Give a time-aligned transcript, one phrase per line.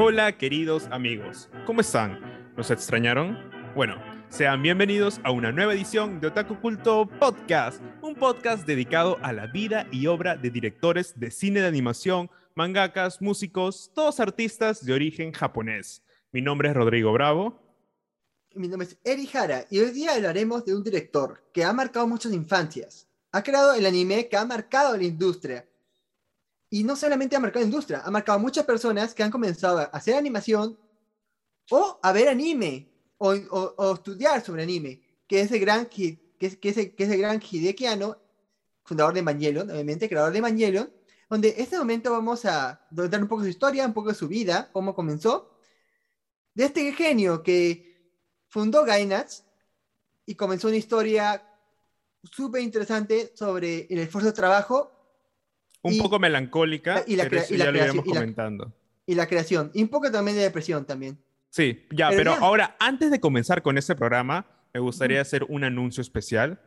[0.00, 2.20] Hola queridos amigos, ¿cómo están?
[2.56, 3.36] ¿Nos extrañaron?
[3.74, 3.96] Bueno,
[4.28, 9.48] sean bienvenidos a una nueva edición de Otaku Culto Podcast, un podcast dedicado a la
[9.48, 15.32] vida y obra de directores de cine de animación, mangakas, músicos, todos artistas de origen
[15.32, 16.04] japonés.
[16.30, 17.60] Mi nombre es Rodrigo Bravo.
[18.54, 22.06] Mi nombre es Eri Hara y hoy día hablaremos de un director que ha marcado
[22.06, 23.08] muchas infancias.
[23.32, 25.67] Ha creado el anime que ha marcado la industria
[26.70, 30.14] y no solamente ha marcado industria, ha marcado muchas personas que han comenzado a hacer
[30.14, 30.78] animación
[31.70, 36.56] o a ver anime o, o, estudiar sobre anime, que es el gran, que es,
[36.56, 37.86] que es, el, que es el gran Hideki
[38.84, 40.90] fundador de Evangelion, obviamente, creador de Evangelion,
[41.28, 44.28] donde en este momento vamos a dar un poco su historia, un poco de su
[44.28, 45.58] vida, cómo comenzó,
[46.54, 48.12] de este genio que
[48.48, 49.44] fundó Gainax
[50.26, 51.44] y comenzó una historia
[52.22, 54.97] súper interesante sobre el esfuerzo de trabajo
[55.82, 58.72] un poco melancólica, y la, pero eso ya lo iremos comentando.
[59.06, 61.18] Y la creación, y un poco también de depresión también.
[61.50, 66.00] Sí, ya, pero, ahora, antes de comenzar con este programa, me gustaría hacer un anuncio
[66.02, 66.60] especial,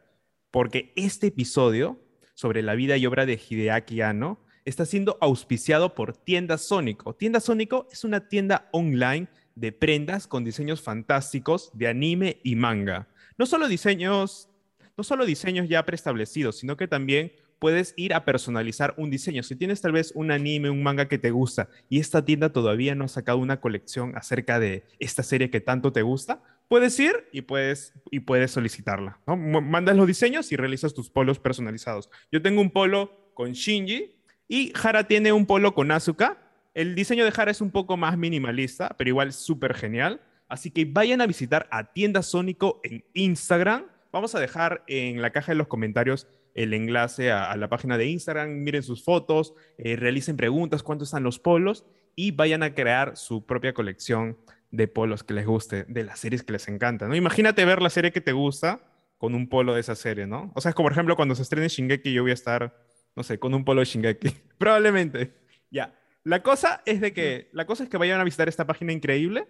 [0.50, 2.00] porque este episodio
[2.34, 7.16] sobre la vida y obra de Hideaki Anno está siendo auspiciado por Tienda Sónico.
[7.16, 13.08] Tienda Sónico es una tienda online de prendas con diseños fantásticos de anime y manga.
[13.38, 14.50] No solo diseños,
[14.98, 19.44] no solo diseños ya preestablecidos, sino que también puedes ir a personalizar un diseño.
[19.44, 22.95] Si tienes tal vez un anime, un manga que te gusta y esta tienda todavía
[22.95, 27.28] no ha sacado una colección acerca de esta serie que tanto te gusta, puedes ir
[27.31, 29.20] y puedes, y puedes solicitarla.
[29.28, 32.09] Mandas los diseños y realizas tus polos personalizados.
[32.31, 34.16] Yo tengo un polo con Shinji
[34.48, 36.40] y Hara tiene un polo con Asuka.
[36.73, 40.20] El diseño de Hara es un poco más minimalista, pero igual súper genial.
[40.48, 43.86] Así que vayan a visitar a Tienda Sónico en Instagram.
[44.12, 48.06] Vamos a dejar en la caja de los comentarios el enlace a, la página de
[48.06, 51.86] Instagram, miren sus fotos, eh, realicen preguntas, cuántos están los polos
[52.16, 54.38] y vayan a crear su propia colección
[54.70, 57.09] de polos que les guste, de las series que les encantan.
[57.09, 57.16] ¿no?
[57.16, 58.81] Imagínate ver la serie que te gusta
[59.18, 60.52] con un polo de esa serie, ¿no?
[60.56, 62.75] O sea, es como por ejemplo cuando se estrene Shingeki, yo voy a estar,
[63.16, 64.30] no sé, con un polo de Shingeki.
[64.58, 65.34] Probablemente.
[65.70, 65.94] Ya.
[66.24, 69.48] La cosa es de que, la cosa es que vayan a visitar esta página increíble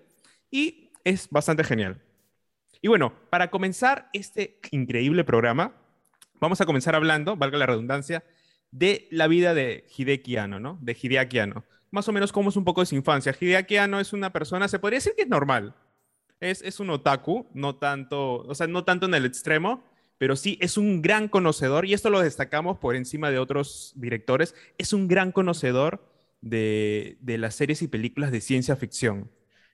[0.50, 2.02] y es bastante genial.
[2.82, 5.76] Y bueno, para comenzar este increíble programa,
[6.42, 8.26] vamos a comenzar hablando, valga la redundancia,
[8.72, 10.78] de la vida de Hideki Anno, ¿no?
[10.82, 11.64] De Hideaki Anno.
[11.92, 13.36] Más o menos cómo es un poco de su infancia.
[13.40, 15.76] Hideaki Anno es una persona, se podría decir que es normal.
[16.40, 19.84] Es, es un otaku, no tanto, o sea, no tanto en el extremo,
[20.18, 24.56] pero sí es un gran conocedor, y esto lo destacamos por encima de otros directores,
[24.78, 26.04] es un gran conocedor
[26.42, 29.30] de, de las series y películas de ciencia ficción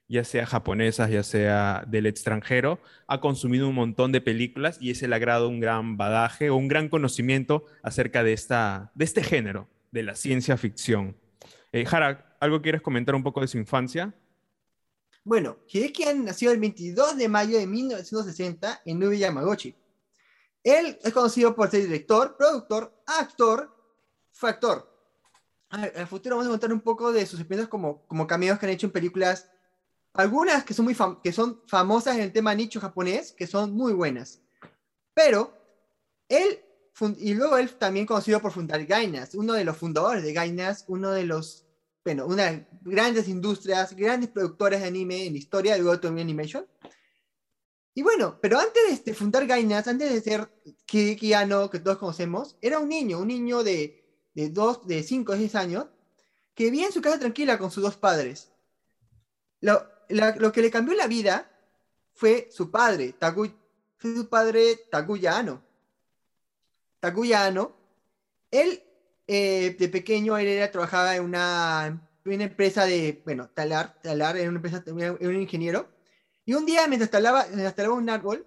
[0.08, 5.02] ya sea japonesas, ya sea del extranjero, ha consumido un montón de películas y es
[5.02, 9.68] el agrado un gran badaje o un gran conocimiento acerca de, esta, de este género,
[9.92, 11.14] de la ciencia ficción.
[11.72, 11.84] Eh,
[12.40, 14.14] ¿algo quieres comentar un poco de su infancia?
[15.24, 19.74] Bueno, Hideki nació el 22 de mayo de 1960 en Nube Yamaguchi.
[20.64, 23.70] Él es conocido por ser director, productor, actor,
[24.32, 24.90] factor.
[25.68, 28.72] Al futuro vamos a contar un poco de sus experiencias como, como cameos que han
[28.72, 29.50] hecho en películas
[30.18, 33.92] algunas que son, muy que son famosas en el tema nicho japonés, que son muy
[33.92, 34.40] buenas.
[35.14, 35.56] Pero
[36.28, 36.58] él,
[37.18, 41.12] y luego él también conocido por fundar Gainas, uno de los fundadores de Gainas, uno
[41.12, 41.66] de los,
[42.04, 46.66] bueno, una de grandes industrias, grandes productores de anime en la historia de Go Animation.
[47.94, 50.52] Y bueno, pero antes de fundar Gainas, antes de ser
[50.84, 51.30] Kidiki
[51.70, 55.54] que todos conocemos, era un niño, un niño de, de, dos, de 5 o 10
[55.54, 55.86] años,
[56.56, 58.50] que vivía en su casa tranquila con sus dos padres.
[59.60, 61.50] Lo, lo que le cambió la vida
[62.18, 63.14] fue su padre,
[63.98, 65.62] fue su padre Taguyano.
[67.00, 67.76] Taguyano,
[68.50, 68.82] él
[69.28, 74.48] eh, de pequeño él era, trabajaba en una, una, empresa de, bueno, talar, talar, era
[74.48, 75.88] una empresa, era un ingeniero.
[76.44, 78.46] Y un día mientras talaba, mientras talaba un árbol,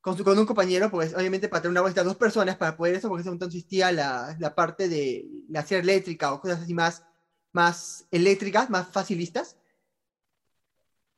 [0.00, 2.94] con, su, con un compañero, pues obviamente para tener una árbol dos personas para poder
[2.94, 6.60] eso, porque en ese momento existía la, la parte de la sierra eléctrica o cosas
[6.60, 7.04] así más,
[7.52, 9.56] más eléctricas, más facilistas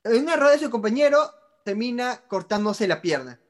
[0.05, 1.31] en un error de su compañero,
[1.65, 3.41] termina cortándose la pierna.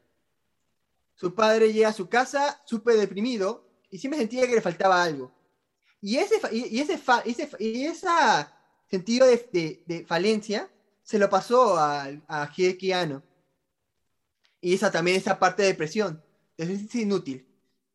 [1.14, 5.32] Su padre llega a su casa súper deprimido y siempre sentía que le faltaba algo.
[6.00, 7.00] Y ese, y ese,
[7.60, 8.08] y ese
[8.90, 10.68] sentido de, falencia
[11.02, 12.92] se lo pasó a, a Hideki
[14.60, 16.22] Y esa también, esa parte de depresión.
[16.56, 17.46] Es inútil.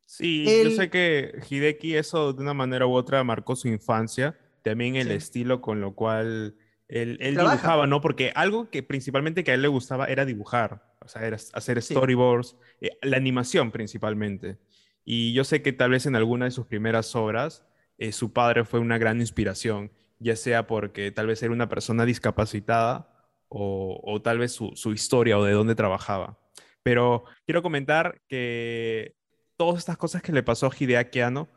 [0.06, 4.40] Sí, yo sé que Hideki eso de una manera u otra marcó su infancia.
[4.64, 6.56] También el estilo con lo cual
[6.88, 8.02] él, dibujaba, ¿no?
[8.02, 11.82] Porque algo que principalmente que a él le gustaba era dibujar, o sea, era hacer
[11.82, 14.58] storyboards, eh, la animación principalmente.
[15.04, 17.66] Y yo sé que tal vez en alguna de sus primeras obras
[17.98, 19.92] eh, su padre fue una gran inspiración.
[20.20, 23.08] ya sea porque tal vez era una persona discapacitada
[23.50, 26.40] o, o tal vez su, su historia o de dónde trabajaba.
[26.84, 29.16] Pero quiero comentar que
[29.58, 31.50] todas estas cosas que le pasó a Hideaki Anno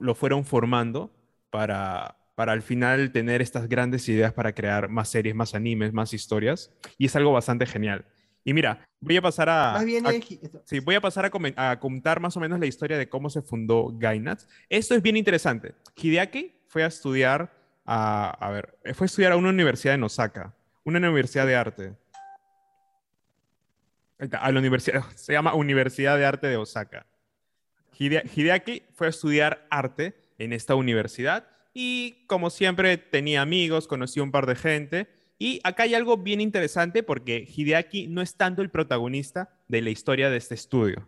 [0.00, 1.12] lo fueron formando
[1.50, 6.12] para, para al final tener estas grandes ideas para crear más series, más animes, más
[6.12, 6.70] historias.
[6.98, 8.04] Y es algo bastante genial.
[8.44, 9.72] Y mira, voy a pasar a...
[9.72, 10.12] Más bien, a-
[10.64, 11.24] Sí, voy a pasar
[11.56, 14.46] a, contar más o menos la historia de cómo se fundó Gainax.
[14.68, 15.74] Esto es bien interesante.
[15.96, 17.52] Hideaki fue a estudiar
[17.86, 20.54] a, a ver, fue a estudiar a una universidad en Osaka,
[20.84, 21.94] una universidad de arte.
[24.38, 27.06] A la universidad, se llama Universidad de Arte de Osaka.
[27.98, 31.48] Hide- Hideaki fue a estudiar arte en esta universidad
[31.78, 35.08] y como siempre tenía amigos, conoció un par de gente
[35.38, 39.90] y acá hay algo bien interesante porque Hideaki no es tanto el protagonista de la
[39.90, 41.06] historia de este estudio.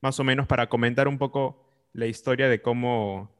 [0.00, 3.32] Más o menos para comentar un poco la historia de cómo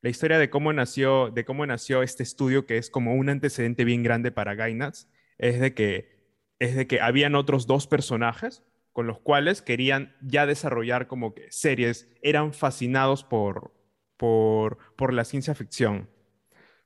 [0.00, 3.82] la historia de cómo nació de cómo nació este estudio que es como un antecedente
[3.82, 6.30] bien grande para Gainax es de que
[6.60, 8.62] es de que habían otros dos personajes
[8.92, 13.74] con los cuales querían ya desarrollar como que series, eran fascinados por,
[14.16, 16.08] por, por la ciencia ficción.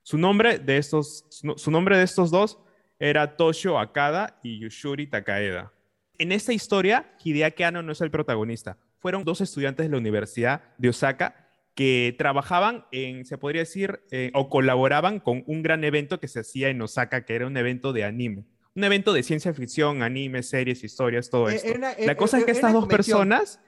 [0.03, 2.59] Su nombre, de estos, su nombre de estos dos
[2.99, 5.71] era Toshio Akada y Yushuri Takaeda.
[6.17, 8.77] En esta historia, Hideaki Anno no es el protagonista.
[8.99, 14.29] Fueron dos estudiantes de la Universidad de Osaka que trabajaban en, se podría decir, eh,
[14.33, 17.93] o colaboraban con un gran evento que se hacía en Osaka, que era un evento
[17.93, 18.45] de anime.
[18.75, 22.45] Un evento de ciencia ficción, anime, series, historias, todo Eh, una- La era- cosa es
[22.45, 23.59] que era estas dos personas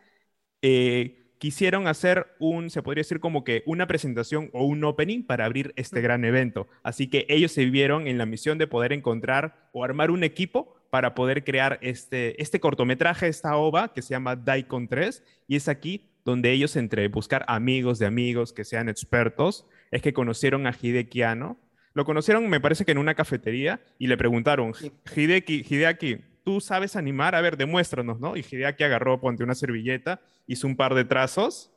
[0.62, 5.46] eh, quisieron hacer un, se podría decir como que una presentación o un opening para
[5.46, 6.68] abrir este gran evento.
[6.84, 10.76] Así que ellos se vieron en la misión de poder encontrar o armar un equipo
[10.90, 15.24] para poder crear este, este cortometraje, esta ova que se llama Daikon 3.
[15.48, 20.14] Y es aquí donde ellos, entre buscar amigos de amigos que sean expertos, es que
[20.14, 21.58] conocieron a Hideki Anno.
[21.94, 24.74] Lo conocieron, me parece que en una cafetería, y le preguntaron.
[25.16, 27.36] Hideki, Hideaki, ¿tú sabes animar?
[27.36, 28.36] A ver, demuéstranos, ¿no?
[28.36, 31.72] Y Hideaki agarró, ponte una servilleta, hizo un par de trazos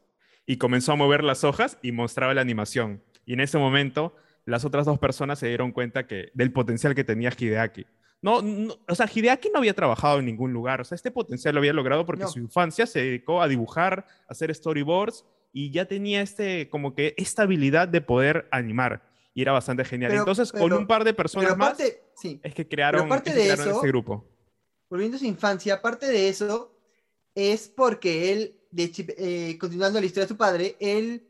[0.47, 3.03] y comenzó a mover las hojas y mostraba la animación.
[3.25, 4.15] Y en ese momento,
[4.45, 7.87] las otras dos personas se dieron cuenta que, del potencial que tenía Hideaki.
[8.23, 10.81] No, no, o sea, Hideaki no había trabajado en ningún lugar.
[10.81, 12.29] O sea, este potencial lo había logrado porque No.
[12.29, 17.15] su infancia se dedicó a dibujar, a hacer storyboards y ya tenía este, como que
[17.17, 19.03] esta habilidad de poder animar.
[19.35, 20.11] Y era bastante genial.
[20.13, 21.77] Pero- Entonces, con un par de personas más,
[22.15, 24.27] sí, es que crearon, es que de crearon eso- este grupo.
[24.89, 26.73] Volviendo a su infancia, aparte de eso,
[27.35, 31.27] es porque él, de, eh, continuando la historia de su padre, él,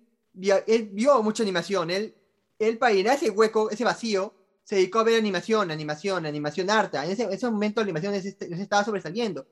[0.66, 1.90] él vio mucha animación.
[1.90, 2.14] Él,
[2.58, 7.04] él para llenar ese hueco, ese vacío, se dedicó a ver animación, animación, animación harta.
[7.04, 9.46] En ese, en ese momento la animación les, est- les estaba sobresaliendo.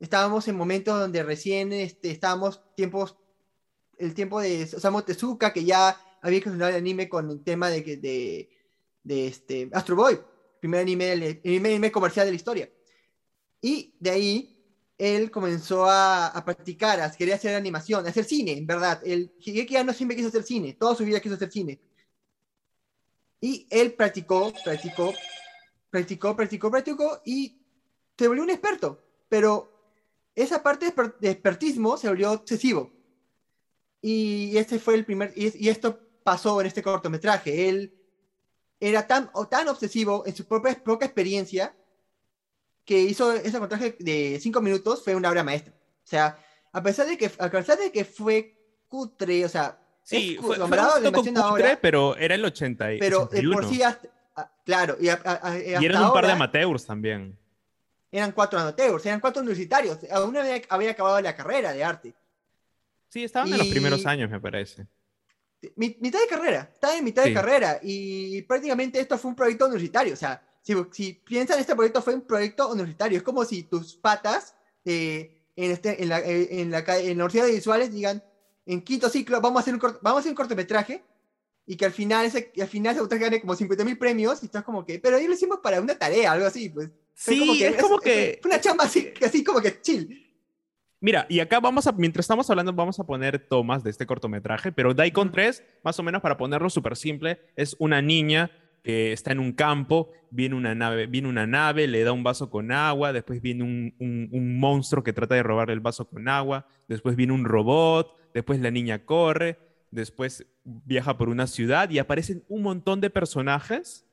[0.00, 3.16] Estábamos en momentos donde recién este, estábamos tiempos,
[3.98, 7.82] el tiempo de Osamu Tezuka, que ya había incursionado el anime con el tema de,
[7.82, 8.48] de,
[9.04, 10.18] de este, Astro Boy,
[10.60, 12.70] primer anime, el primer anime comercial de la historia.
[13.62, 14.58] Y de ahí
[14.98, 19.00] él comenzó a, a practicar, a querer hacer animación, a hacer cine, en verdad.
[19.04, 21.80] El Higeki Anno siempre quiso hacer cine, toda su vida quiso hacer cine.
[23.40, 25.14] Y él practicó, practicó,
[25.90, 27.56] practicó, practicó, practicó y
[28.18, 29.00] se volvió un experto.
[29.28, 29.72] Pero
[30.34, 32.92] esa parte de exper- de expertismo se volvió excesivo.
[34.00, 37.68] Y este fue el primer, y, y esto pasó en este cortometraje.
[37.68, 37.94] Él
[38.80, 41.76] era tan, o tan obsesivo en su propia, propia experiencia
[42.84, 45.72] que hizo ese cortometraje de cinco minutos, fue una obra maestra.
[45.74, 46.38] O sea,
[46.72, 48.58] a pesar de que, a pesar de que fue
[48.88, 50.70] cutre, o sea, Sí, fue, fue un
[51.12, 53.52] cutre, ahora, pero era el 80 y pero de 81.
[53.54, 56.84] por sí, hasta- ah, claro, y, a- a- y eran un par de ahora amateurs
[56.84, 57.38] también.
[58.10, 62.14] eran cuatro amateurs, eran cuatro universitarios, aún había, había acabado la carrera de arte.
[63.08, 64.86] Sí, estaban en los Y- primeros años, me parece.
[65.76, 67.34] Mi- mitad de carrera, estaba en mitad de Sí.
[67.34, 72.00] carrera y prácticamente esto fue un proyecto universitario, o sea, si, si piensan, este proyecto
[72.02, 74.54] fue un proyecto universitario, es como si tus patas
[74.84, 78.22] eh, en, este, en, la, eh, en, la, en la Universidad de Visuales digan,
[78.64, 81.02] en quinto ciclo vamos a hacer un, cort- vamos a hacer un cortometraje
[81.66, 84.64] y que al final ese, al final ese gane como 50 mil premios y estás
[84.64, 86.90] como que, pero ahí lo hicimos para una tarea, algo así, pues.
[87.14, 88.38] Sí, es como que...
[88.40, 90.18] Fue una chamba así, así como que chill.
[91.00, 94.70] Mira, y acá vamos a, mientras estamos hablando, vamos a poner tomas de este cortometraje,
[94.70, 95.34] pero Daikon Ujú.
[95.34, 98.50] 3, más o menos para ponerlo súper simple, es una niña
[98.82, 102.50] que está en un campo, viene una nave, viene una nave, le da un vaso
[102.50, 106.28] con agua, después viene un, un- un monstruo que trata de robarle el vaso con
[106.28, 109.58] agua, después viene un robot, después la niña corre,
[109.90, 114.04] después viaja por una ciudad y aparecen un montón de personajes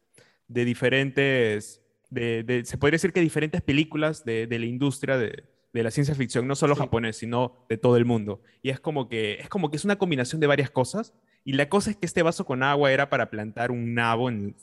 [0.47, 5.45] de diferentes, de, de- se podría decir que diferentes películas de, de la industria de,
[5.73, 6.81] de la ciencia ficción, no solo Sí.
[6.81, 8.41] japonés, sino de todo el mundo.
[8.61, 11.13] Y es como que es como que es una combinación de varias cosas.
[11.45, 14.55] Y la cosa es que este vaso con agua era para plantar un nabo en,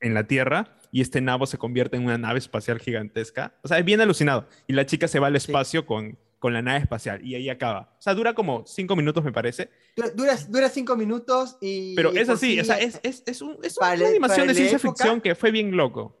[0.00, 3.54] en la Tierra y este nabo se convierte en una nave espacial gigantesca.
[3.62, 4.46] O sea, es bien alucinado.
[4.66, 7.94] Y la chica se va al espacio con, con la nave espacial y ahí acaba.
[7.98, 9.70] O sea, dura como cinco minutos, me parece.
[10.14, 11.96] Dura, dura, cinco minutos y...
[11.96, 14.54] Pero es así, sí, o sea, es, es, es, un- es una la- animación de
[14.54, 16.16] ciencia época- ficción que fue bien loco.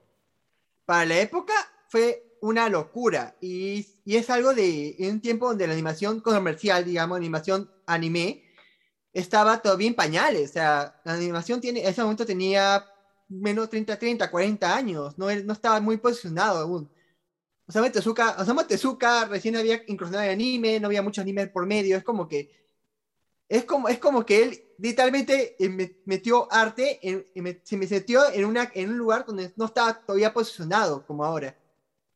[0.84, 1.52] Para la época
[1.88, 6.84] fue una locura y, y es algo de en un tiempo donde la animación comercial,
[6.84, 8.42] digamos, animación anime,
[9.12, 10.50] estaba todavía en pañales.
[10.50, 12.84] O sea, la animación tiene, en ese momento tenía
[13.28, 15.18] menos 30, 30, 40 años.
[15.18, 16.90] No, no estaba muy posicionado aún.
[17.66, 21.96] Osamu Tezuka, Osamu Tezuka recién había incursionado en anime, no había muchos animes por medio.
[21.96, 22.50] Es como que
[23.48, 27.26] es como, es como que él literalmente eh, me- metió arte, en,
[27.64, 31.56] se me metió en, una, en un lugar donde no estaba todavía posicionado como ahora.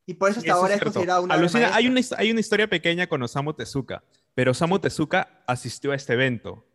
[0.04, 2.68] Y por eso hasta Eso ahora es, considerado una Alucina, hay, una, hay una historia
[2.68, 4.02] pequeña con Osamu Tezuka,
[4.34, 6.66] pero Osamu Tezuka asistió a este evento,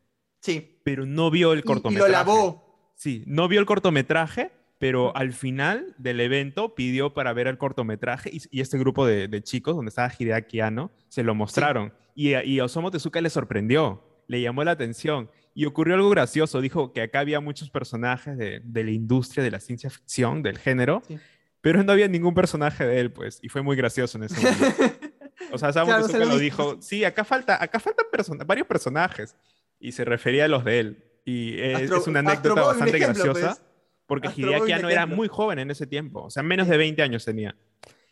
[0.51, 0.79] Sí.
[0.83, 2.11] pero no vio el Y- Y, cortometraje.
[2.11, 2.91] lo lavó.
[2.95, 8.29] Sí, no vio el cortometraje, pero al final del evento pidió para ver el cortometraje
[8.33, 11.93] y, y este grupo de, de chicos, donde estaba Hideaki Anno, se lo mostraron.
[12.15, 15.29] Y, a- y a Osamu Tezuka le sorprendió, le llamó la atención.
[15.53, 19.49] Y ocurrió algo gracioso, dijo que acá había muchos personajes de, de la industria de
[19.51, 21.17] la ciencia ficción, del género, Sí.
[21.61, 24.65] pero no había ningún personaje de él, pues, y fue muy gracioso en ese momento.
[25.51, 26.77] O sea, Osamu Claro, se Tezuka lo lo dijo.
[26.81, 29.35] sí, acá falta, acá faltan persona- varios personajes,
[29.79, 31.03] y se refería a los de él.
[31.25, 33.55] Y es, Astro- es una anécdota Boy, bastante ejemplo, graciosa.
[33.55, 33.63] pues.
[34.05, 37.01] Porque Astro Hideaki Anno era muy joven en ese tiempo, o sea, menos de 20
[37.01, 37.55] años tenía.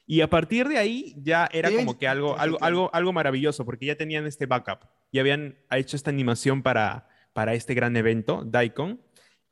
[0.05, 3.63] Y a partir de ahí ya era como que 20, algo, algo, algo, algo maravilloso,
[3.65, 8.43] porque ya tenían este backup, ya habían hecho esta animación para, para este gran evento,
[8.45, 9.01] Daikon,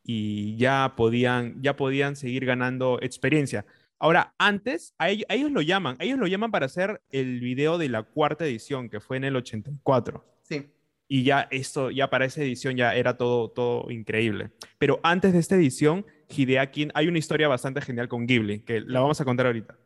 [0.03, 3.65] y ya podían, ya podían seguir ganando experiencia.
[3.97, 7.39] Ahora, antes, a ellos, a ellos lo llaman, a ellos lo llaman para hacer el
[7.39, 10.25] video de la cuarta edición, que fue en el 84.
[10.43, 10.69] Sí.
[11.15, 14.49] Y ya esto, ya para esa edición ya era todo, todo increíble.
[14.79, 18.99] Pero antes de esta edición, Hideaki, hay una historia bastante genial con Ghibli, que la
[19.01, 19.77] vamos a contar ahorita.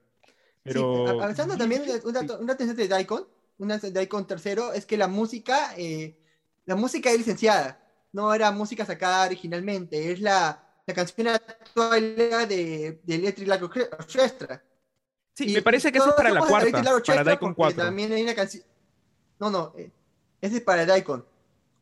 [0.64, 1.06] Pero...
[1.06, 4.72] Sí, avanzando también, Ghibli- un dato, un dato interesante de Daikon, una de Daikon tercero,
[4.72, 6.18] es que la música, eh,
[6.64, 7.78] la música es licenciada,
[8.14, 12.16] no era música sacada originalmente, es la, la canción actual
[12.48, 14.64] de, de Electric Light Orchestra.
[15.34, 17.84] Sí, Y me parece que eso es para la cuarta, para Daikon porque 4.
[17.84, 18.64] También hay una canción.
[19.42, 19.92] No, no, eh,
[20.42, 21.26] ese es para Daikon.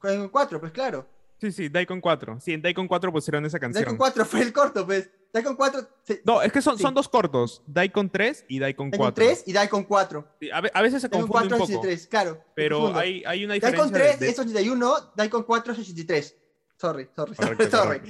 [0.01, 1.07] Daikon 4, pues claro.
[1.41, 2.39] Sí, sí, Daikon 4.
[2.39, 3.83] Sí, en Daikon 4 pusieron esa canción.
[3.83, 5.09] Daikon 4 fue el corto, pues.
[5.33, 6.83] Daikon 4, se- No, es que son, Sí.
[6.83, 9.25] son dos cortos, Daikon 3 y Daikon 4.
[9.25, 10.27] Daikon 3 y Daikon 4.
[10.39, 12.41] Sí, a, a veces se Daikon confunde 4 un poco, 83, claro.
[12.55, 13.83] pero hay, hay una diferencia.
[13.83, 16.37] Daikon 3 de- es 81, Daikon 4 es 83.
[16.77, 18.01] Sorry, sorry, Correcto, sorry.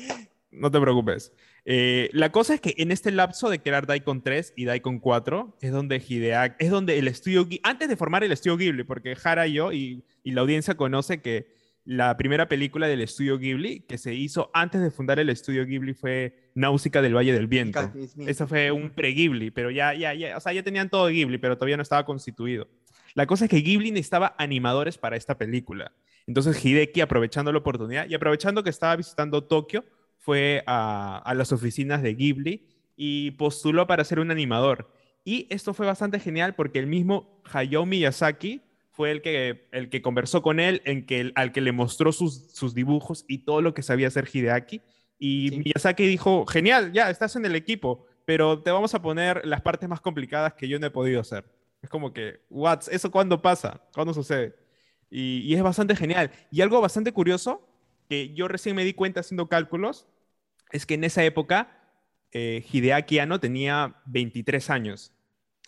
[0.52, 1.32] No te preocupes.
[1.66, 5.58] Eh, la cosa es que en este lapso de crear Daikon 3 y Daikon 4
[5.62, 9.48] es donde Hideaki, es donde el estudio, antes de formar el estudio Ghibli, porque Hara
[9.48, 11.48] y yo y, y la audiencia conoce que
[11.86, 15.94] la primera película del estudio Ghibli que se hizo antes de fundar el estudio Ghibli
[15.94, 17.92] fue Náusica del Valle del Viento.
[18.26, 21.58] Eso fue un pre-Ghibli, pero ya, ya, ya, o sea, ya tenían todo Ghibli, pero
[21.58, 22.68] todavía no estaba constituido.
[23.14, 25.94] La cosa es que Ghibli necesitaba animadores para esta película.
[26.28, 29.86] Entonces Hideki, aprovechando la oportunidad y aprovechando que estaba visitando Tokio,
[30.26, 32.68] fue a, a las oficinas de Ghibli
[32.98, 34.92] y postuló para ser un animador.
[35.24, 40.02] Y esto fue bastante genial porque el mismo Hayao Miyazaki fue el que, el que
[40.02, 43.76] conversó con él, en que, al que le mostró sus, sus dibujos y todo lo
[43.76, 44.82] que sabía hacer Hideaki.
[45.20, 45.58] Y Sí.
[45.60, 49.88] Miyazaki dijo, genial, ya estás en el equipo, pero te vamos a poner las partes
[49.88, 51.46] más complicadas que yo no he podido hacer.
[51.84, 53.80] Es como que, what, ¿eso cuándo pasa?
[53.94, 54.56] ¿Cuándo sucede?
[55.12, 56.32] Y, y es bastante genial.
[56.50, 57.68] Y algo bastante curioso,
[58.10, 60.08] que yo recién me di cuenta haciendo cálculos,
[60.72, 61.80] es que en esa época
[62.32, 65.12] eh, Hideaki Anno tenía 23 años.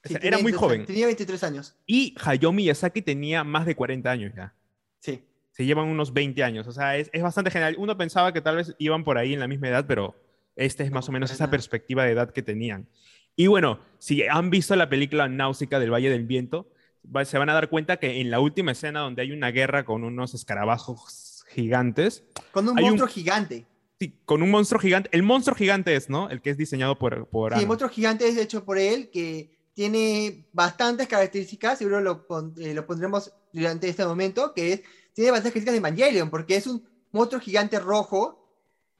[0.05, 0.85] O sea, era muy 23 joven.
[0.85, 1.75] Tenía 23 años.
[1.85, 4.53] Y Hayao Miyazaki tenía más de 40 años ya.
[4.99, 5.23] Sí.
[5.51, 6.67] Se llevan unos 20 años.
[6.67, 7.75] O sea, es, es bastante genial.
[7.77, 10.15] Uno pensaba que tal vez iban por ahí en la misma edad, pero
[10.55, 11.51] esta es No, más o menos esa nada.
[11.51, 12.87] perspectiva de edad que tenían.
[13.35, 16.69] Y bueno, si han visto la película Náusica del Valle del Viento,
[17.15, 19.83] va- se van a dar cuenta que en la última escena donde hay una guerra
[19.85, 23.65] con unos escarabajos gigantes, Con un Hay un- monstruo gigante.
[23.99, 26.29] Sí, con un monstruo gigante, el monstruo gigante es, ¿no?
[26.29, 27.27] El que es diseñado por...
[27.27, 32.25] por Sí, el monstruo gigante es hecho por él, que tiene bastantes características, seguro lo,
[32.25, 34.81] pon- eh, lo pondremos durante este momento, que es,
[35.13, 38.43] tiene bastantes características de Evangelion, porque es un monstruo gigante rojo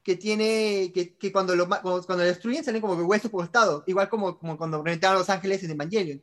[0.04, 3.42] que tiene, que, que cuando, lo, cuando, cuando lo destruyen salen como que huesos por
[3.42, 6.22] costado, igual como, como cuando reventaron a los ángeles en Evangelion.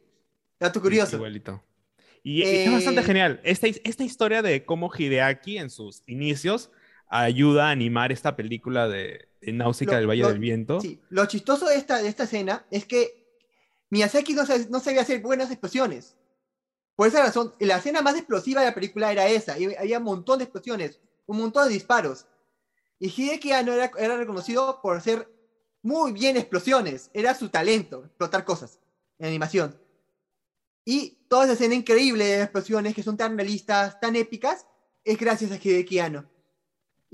[0.59, 1.16] Dato curioso.
[1.16, 1.62] Igualito.
[2.23, 3.40] Y, y es bastante Eh, genial.
[3.45, 6.71] Esta, esta historia de cómo Hideaki en sus inicios
[7.08, 10.80] ayuda a animar esta película de, de Náusica del Valle lo- del Viento.
[10.80, 13.25] Sí, lo chistoso de esta, de esta escena es que
[13.90, 16.16] Miyazaki no, sab- no sabía hacer buenas explosiones.
[16.96, 19.58] Por esa razón, la escena más explosiva de la película era esa.
[19.58, 22.26] Y había un montón de explosiones, un montón de disparos.
[23.00, 25.28] Y Hideki Anno era, era reconocido por hacer
[25.82, 27.11] muy bien explosiones.
[27.12, 28.78] Era su talento, explotar cosas
[29.18, 29.76] en animación.
[30.84, 34.66] Y toda esa escena increíble de explosiones que son tan realistas, tan épicas,
[35.02, 36.30] es gracias a Hideki Anno.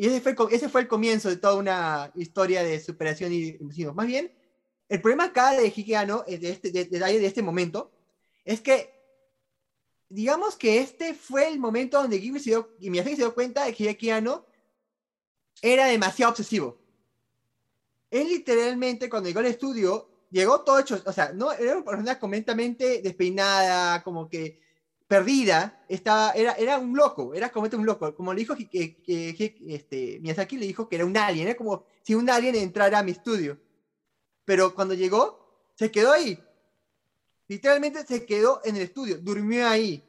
[0.00, 3.58] Y ese fue, ese fue el comienzo de toda una historia de superación y
[3.92, 4.32] Más bien,
[4.88, 7.92] el problema acá de Hideki Anno, de este, este momento,
[8.42, 8.94] es que
[10.08, 13.74] digamos que este fue el momento donde Ghibli se dio, y se dio cuenta de
[13.74, 14.46] que Hideki Anno
[15.60, 16.78] era demasiado obsesivo.
[18.10, 22.18] Él literalmente, cuando llegó al estudio, llegó todo hecho, o sea, no era una persona
[22.18, 24.62] completamente despeinada, como que
[25.10, 28.14] perdida, estaba, era, era un loco, era como un loco.
[28.14, 31.84] Como le dijo que, que, este, Miyazaki le dijo que era un alien, era como
[32.04, 33.58] si un alien entrara a mi estudio.
[34.44, 36.38] Pero cuando llegó, se quedó ahí,
[37.48, 40.00] Literalmente se quedó en el estudio, durmió ahí,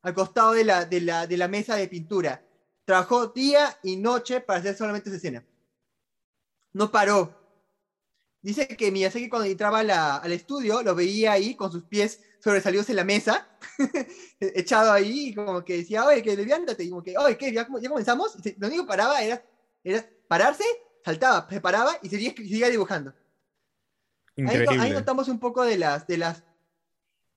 [0.00, 2.42] al costado de la, de la, de la mesa de pintura.
[2.86, 5.44] Trabajó día y noche para hacer solamente esa escena.
[6.72, 7.37] No paró.
[8.40, 12.96] Dice que Miyazaki cuando entraba al estudio lo veía ahí con sus pies sobresalidos en
[12.96, 13.48] la mesa,
[14.40, 17.52] echado ahí, y como que decía, oye, que leviántate, y como que, oye, ¿qué?
[17.52, 18.36] ¿Ya, comenzamos?
[18.58, 19.42] lo único que paraba era,
[19.82, 20.64] era pararse,
[21.04, 23.12] saltaba, se paraba y seguía, seguía dibujando.
[24.36, 26.44] Ahí, ahí, notamos un poco de las, de las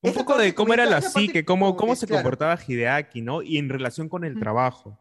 [0.03, 3.43] un poco de cómo era la psique, cómo, cómo se comportaba Hideaki, ¿no?
[3.43, 4.99] Y en relación con el trabajo.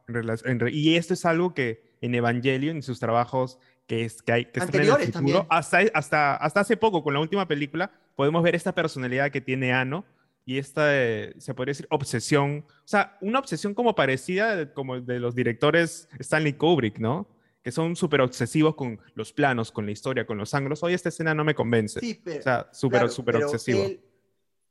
[0.71, 3.59] y esto es algo que en Evangelion, en sus trabajos
[3.91, 7.13] que, es, que, hay, que están en el futuro, hasta, hasta, hasta hace poco, con
[7.13, 10.05] la última película, podemos ver esta personalidad que tiene Ano
[10.47, 12.65] y esta, eh, se podría decir, obsesión.
[12.69, 17.27] O sea, una obsesión como parecida como de los directores Stanley Kubrick, ¿no?
[17.65, 20.85] que son súper obsesivos con los planos, con la historia, con los ángulos.
[20.85, 21.99] Hoy esta escena no me convence.
[21.99, 23.89] Sí, pero, o sea, súper, súper obsesivo.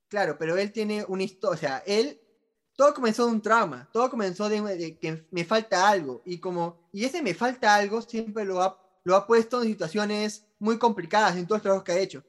[0.08, 2.22] Claro, pero él tiene una historia, o sea, él,
[2.74, 7.04] todo comenzó de un trauma, todo comenzó de, que me falta algo, y como, y
[7.04, 11.46] ese me falta algo siempre lo ha, lo ha puesto en situaciones muy complicadas en
[11.46, 12.24] todos los trabajos que ha hecho.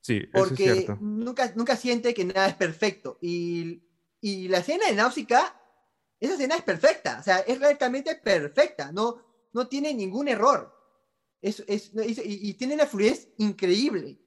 [0.00, 0.98] Sí, porque es cierto.
[1.00, 3.82] Nunca, nunca siente que nada es perfecto, y,
[4.20, 5.60] y la escena de Náusica,
[6.20, 9.22] esa escena es perfecta, o sea, es realmente perfecta, no,
[9.52, 10.74] no tiene ningún error,
[11.40, 14.18] es, es, y, y tiene una fluidez increíble,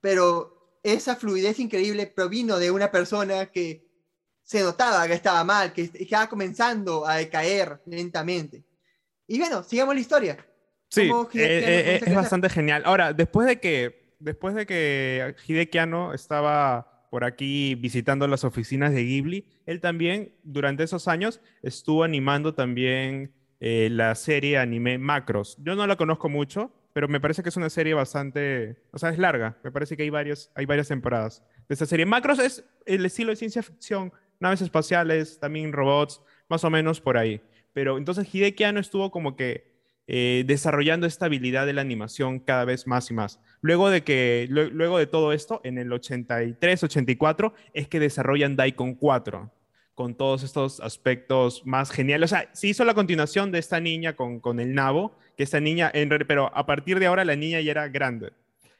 [0.00, 3.88] pero esa fluidez increíble provino de una persona que
[4.42, 8.64] se notaba que estaba mal, que estaba comenzando a decaer lentamente.
[9.28, 10.46] Y bueno, sigamos la historia.
[10.90, 12.82] Sí, eh, eh, eh, es bastante genial.
[12.84, 15.78] Ahora, después de que, después de que Hideki
[16.14, 22.54] estaba por aquí visitando las oficinas de Ghibli, él también, durante esos años, estuvo animando
[22.54, 25.56] también la serie anime Macros.
[25.60, 29.10] Yo no la conozco mucho, pero me parece que es una serie bastante, o sea,
[29.10, 29.58] es larga.
[29.62, 32.04] Me parece que hay, varios, hay varias temporadas de esta serie.
[32.04, 37.16] Macros es el estilo de ciencia ficción, naves espaciales, también robots, más o menos por
[37.16, 37.40] ahí.
[37.72, 39.70] Pero entonces Hideki Anno estuvo como que
[40.12, 43.38] eh, desarrollando esta habilidad de la animación cada vez más y más.
[43.60, 48.96] Luego de que, luego de todo esto, en el 83, 84, es que desarrollan Daikon
[48.96, 49.52] 4
[49.94, 52.32] con todos estos aspectos más geniales.
[52.32, 55.60] O sea, se hizo la continuación de esta niña con, con el nabo, que esta
[55.60, 58.32] niña, en, pero a partir de ahora la niña ya era grande.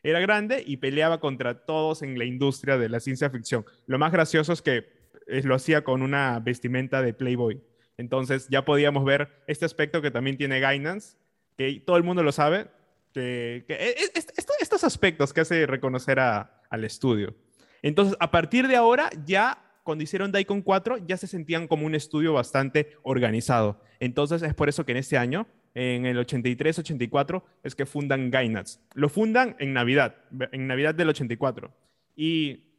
[0.03, 3.65] Era grande y peleaba contra todos en la industria de la ciencia ficción.
[3.87, 4.89] Lo más gracioso es que
[5.29, 7.61] eh, lo hacía con una vestimenta de Playboy.
[8.01, 11.19] Entonces ya podíamos ver este aspecto que también tiene Gainance,
[11.59, 12.69] que todo el mundo lo sabe,
[13.13, 14.25] que, e, e,
[14.59, 17.35] estos aspectos que hace reconocer al estudio.
[17.83, 21.95] Entonces, a partir de ahora ya cuando hicieron Daikon 4 ya se sentían como un
[21.95, 23.83] estudio bastante organizado.
[23.99, 28.81] Entonces es por eso que en este año, en el 83-84, es que fundan Gainax.
[28.95, 30.17] Lo fundan en Navidad,
[30.53, 31.71] en Navidad del 84.
[32.17, 32.70] Y,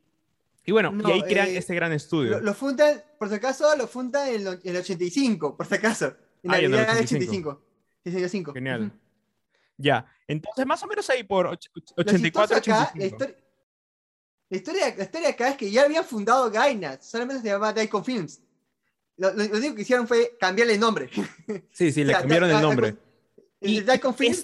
[0.66, 2.40] y bueno, y ahí crean eh, este gran estudio.
[2.40, 6.16] Lo, fundan, por si acaso, lo fundan en el, 85, por si acaso.
[6.44, 7.62] En ah, Navidad del 85.
[8.06, 8.54] 85.
[8.54, 8.92] Genial.
[9.78, 13.42] Ya, entonces más o menos ahí por 84, 85.
[14.50, 18.04] La historia, la historia acá es que ya habían fundado Gainax, solamente se llamaba Daikon
[18.04, 18.42] Films.
[19.18, 21.10] Lo, lo, único que hicieron fue cambiarle el nombre.
[21.72, 22.98] Sí, sí, le cambiaron el nombre.
[23.62, 23.84] Y,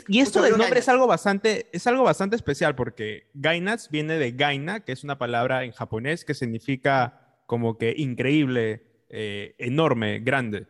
[0.07, 4.31] y, esto del nombre es algo, bastante, es algo bastante especial porque Gainax viene de
[4.31, 10.67] Gaina, que es una palabra en japonés que significa como que increíble, eh, enorme, grande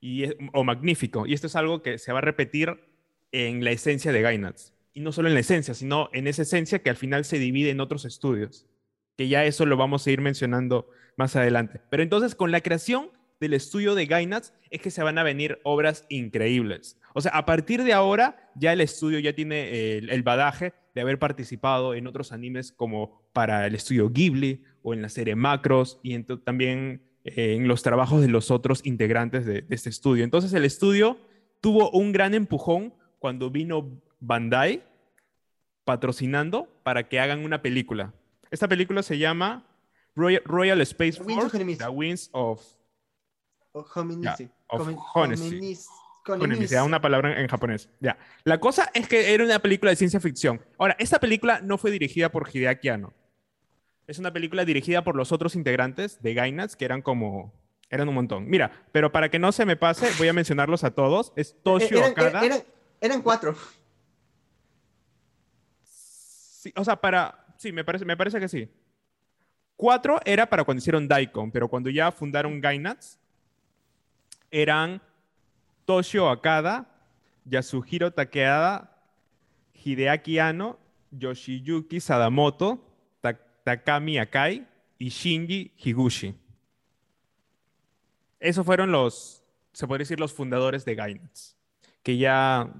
[0.00, 1.24] y, o magnífico.
[1.24, 2.80] Y esto es algo que se va a repetir
[3.30, 4.72] en la esencia de Gainax.
[4.92, 7.70] Y no solo en la esencia, sino en esa esencia que al final se divide
[7.70, 8.66] en otros estudios
[9.16, 11.80] que ya eso lo vamos a ir mencionando más adelante.
[11.90, 15.60] Pero entonces con la creación del estudio de Gainax es que se van a venir
[15.62, 16.98] obras increíbles.
[17.16, 21.20] O sea, a partir de ahora ya el estudio ya tiene el, badaje de haber
[21.20, 26.20] participado en otros animes como para el estudio Ghibli o en la serie Macros y
[26.38, 30.24] también eh, en los trabajos de los otros integrantes de, este estudio.
[30.24, 31.16] Entonces el estudio
[31.60, 34.82] tuvo un gran empujón cuando vino Bandai
[35.84, 38.12] patrocinando para que hagan una película.
[38.50, 39.64] Esta película se llama
[40.16, 42.60] Royal, Space Force, The Winds of...
[46.84, 47.88] una palabra en japonés.
[48.00, 48.18] Ya.
[48.44, 50.60] La cosa es que era una película de ciencia ficción.
[50.78, 53.12] Ahora, esta película no fue dirigida por Hideaki Anno.
[54.06, 57.52] Es una película dirigida por los otros integrantes de Gainax, que eran como...
[57.90, 58.48] Eran un montón.
[58.48, 61.32] Mira, pero para que no se me pase, voy a mencionarlos a todos.
[61.36, 62.64] Es Toshio eran, Okada.
[63.00, 63.54] Eran, cuatro.
[65.82, 67.46] Sí, o sea, para...
[67.56, 68.68] Sí, me parece, me parece que sí.
[69.76, 73.18] Cuatro era para cuando hicieron Daikon, pero cuando ya fundaron Gainax,
[74.50, 75.00] eran
[75.84, 76.86] Toshio Akada,
[77.44, 78.90] Yasuhiro Takeada,
[79.74, 80.78] Hideaki Anno,
[81.10, 82.80] Yoshiyuki Sadamoto,
[83.64, 84.66] Takami Akai
[84.98, 86.34] y Shinji Higuchi.
[88.38, 89.42] Esos fueron los,
[89.72, 91.56] se podría decir, los fundadores de Gainax,
[92.02, 92.70] que ya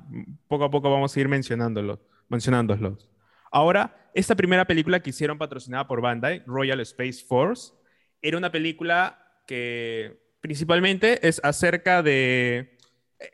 [0.47, 2.01] poco a poco vamos a ir mencionándolos.
[2.29, 3.09] mencionándolos.
[3.51, 7.73] Ahora, esta primera película que hicieron patrocinada por Bandai, Royal Space Force,
[8.21, 12.74] era una película que principalmente es acerca de...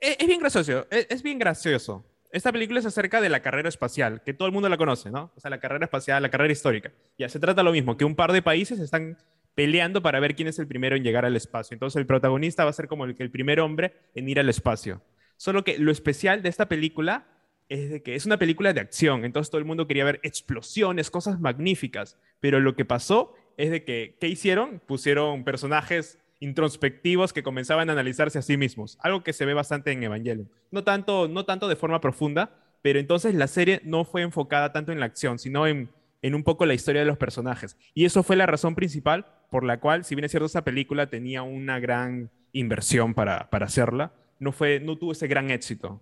[0.00, 2.04] E-, es, bien gracioso, es, es bien gracioso.
[2.32, 5.32] Esta película es acerca de la carrera espacial, que todo el mundo la conoce, ¿no?
[5.36, 6.92] O sea, la carrera espacial, la carrera histórica.
[7.18, 9.18] Ya se trata lo mismo, que un par de países están
[9.54, 11.74] peleando para ver quién es el primero en llegar al espacio.
[11.74, 15.02] Entonces el protagonista va a ser como el, el primer hombre en ir al espacio.
[15.36, 17.26] Solo que lo especial de esta película
[17.68, 21.10] es de que es una película de acción, entonces todo el mundo quería ver explosiones,
[21.10, 24.80] cosas magníficas, pero lo que pasó es de que, ¿qué hicieron?
[24.80, 29.92] Pusieron personajes introspectivos que comenzaban a analizarse a sí mismos, algo que se ve bastante
[29.92, 30.50] en Evangelion.
[30.70, 32.50] No tanto, no tanto de forma profunda,
[32.82, 35.90] pero entonces la serie no fue enfocada tanto en la acción, sino en,
[36.22, 37.76] en un poco la historia de los personajes.
[37.94, 41.08] Y eso fue la razón principal por la cual, si bien es cierto, esa película
[41.08, 46.00] tenía una gran inversión para, para hacerla, no, fue, no tuvo ese gran éxito,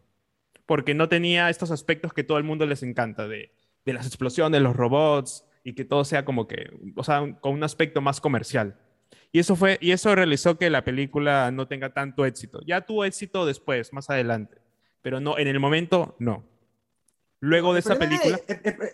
[0.67, 3.53] porque no tenía estos aspectos que todo el mundo les encanta, de,
[3.85, 7.65] de las explosiones, los robots, y que todo sea como que, o sea, con un
[7.65, 8.77] aspecto más comercial.
[9.31, 12.61] Y eso, fue, y eso realizó que la película no tenga tanto éxito.
[12.67, 14.59] Ya tuvo éxito después, más adelante,
[15.03, 16.45] pero no, en el momento no.
[17.41, 18.41] Luego de esa película...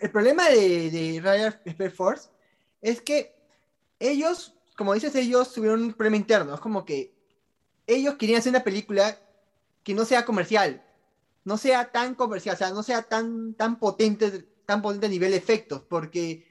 [0.01, 2.29] el, problema de, de Space Force
[2.81, 3.33] es que
[3.99, 6.53] ellos, como dices, ellos tuvieron un problema interno.
[6.53, 7.15] Es como que
[7.87, 9.17] ellos querían hacer una película
[9.83, 10.83] que no sea comercial,
[11.43, 15.31] no sea tan comercial, o sea, no sea tan, tan potente, tan potente a nivel
[15.31, 16.47] de efectos, porque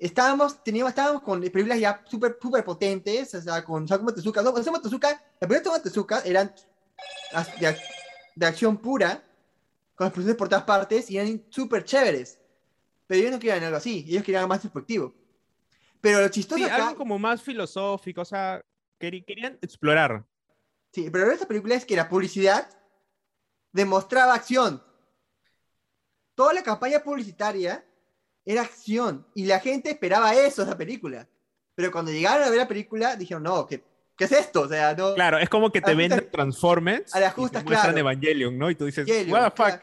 [0.00, 4.42] estábamos, teníamos, estábamos con películas ya súper super potentes, o sea, con Sakumo Tezuka.
[4.42, 5.10] No, Sakumo Tezuka,
[5.40, 6.52] la primera Sakumo Tezuka eran
[7.60, 7.76] de,
[8.34, 9.22] de, acción pura,
[9.94, 12.40] con explosiones por todas partes, y eran súper chéveres.
[13.06, 15.14] Pero ellos no querían algo así, ellos querían algo más perspectivo.
[16.00, 18.64] Pero lo chistoso sí, algo como más filosófico, o sea,
[18.98, 20.24] querían explorar.
[20.92, 22.68] Sí, pero esta película es que la publicidad
[23.70, 24.82] demostraba acción.
[26.34, 27.84] Toda la campaña publicitaria
[28.44, 29.26] era acción.
[29.34, 31.28] Y la gente esperaba eso, esa película.
[31.74, 33.82] Pero cuando llegaron a ver la película, dijeron, no, ¿qué,
[34.16, 34.62] qué es esto?
[34.62, 35.14] O sea, no.
[35.14, 37.14] Claro, es como que te venden Transformers.
[37.14, 37.96] A la justa, claro.
[37.96, 38.70] Evangelion, ¿no?
[38.70, 39.82] Y tú dices, what the fuck.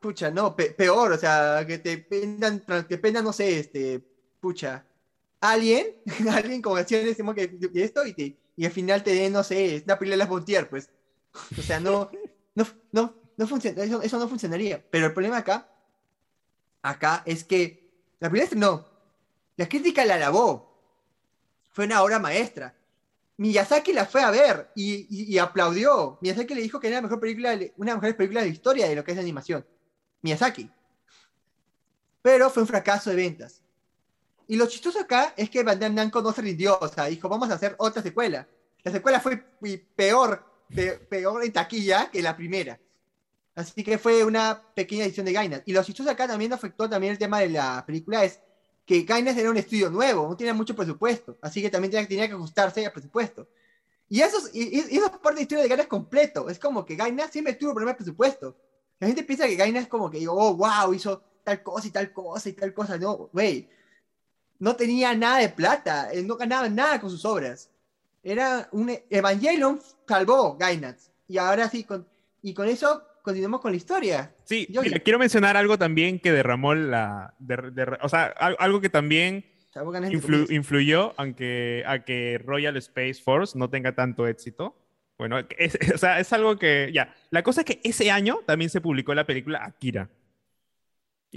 [0.00, 4.00] Pucha, no, peor, o sea, que te vendan, que vendan, no sé, este,
[4.40, 4.84] pucha,
[5.40, 5.94] alguien,
[6.32, 9.80] alguien con acciones que, que esto, y, te, y al final te den, no sé,
[9.84, 10.90] una película de las Bontier, pues.
[11.56, 12.10] O sea, no,
[12.56, 14.84] no, no, no funciona, eso, eso no funcionaría.
[14.90, 15.68] Pero el problema acá
[16.82, 17.90] acá es que
[18.20, 18.86] la primera no.
[19.56, 20.72] La crítica la alabó.
[21.70, 22.74] Fue una obra maestra.
[23.38, 26.18] Miyazaki la fue a ver y, aplaudió.
[26.20, 28.54] Miyazaki le dijo que era la mejor película, una de las mejores películas de la
[28.54, 29.66] historia de lo que es animación.
[30.20, 30.70] Miyazaki.
[32.20, 33.62] Pero fue un fracaso de ventas.
[34.46, 36.78] Y lo chistoso acá es que Bandai Namco no se rindió.
[36.80, 38.46] O sea, dijo, vamos a hacer otra secuela.
[38.84, 39.38] La secuela fue
[39.96, 40.44] peor,
[41.08, 42.78] peor en taquilla que la primera.
[43.54, 45.62] Así que fue una pequeña edición de Gainax.
[45.66, 48.40] Y lo chistoso acá también afectó también el tema de la película es
[48.86, 52.34] que Gainax era un estudio nuevo, no tenía mucho presupuesto, así que también tenía, que
[52.34, 53.46] ajustarse al presupuesto.
[54.08, 56.48] Y eso, y, eso es parte de la historia de Gainax completo.
[56.48, 58.56] Es como que Gainax siempre tuvo problemas de presupuesto.
[58.98, 62.12] La gente piensa que Gainax es como que, oh, wow, hizo tal cosa y tal
[62.12, 62.98] cosa y tal cosa.
[62.98, 63.68] No, güey.
[64.58, 67.68] No tenía nada de plata, no ganaba nada con sus obras.
[68.22, 71.10] Era un Evangelion salvó Gainax.
[71.26, 72.06] Y ahora sí, con,
[72.42, 74.34] y con eso continuemos con la historia.
[74.44, 74.68] Sí,
[75.04, 77.34] quiero mencionar algo también que derramó la...
[78.02, 79.44] o sea, algo que también
[80.50, 84.76] influyó aunque, a que Royal Space Force no tenga tanto éxito.
[85.16, 86.90] Bueno, es, o sea, es algo que...
[86.92, 90.10] Ya, la cosa es que ese año también se publicó la película Akira.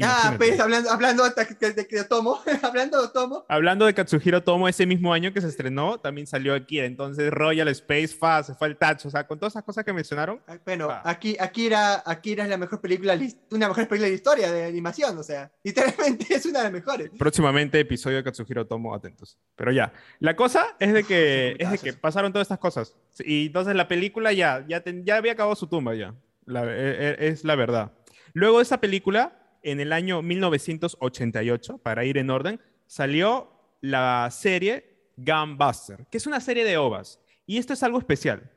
[0.03, 3.45] Ah, pues hablando, hablando de, de, Tomo, hablando de Tomo.
[3.47, 6.79] Hablando de Katsuhiro Tomo, ese mismo año que se estrenó, también salió aquí.
[6.79, 9.93] Entonces, Royal Space Fast, se fue el tacho, o sea, con todas esas cosas que
[9.93, 10.41] mencionaron.
[10.47, 13.17] Ah, bueno, aquí, Akira, Akira es la mejor película,
[13.51, 17.11] una mejor película de historia de animación, o sea, literalmente es una de las mejores.
[17.17, 19.37] Próximamente, episodio de Katsuhiro Tomo, atentos.
[19.55, 22.95] Pero ya, la cosa es de que, es de que pasaron todas estas cosas.
[23.19, 26.13] Y entonces la película ya, ya, ya había acabado su tumba, ya.
[26.45, 27.93] La, e, e, es la verdad.
[28.33, 33.51] Luego de esa película en el año 1988, para ir en orden, salió
[33.81, 37.19] la serie Gunbuster, que es una serie de ovas.
[37.47, 38.51] Y esto es algo especial,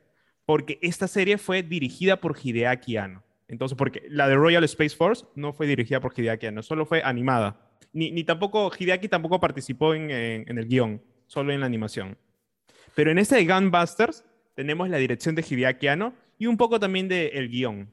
[0.45, 3.23] porque esta serie fue dirigida por Hideaki Anno.
[3.47, 7.01] Entonces, porque la de Royal Space Force no fue dirigida por Hideaki Anno, solo fue
[7.03, 7.59] animada.
[7.91, 12.17] Ni, tampoco, Hideaki tampoco participó en, el guion, solo en la animación.
[12.93, 17.07] Pero en este de Gunbusters tenemos la dirección de Hideaki Anno y un poco también
[17.07, 17.91] del el guion.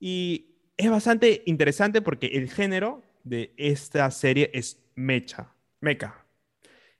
[0.00, 0.51] Y
[0.86, 6.14] es bastante interesante porque el género de esta serie es mecha, mecha.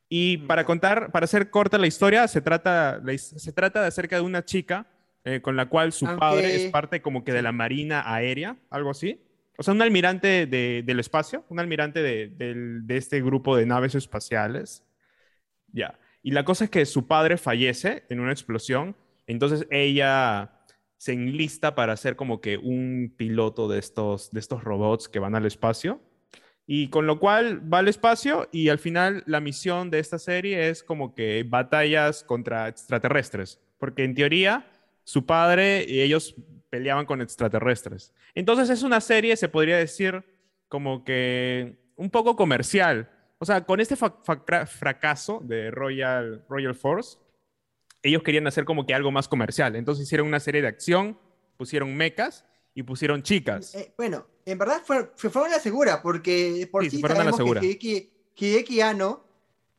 [0.08, 4.22] Y para contar, para hacer corta la historia, se trata, se trata de acerca de
[4.22, 4.86] una chica
[5.24, 8.90] eh, con la cual su padre es parte como que de la marina aérea, algo
[8.90, 9.22] así.
[9.56, 14.84] O sea, un almirante del espacio, un almirante de, de, este grupo de naves espaciales.
[15.72, 15.98] Ya.
[16.22, 20.61] Y la cosa es que su padre fallece en una explosión, entonces ella
[21.02, 25.34] se enlista para ser como que un piloto de estos, de estos robots que van
[25.34, 26.00] al espacio.
[26.64, 30.68] Y con lo cual va al espacio y al final la misión de esta serie
[30.68, 33.58] es como que batallas contra extraterrestres.
[33.78, 34.70] Porque en teoría
[35.02, 36.36] su padre y ellos
[36.70, 38.14] peleaban con extraterrestres.
[38.36, 40.22] Entonces es una serie, se podría decir,
[40.68, 43.10] como que un poco comercial.
[43.38, 47.18] O sea, con este fracaso de Royal, Royal Force,
[48.02, 49.76] ellos querían hacer como que algo más comercial.
[49.76, 51.18] Entonces hicieron una serie de acción,
[51.56, 53.74] pusieron mecas y pusieron chicas.
[53.74, 59.24] Eh, bueno, en verdad fue, fueron la segura, porque por sí, sabemos que Hideki Anno,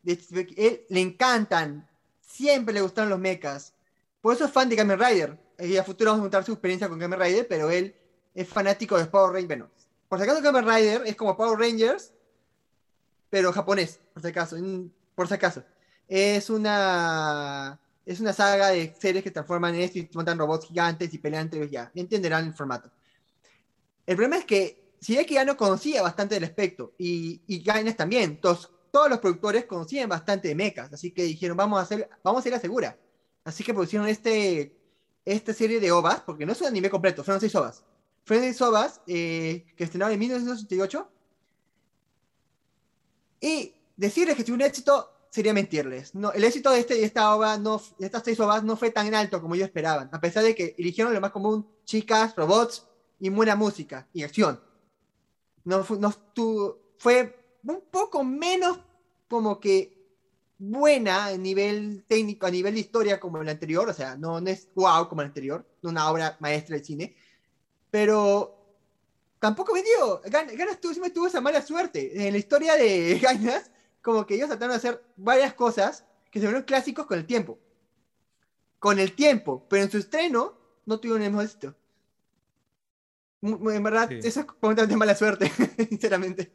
[0.05, 1.89] él, le encantan,
[2.21, 3.73] siempre le gustaron los mechas.
[4.21, 5.37] Por eso es fan de Kamen Rider.
[5.59, 7.95] Y a futuro vamos a contar su experiencia con Kamen Rider, pero él
[8.33, 9.47] es fanático de Power Rangers.
[9.47, 9.69] Bueno,
[10.07, 12.13] por si acaso Kamen Rider es como Power Rangers,
[13.29, 14.57] pero japonés, por si acaso.
[15.15, 15.63] Por si acaso.
[16.07, 21.13] Es una es una saga de series que transforman en esto y montan robots gigantes
[21.13, 21.91] y pelean entre ellos ya.
[21.95, 22.91] Entenderán el formato.
[24.05, 27.63] El problema es que que ya no conocía bastante del aspecto y, y
[27.93, 32.09] también, todos, todos los productores conocían bastante de mechas, así que dijeron, vamos a hacer,
[32.23, 32.97] vamos a ir a segura.
[33.43, 34.77] Así que pusieron este,
[35.25, 37.83] esta serie de ovas, porque no es un anime completo, fueron seis ovas.
[38.23, 41.09] Fueron seis ovas eh, que estrenaron en 1968.
[43.41, 46.13] Y decirles que tuvo un éxito sería mentirles.
[46.13, 49.15] No, el éxito de, este, esta obra, no, de estas seis obras, no fue tan
[49.15, 52.85] alto como ellos esperaban, a pesar de que eligieron lo más común, chicas, robots
[53.19, 54.61] y buena música y acción.
[55.63, 56.13] No, no
[56.99, 58.77] fue un poco menos
[59.27, 60.05] como que
[60.59, 64.69] buena a nivel técnico, a nivel de historia como el anterior, o sea, no, es
[64.75, 67.15] wow como el anterior, no una obra maestra del cine,
[67.89, 68.55] pero
[69.39, 72.27] tampoco me dio, Ganas tuvo, tuvo esa mala suerte.
[72.27, 73.71] En la historia de Ganas,
[74.03, 77.57] como que ellos trataron de hacer varias cosas que se volvieron clásicos con el tiempo.
[78.77, 81.73] Con el tiempo, pero en su estreno no tuvieron el mismo éxito.
[83.41, 85.49] En verdad, eso es completamente mala suerte,
[85.89, 86.53] sinceramente.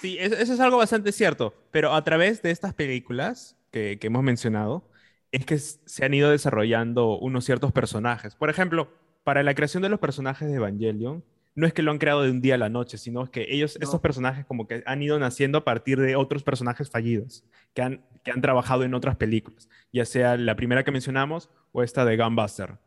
[0.00, 4.22] Sí, eso, es algo bastante cierto, pero a través de estas películas que, que hemos
[4.22, 4.88] mencionado,
[5.30, 8.34] es que se han ido desarrollando unos ciertos personajes.
[8.34, 8.88] Por ejemplo,
[9.24, 12.30] para la creación de los personajes de Evangelion, no es que lo han creado de
[12.30, 15.58] un día a la noche, sino que ellos, estos personajes como que han ido naciendo
[15.58, 20.04] a partir de otros personajes fallidos que han, que han trabajado en otras películas, ya
[20.04, 22.78] sea la primera que mencionamos o esta de Gunbuster.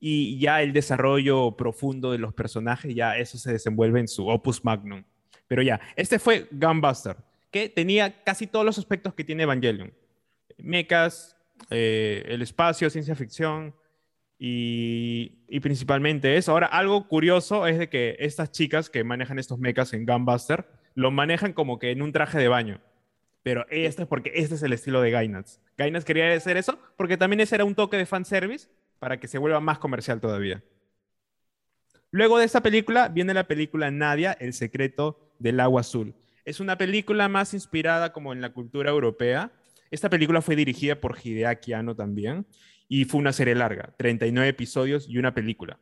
[0.00, 4.64] Y ya el desarrollo profundo de los personajes, ya eso se desenvuelve en su opus
[4.64, 5.04] magnum.
[5.46, 7.16] Pero ya, este fue Gunbuster,
[7.50, 9.92] que tenía casi todos los aspectos que tiene Evangelion.
[10.58, 11.36] Mechas,
[11.70, 13.74] eh, el espacio, ciencia ficción,
[14.46, 16.52] y, principalmente eso.
[16.52, 21.10] Ahora, algo curioso es de que estas chicas que manejan estos mechas en Gunbuster lo
[21.10, 22.78] manejan como que en un traje de baño.
[23.42, 25.62] Pero esto es porque este es el estilo de Gainax.
[25.78, 29.38] Gainax quería hacer eso porque también ese era un toque de fanservice para que se
[29.38, 30.62] vuelva más comercial todavía.
[32.10, 36.14] Luego de esta película viene la película Nadia, El secreto del agua azul.
[36.44, 39.52] Es una película más inspirada como en la cultura europea.
[39.90, 42.44] Esta película fue dirigida por Hideaki Anno también
[42.88, 45.78] y fue una serie larga, 39 episodios y una película.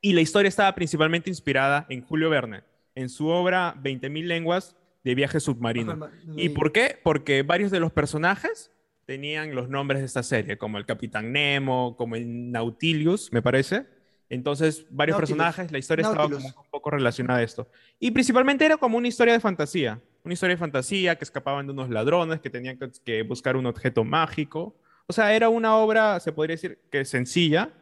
[0.00, 2.62] Y la historia estaba principalmente inspirada en Julio Verne,
[2.94, 6.10] en su obra 20.000 lenguas de viaje submarino.
[6.36, 6.98] ¿Y por qué?
[7.02, 8.70] Porque varios de los personajes
[9.06, 13.86] tenían los nombres de esta serie, como el Capitán Nemo, como el Nautilus, me parece,
[14.30, 15.38] Entonces, varios Nautilus.
[15.38, 16.52] personajes, la historia estaba Nautilus.
[16.52, 17.68] como un poco relacionada a esto.
[18.00, 20.00] Y principalmente era como una historia de fantasía.
[20.24, 24.02] Una historia de fantasía que escapaban de unos ladrones, que tenían que buscar un objeto
[24.04, 24.74] mágico.
[25.06, 27.72] O sea, era una obra, se podría decir que sencilla.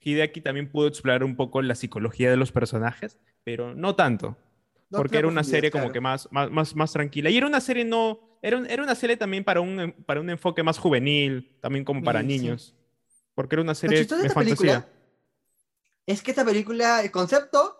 [0.00, 4.36] Hideaki también pudo explorar un poco la psicología de los personajes, pero no tanto.
[4.90, 5.92] No porque era una serie como claro.
[5.92, 7.30] que más, más, más, más tranquila.
[7.30, 8.20] Y era una serie no...
[8.42, 12.02] Era, un- era una serie también para un, para un enfoque más juvenil, también como
[12.02, 12.32] para Sí, sí.
[12.38, 12.74] niños.
[13.34, 14.88] Porque era una serie de esta película fantasía.
[16.06, 17.76] es que esta película, el concepto,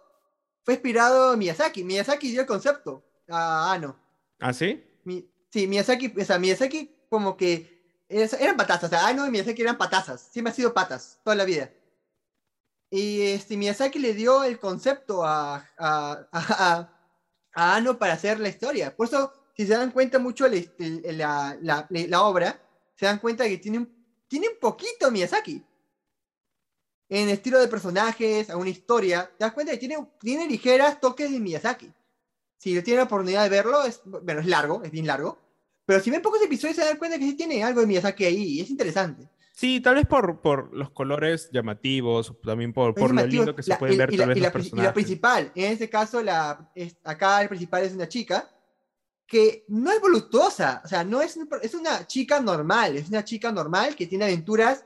[0.64, 1.84] fue inspirado en Miyazaki.
[1.84, 3.98] Miyazaki dio el concepto a Ano.
[4.38, 4.82] ¿Ah, sí?
[5.04, 7.79] Mi- sí, Miyazaki, o sea, Miyazaki como que
[8.11, 11.44] eran patazas, o sea, Ano y Miyazaki eran patazas, siempre han sido patas, toda la
[11.44, 11.70] vida.
[12.90, 16.96] Y este, Miyazaki le dio el concepto a, a, a,
[17.55, 18.94] a- Ano para hacer la historia.
[18.96, 22.61] Por eso, si se dan cuenta mucho el- el- la, la- la obra,
[22.96, 25.64] se dan cuenta que tiene un, tiene un poquito Miyazaki.
[27.09, 31.31] En estilo de personajes, a una historia, te das cuenta que tiene, tiene ligeras toques
[31.31, 31.92] de Miyazaki
[32.61, 35.38] si tienen la oportunidad de verlo, es, bueno, es largo, es bien largo.
[35.90, 38.42] Pero si ven pocos episodios se dan cuenta que sí tiene algo de Miyazaki ahí
[38.44, 39.29] y es interesante.
[39.53, 43.70] Sí, tal vez por, por los colores llamativos, también por, por lo lindo que se
[43.70, 44.92] La- pueden y- ver y tal la, vez y la los pri- y la personajes.
[44.94, 48.48] principal, en este caso, la, es- acá el principal es una chica
[49.26, 53.50] que no es voluptuosa, o sea, no es, es una chica normal, es una chica
[53.50, 54.85] normal que tiene aventuras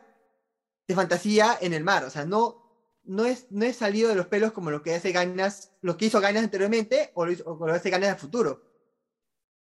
[0.88, 2.62] de fantasía en el mar, o sea, no,
[3.04, 6.06] no, es, no es salido de los pelos como lo que hace Gainas, lo que
[6.06, 8.62] hizo Gainas anteriormente o lo, hizo- o lo hace Gainas en el futuro.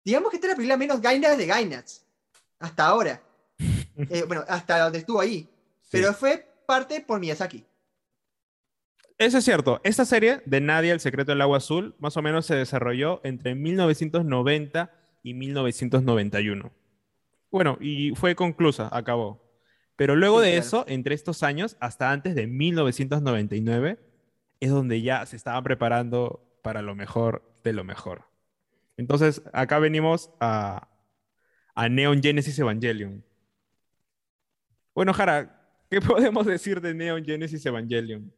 [0.09, 2.03] Digamos que esta es la película menos Gainas de Gainas,
[2.59, 3.21] hasta ahora.
[4.09, 5.41] Eh, bueno, hasta donde estuvo ahí.
[5.81, 5.89] Sí.
[5.91, 7.65] Pero fue parte por Miyazaki.
[9.17, 9.81] Eso es cierto.
[9.83, 13.55] Esta serie de Nadia, El secreto del agua azul, más o menos se desarrolló entre
[13.55, 14.89] 1990
[15.21, 16.71] y 1991.
[17.51, 19.43] Bueno, y fue conclusa, acabó.
[19.97, 20.65] Pero luego Sí, de claro.
[20.65, 23.99] eso, entre estos años, hasta antes de 1999,
[24.61, 28.28] es donde ya se estaba preparando para lo mejor de lo mejor.
[28.99, 30.89] Entonces, acá venimos a,
[31.73, 33.23] a Neon Genesis Evangelion.
[34.93, 38.29] Bueno, Jara, ¿qué podemos decir de Neon Genesis Evangelion?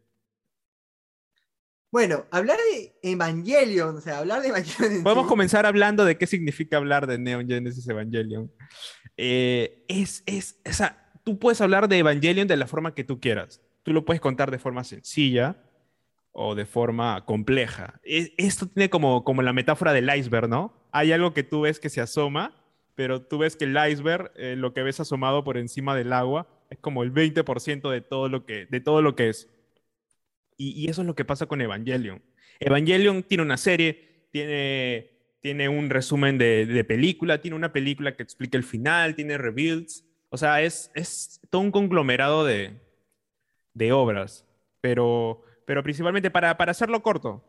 [1.92, 5.02] Bueno, hablar de Evangelion, o sea, hablar de Evangelion.
[5.02, 8.52] Podemos sí, comenzar hablando de qué significa hablar de Neon Genesis Evangelion.
[9.18, 13.20] Eh, es, es, o sea, tú puedes hablar de Evangelion de la forma que tú
[13.20, 13.62] quieras.
[13.82, 15.58] Tú lo puedes contar de forma sencilla
[16.32, 18.00] o de forma compleja.
[18.04, 20.74] Es- esto tiene como, como la metáfora del iceberg, ¿no?
[20.92, 22.56] Hay algo que tú ves que se asoma,
[22.96, 26.48] pero tú ves que el iceberg, eh, lo que ves asomado por encima del agua,
[26.70, 29.50] es como el 20% de todo lo que, de todo lo que es.
[30.58, 32.22] Y, eso es lo que pasa con Evangelion.
[32.60, 35.10] Evangelion tiene una serie, tiene,
[35.42, 40.06] tiene un resumen de, de película, tiene una película que explica el final, tiene rebuilds.
[40.30, 42.74] O sea, es, es todo un conglomerado de,
[43.74, 44.46] de obras.
[44.82, 47.42] Pero, pero principalmente para, para hacerlo corto,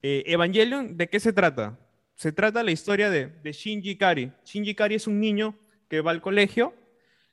[0.00, 1.76] eh, Evangelion, ¿de qué se trata?
[2.14, 4.30] Se trata la historia de, de Shinji Kari.
[4.44, 5.56] Shinji Kari es un niño
[5.88, 6.72] que va al colegio,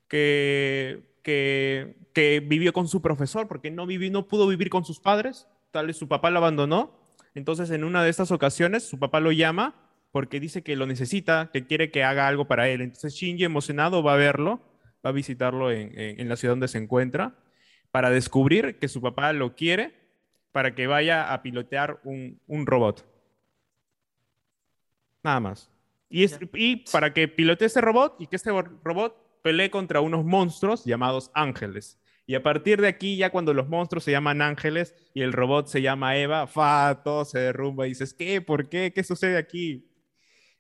[0.08, 5.48] que, que, vivió con su profesor porque no, vivió, no pudo vivir con sus padres,
[5.70, 6.98] tal vez su papá lo abandonó.
[7.36, 9.76] Entonces, en una de estas ocasiones, su papá lo llama
[10.12, 12.82] porque dice que lo necesita, que quiere que haga algo para él.
[12.82, 14.60] Entonces, Shinji, emocionado, va a verlo,
[15.06, 17.36] va a visitarlo en- en la ciudad donde se encuentra,
[17.92, 20.05] para descubrir que su papá lo quiere
[20.56, 23.06] para que vaya a pilotear un, un robot.
[25.22, 25.70] Nada más.
[26.10, 30.00] Y, es- y para que pilotee este robot y que este bo- robot pelee contra
[30.00, 32.00] unos monstruos llamados ángeles.
[32.26, 35.68] Y a partir de aquí, ya cuando los monstruos se llaman ángeles y el robot
[35.68, 38.40] se llama Eva, fa, todo se derrumba y dices, ¿qué?
[38.40, 38.94] ¿Por qué?
[38.96, 39.90] ¿Qué sucede aquí?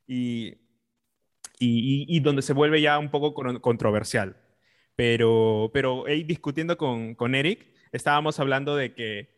[0.07, 0.57] Y,
[1.57, 4.35] y, y- donde se vuelve ya un poco con- controversial.
[4.97, 9.34] Pero, pero discutiendo con, con Eric, estábamos hablando de que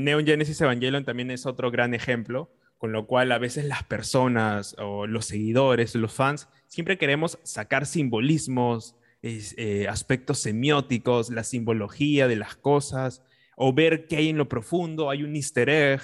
[0.00, 4.76] Neon Genesis Evangelion también es otro gran ejemplo, con lo cual a veces las personas
[4.78, 12.28] o los seguidores, los fans, siempre queremos sacar simbolismos, es- eh, aspectos semióticos, la simbología
[12.28, 13.22] de las cosas,
[13.56, 16.00] o ver qué hay en lo profundo, hay un easter egg,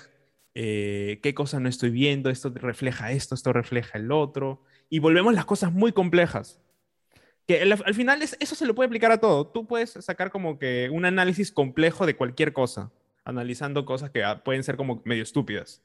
[0.55, 5.35] eh, qué cosa no estoy viendo, esto refleja esto, esto refleja el otro, y volvemos
[5.35, 6.61] las cosas muy complejas.
[7.47, 9.47] Que al, al final es- eso se lo puede aplicar a todo.
[9.47, 12.91] Tú puedes sacar como que un análisis complejo de cualquier cosa,
[13.25, 15.83] analizando cosas que ah, pueden ser como medio estúpidas.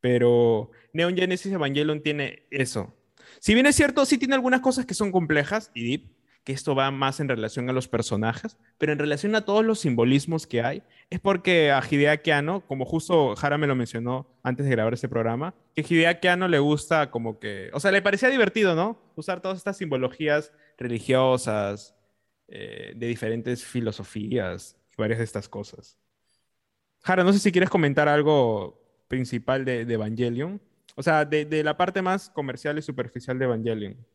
[0.00, 2.94] Pero Neon Genesis Evangelion tiene eso.
[3.40, 6.10] Si bien es cierto, sí tiene algunas cosas que son complejas y
[6.44, 9.78] que esto va más en relación a los personajes, pero en relación a todos los
[9.78, 14.66] simbolismos que hay, es porque a Hideaki Anno, como justo Jara me lo mencionó antes
[14.66, 18.28] de grabar este programa, que Hideaki Anno le gusta como que, o sea, le parecía
[18.28, 19.00] divertido, ¿no?
[19.14, 21.94] Usar todas estas simbologías religiosas,
[22.48, 25.98] eh, de diferentes filosofías varias de estas cosas.
[27.02, 30.60] Jara, no sé si quieres comentar algo principal de, Evangelion.
[30.94, 34.06] O sea, de, la parte más comercial y superficial de Evangelion.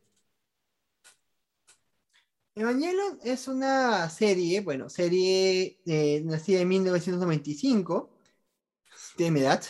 [2.56, 8.10] Evangelion es una serie, bueno, serie eh, nacida en 1995,
[9.18, 9.64] de edad,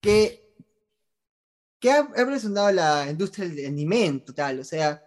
[0.00, 0.54] que,
[1.80, 4.60] que ha, ha la industria del anime en total.
[4.60, 5.02] O sea,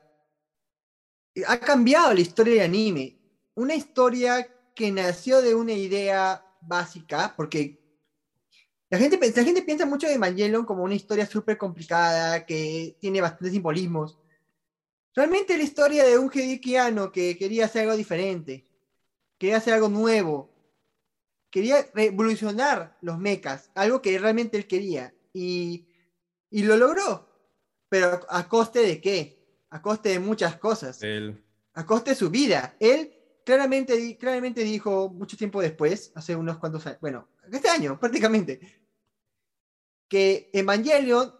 [1.47, 3.19] ha cambiado la historia del anime.
[3.55, 7.79] Una historia que nació de una idea básica, porque
[8.89, 13.21] la gente, la gente piensa mucho de Evangelion como una historia súper complicada, que tiene
[13.21, 14.17] bastantes simbolismos.
[15.13, 18.65] Realmente la historia de un Hidekiano que quería hacer algo diferente,
[19.37, 20.53] quería hacer algo nuevo,
[21.49, 25.87] quería revolucionar los mechas, algo que realmente él quería, y,
[26.49, 27.27] y lo logró.
[27.89, 29.65] Pero a coste de qué?
[29.69, 30.99] A coste de muchas cosas.
[31.73, 32.75] A coste de su vida.
[32.79, 33.16] Él
[33.47, 38.59] claramente, claramente dijo mucho tiempo después, hace unos cuantos años, bueno, este año prácticamente,
[40.09, 41.33] que Evangelion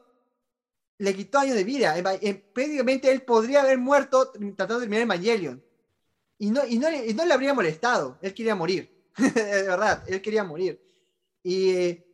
[1.00, 1.98] le quitó años de vida.
[1.98, 5.62] Eh, prácticamente él podría haber muerto tratando de terminar Evangelion.
[6.40, 8.18] Y no, y no, y no le habría molestado.
[8.22, 8.90] Él quería morir.
[9.18, 10.82] de verdad, él quería morir.
[11.44, 12.08] Y, eh,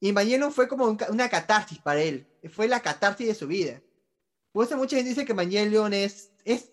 [0.00, 2.24] Evangelion fue como una catarsis para él.
[2.52, 3.82] Fue la catarsis de su vida.
[4.52, 6.68] Por eso mucha gente dice que Evangelion es, es.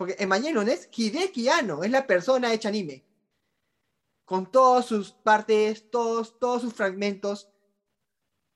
[0.00, 3.04] Porque Evangelion es Hideki Anno, es la persona hecha anime.
[4.24, 7.50] Con todas sus partes, todos, todos sus fragmentos.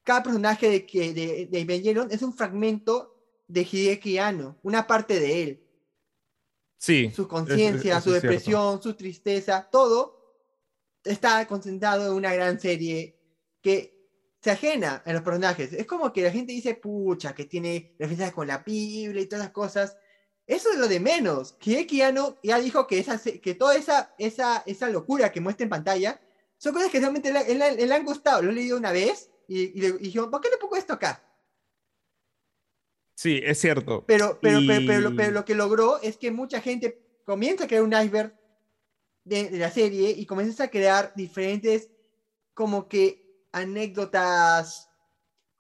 [0.05, 5.42] Cada personaje de, de, de Evangelion es un fragmento de Hideki Anno, una parte de
[5.42, 5.68] él.
[6.78, 7.12] Sí.
[7.14, 10.49] Su conciencia, su depresión, su tristeza, todo
[11.05, 13.20] está concentrado en una gran serie
[13.61, 14.09] que
[14.40, 15.74] se ajena a los personajes.
[15.74, 19.45] Es como que la gente dice, pucha, que tiene referencias con la Biblia y todas
[19.45, 19.99] las cosas.
[20.47, 21.57] Eso es lo de menos.
[21.61, 21.99] Hideki
[22.42, 26.20] ya dijo que, esa, que toda esa, esa, esa locura que muestra en pantalla
[26.59, 28.42] son cosas que realmente le, le, han gustado.
[28.42, 31.22] Lo he leído una vez y, y, dijo, ¿por qué le pongo esto acá?
[33.14, 34.05] Sí, es cierto.
[34.07, 37.92] Pero, pero, pero, pero, lo que logró es que mucha gente comienza a crear un
[37.92, 38.34] iceberg
[39.24, 41.90] de, de la serie y comienza a crear diferentes
[42.53, 44.90] como que anécdotas,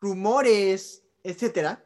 [0.00, 1.83] rumores, etcétera,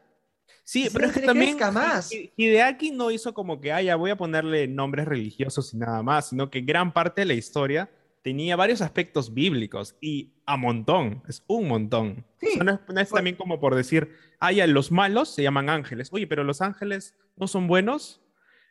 [0.69, 2.11] Sí, pero es que también más.
[2.37, 6.29] Hideaki no hizo como que, ah, ya voy a ponerle nombres religiosos y nada más,
[6.29, 7.89] sino que gran parte de la historia
[8.21, 12.23] tenía varios aspectos bíblicos y a montón, es un montón.
[12.63, 16.09] no, es, pues también como por decir, ah, ya, los malos se llaman ángeles.
[16.11, 18.21] Oye, pero los ángeles no son buenos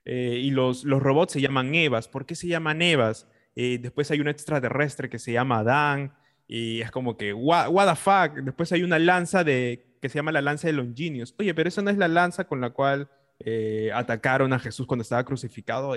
[0.04, 2.06] eh, y los, los robots se llaman Evas.
[2.06, 3.26] ¿Por qué se llaman Evas?
[3.56, 6.14] Eh, después hay un extraterrestre que se llama Adán
[6.46, 8.44] y es como que, what, what the fuck?
[8.44, 11.34] Después hay una lanza de que se llama la lanza de Longinius.
[11.38, 13.08] Oye, pero esa no es la lanza con la cual
[13.40, 15.94] eh, atacaron a Jesús cuando estaba crucificado.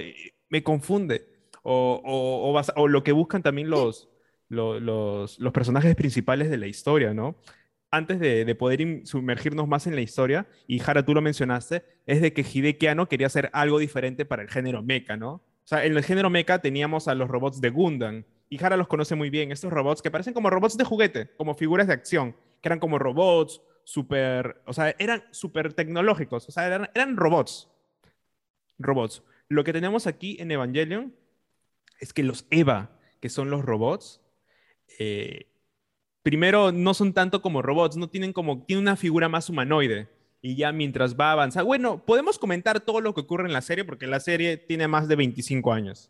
[0.49, 1.27] me confunde.
[1.63, 2.01] O,
[2.75, 4.09] o, lo que buscan también los,
[4.49, 4.81] los,
[5.39, 7.35] los, personajes principales de la historia, ¿no?
[7.91, 12.21] Antes de, de, poder sumergirnos más en la historia, y Jara, tú lo mencionaste, es
[12.21, 15.33] de que Hideki Anno quería hacer algo diferente para el género mecha, ¿no?
[15.33, 18.87] O sea, en el género mecha teníamos a los robots de Gundam, y Jara los
[18.87, 22.35] conoce muy bien, estos robots que parecen como robots de juguete, como figuras de acción,
[22.61, 27.69] que eran como robots súper, o sea, eran súper tecnológicos, o sea, eran, robots.
[28.77, 29.23] Robots.
[29.47, 31.15] Lo que tenemos aquí en Evangelion
[31.99, 34.21] es que los Eva, que son los robots,
[34.99, 35.47] eh,
[36.23, 40.09] primero no son tanto como robots, no tienen como, tiene una figura más humanoide.
[40.41, 43.61] Y ya mientras va a avanzar, bueno, podemos comentar todo lo que ocurre en la
[43.61, 46.09] serie, porque la serie tiene más de 25 años.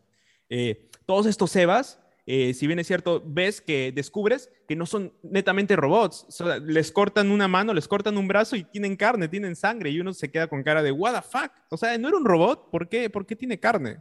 [0.50, 2.00] Eh, todos estos Evas
[2.34, 6.26] eh, si bien es cierto, ves que descubres que no son netamente robots.
[6.66, 10.14] les cortan una mano, les cortan un brazo y tienen carne, tienen sangre y uno
[10.14, 11.52] se queda con cara de, what the fuck?
[11.70, 13.98] O sea, no era un robot, ¿por qué, ¿Por qué tiene carne?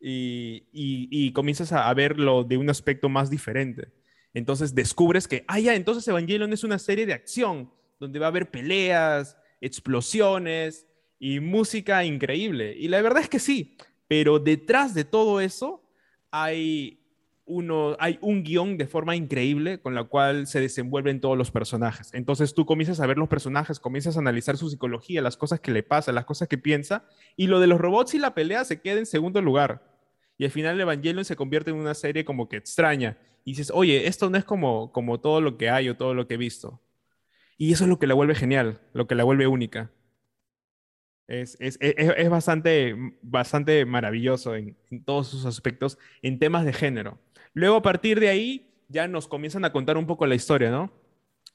[0.00, 3.88] Y, y, comienzas a, verlo de un aspecto más diferente.
[4.32, 8.28] Entonces descubres que, ah, ya, entonces Evangelion es una serie de acción, donde va a
[8.28, 10.86] haber peleas, explosiones
[11.18, 12.76] y música increíble.
[12.78, 13.76] Y la verdad es que sí,
[14.06, 15.82] pero detrás de todo eso
[16.30, 16.99] hay
[17.50, 22.14] uno, hay un guion de forma increíble con la cual se desenvuelven todos los personajes.
[22.14, 25.72] Entonces tú comienzas a ver los personajes, comienzas a analizar su psicología, las cosas que
[25.72, 27.04] le pasan, las cosas que piensa,
[27.36, 29.82] y lo de los robots y la pelea se queda en segundo lugar.
[30.38, 33.18] Y al final Evangelion se convierte en una serie como que extraña.
[33.44, 36.28] Y dices, oye, esto no es como, como todo lo que hay o todo lo
[36.28, 36.80] que he visto.
[37.58, 39.90] Y eso es lo que la vuelve genial, lo que la vuelve única.
[41.26, 47.18] Es, es, es, bastante, bastante maravilloso en todos sus aspectos, en temas de género.
[47.54, 50.92] Luego, a partir de ahí, ya nos comienzan a contar un poco la historia, ¿no?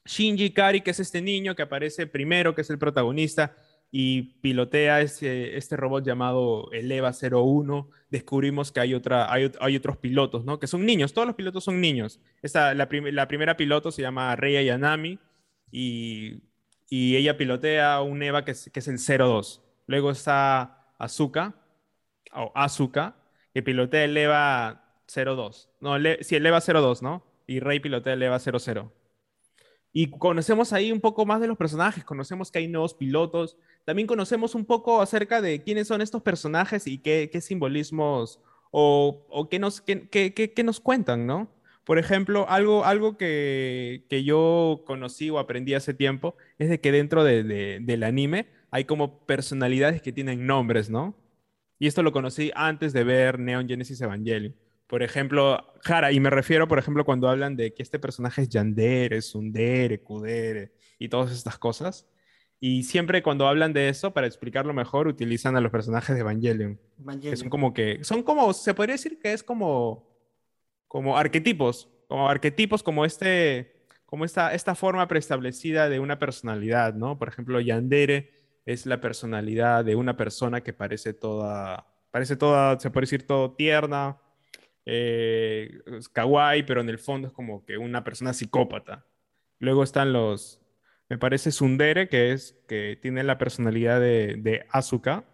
[0.05, 3.55] Shinji Kari, que es este niño que aparece primero, que es el protagonista,
[3.91, 7.89] y pilotea ese, este robot llamado el EVA 01.
[8.09, 10.59] Descubrimos que hay, otra, hay, otros pilotos, ¿no?
[10.59, 12.19] Que son niños, todos los pilotos son niños.
[12.41, 15.19] Esta, la, primera piloto se llama Reya Yanami
[15.71, 16.43] y,
[16.89, 19.61] y ella pilotea un EVA que es, que el 02.
[19.87, 21.55] Luego está Azuka,
[22.33, 23.15] o Azuka,
[23.53, 25.70] que pilotea el EVA 02.
[25.80, 27.24] No, sí, el EVA 02, ¿no?
[27.47, 28.91] Y Rey pilotea el EVA 00.
[29.97, 34.08] Y conocemos ahí un poco más de los personajes, conocemos que hay nuevos pilotos, también
[34.08, 38.41] conocemos un poco acerca de quiénes son estos personajes y qué, qué simbolismos
[38.72, 41.49] o, o qué, nos, qué, qué, nos cuentan, ¿no?
[41.86, 46.91] Por ejemplo, algo, algo que, que, yo conocí o aprendí hace tiempo es de que
[46.91, 51.16] dentro de, de, del anime hay como personalidades que tienen nombres, ¿no?
[51.80, 54.53] Y esto lo conocí antes de ver Neon Genesis Evangelion.
[54.88, 58.49] Por ejemplo, Jara, y me refiero, por ejemplo, cuando hablan de que este personaje es
[58.49, 62.07] Yandere, Sundere, Kudere y todas estas cosas.
[62.59, 66.79] Y siempre cuando hablan de eso, para explicarlo mejor, utilizan a los personajes de Evangelion.
[67.21, 70.07] Que son como que, son como, se podría decir que es como,
[70.88, 77.17] como arquetipos, como arquetipos como este, como esta, esta forma preestablecida de una personalidad, ¿no?
[77.17, 78.31] Por ejemplo, Yandere
[78.65, 83.53] es la personalidad de una persona que parece toda, parece toda, se puede decir todo
[83.53, 84.17] tierna,
[84.86, 85.79] eh,
[86.13, 89.05] kawaii, pero en el fondo es como que una persona psicópata.
[89.59, 90.61] Luego están los,
[91.09, 95.25] me parece Sundere, que es que tiene la personalidad de, de Asuka,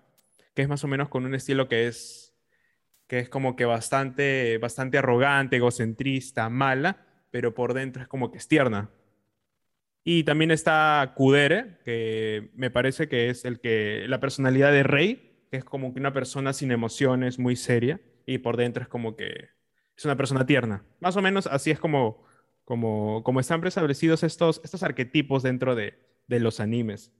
[0.54, 2.34] que es más o menos con un estilo que es,
[3.08, 8.38] que es como que bastante, bastante arrogante, egocentrista, mala, pero por dentro es como que
[8.38, 8.90] es tierna.
[10.04, 15.46] Y también está Kudere, que me parece que es el que, la personalidad de Rey,
[15.52, 18.00] que es como que una persona sin emociones, muy seria
[18.34, 19.50] y por dentro es como que
[19.96, 20.84] es una persona tierna.
[21.00, 22.24] Más o menos así es como,
[22.66, 27.12] como, como están preestablecidos estos, estos arquetipos dentro de, de los animes.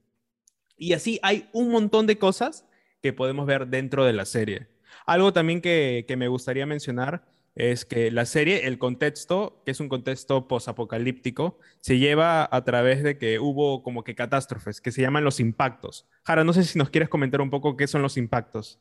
[0.78, 2.66] Y así hay un montón de cosas
[3.02, 4.68] que podemos ver dentro de la serie.
[5.06, 9.80] Algo también que, que me gustaría mencionar es que la serie, el contexto, que es
[9.80, 15.02] un contexto posapocalíptico, se lleva a través de que hubo como que catástrofes, que se
[15.02, 16.08] llaman los impactos.
[16.24, 18.80] Jara, no sé si nos quieres comentar un poco qué son los impactos.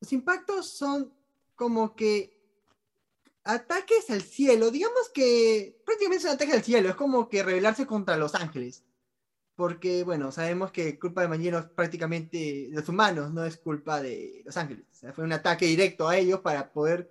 [0.00, 1.12] Los impactos son
[1.58, 2.38] como que
[3.42, 7.84] ataques al cielo, digamos que prácticamente es un ataque al cielo, es como que rebelarse
[7.84, 8.84] contra los ángeles.
[9.56, 14.42] Porque, bueno, sabemos que culpa de Mañero es prácticamente los humanos, no es culpa de
[14.44, 14.84] los ángeles.
[15.12, 17.10] fue un ataque directo a ellos para poder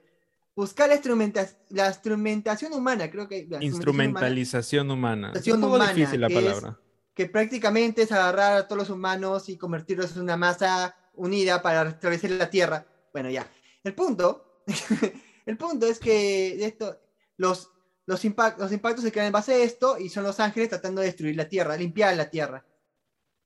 [0.55, 3.49] buscar la, instrumentación humana, creo que...
[3.59, 5.33] Instrumentalización humana.
[5.35, 6.79] Es un poco difícil la palabra.
[7.13, 11.83] que prácticamente es agarrar a todos los humanos y convertirlos en una masa unida para
[11.83, 12.87] restablecer la Tierra.
[13.11, 13.45] Bueno, ya.
[13.87, 14.63] El punto,
[15.45, 16.99] el punto es que esto,
[17.37, 17.71] los,
[18.05, 21.07] los, los impactos se crean en base a esto y son los ángeles tratando de
[21.07, 22.65] destruir la tierra, limpiar la tierra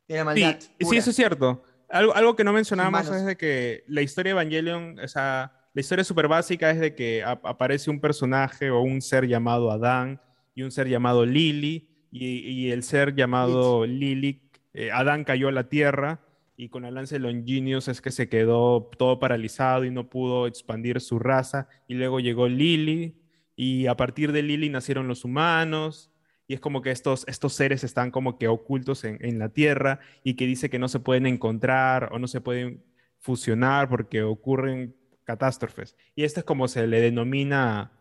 [0.07, 0.59] de la maldad.
[0.59, 1.63] Sí, eso es cierto.
[1.89, 5.81] Algo, algo que no mencionábamos es de que la historia de Evangelion, o sea, la
[5.81, 10.21] historia súper básica es de que aparece un personaje o un ser llamado Adán
[10.55, 14.41] y un ser llamado Lily, y, el ser llamado Lily,
[14.73, 16.19] eh, Adán cayó a la tierra
[16.57, 20.47] y con el lance de Longinius es que se quedó todo paralizado y no pudo
[20.47, 21.67] expandir su raza.
[21.87, 23.15] Y luego llegó Lily
[23.55, 26.11] y a partir de Lily nacieron los humanos.
[26.47, 29.99] Y es como que estos, estos seres están como que ocultos en, en la Tierra
[30.23, 32.83] y que dice que no se pueden encontrar o no se pueden
[33.17, 35.95] fusionar porque ocurren catástrofes.
[36.15, 37.91] Y esto es como se le denomina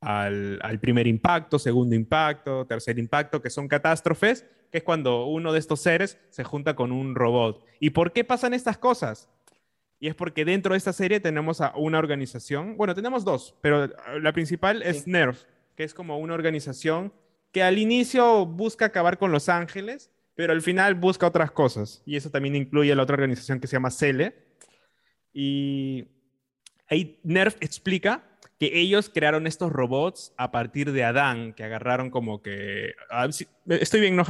[0.00, 5.52] al, al, primer impacto, segundo impacto, tercer impacto, que son catástrofes, que es cuando uno
[5.52, 7.64] de estos seres se junta con un robot.
[7.80, 9.28] ¿Y por qué pasan estas cosas?
[9.98, 13.88] Y es porque dentro de esta serie tenemos a una organización, bueno, tenemos dos, pero
[14.20, 15.44] la principal es NERF,
[15.76, 17.12] que es como una organización
[17.52, 22.02] que al inicio busca acabar con Los Ángeles, pero al final busca otras cosas.
[22.06, 24.34] Y eso también incluye la otra organización que se llama CELE.
[25.32, 26.08] Y
[26.88, 28.29] ahí NERF explica
[28.60, 32.92] que ellos crearon estos robots a partir de Adán, que agarraron como que...
[33.08, 33.26] Ah,
[33.66, 34.24] ¿Estoy bien, no,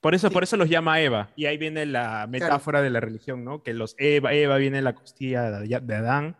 [0.00, 1.30] Por eso, por eso los llama Eva.
[1.34, 3.64] Y ahí viene la metáfora de la religión, ¿no?
[3.64, 6.36] Que los Eva, Eva viene en la costilla de, Adán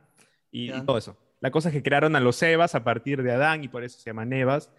[0.52, 1.16] y, todo eso.
[1.40, 3.98] La cosa es que crearon a los Evas a partir de Adán y por eso
[3.98, 4.70] se llaman Evas.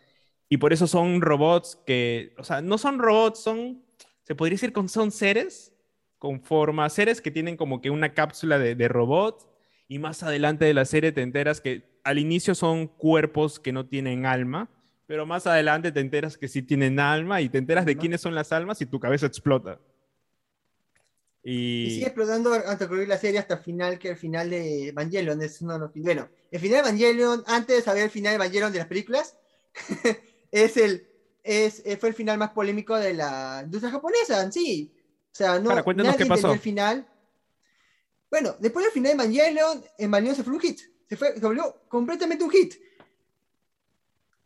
[0.47, 3.83] Y por eso son robots que, o sea, no son robots, son,
[4.23, 5.73] se podría decir que son seres
[6.17, 9.53] con forma, seres que tienen como que una cápsula de, de robot
[9.89, 13.85] y más adelante de la serie te enteras que al inicio son cuerpos que no
[13.85, 14.69] tienen alma,
[15.07, 18.33] pero más adelante te enteras que sí tienen alma y te enteras de quiénes son
[18.33, 19.79] las almas y tu cabeza explota.
[21.43, 21.89] Y...
[21.89, 25.61] sigue explotando de concluir la serie hasta el final, que el final de Evangelion es
[25.61, 25.91] uno de los...
[25.95, 29.35] Bueno, el final de Evangelion, antes de saber el final de Evangelion de las películas,
[30.51, 31.07] es el,
[31.43, 34.93] es, fue el final más polémico de la industria japonesa, sí.
[35.31, 36.53] O sea, no, Para, cuéntanos nadie qué pasó.
[36.53, 37.07] el final.
[38.29, 40.79] Bueno, después del final de Evangelion, Evangelion se fue un hit.
[41.11, 42.75] Se, fue, se volvió completamente un hit.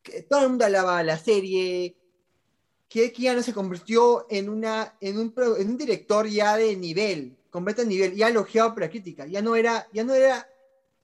[0.01, 1.95] Que todo el mundo alababa la serie.
[2.89, 7.85] Que no se convirtió en, una, en, un, en un director ya de nivel, completo
[7.85, 9.27] nivel, ya elogiado por la crítica.
[9.27, 10.49] Ya no era, ya no era,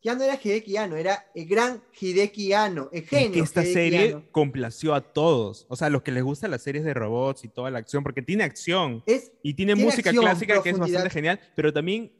[0.01, 3.33] ya no era Hideki Anno, era el gran Hideki Anno, el Es genio.
[3.33, 4.23] que esta Hideki serie Anno.
[4.31, 5.67] complació a todos.
[5.69, 8.23] O sea, los que les gustan las series de robots y toda la acción, porque
[8.23, 12.11] tiene acción Es, y tiene, Tiene música acción, clásica que es bastante genial, pero también,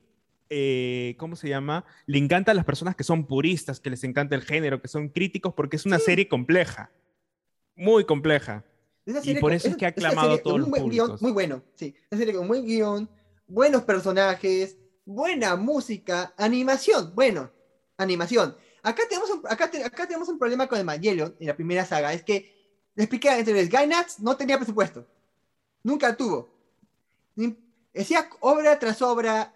[0.53, 1.85] eh, ¿cómo se llama?
[2.05, 5.07] Le encanta a las personas que son puristas, que les encanta el género, que son
[5.07, 6.05] críticos, porque es una Sí.
[6.05, 6.91] serie compleja.
[7.77, 8.65] Muy compleja.
[9.23, 11.21] Y por eso es que ha aclamado serie todos los un buen guion públicos.
[11.21, 11.95] muy bueno, sí.
[12.11, 13.09] Una serie con buen guion,
[13.47, 17.13] buenos personajes, buena música, animación.
[17.15, 17.49] Bueno,
[17.97, 18.55] animación.
[18.83, 22.11] Acá tenemos un, acá, te- acá tenemos un problema con Evangelion en la primera saga.
[22.13, 22.53] Es que,
[22.95, 25.07] le expliqué antes, Gainax no tenía presupuesto.
[25.81, 26.53] Nunca tuvo.
[27.95, 29.53] Hacía obra tras obra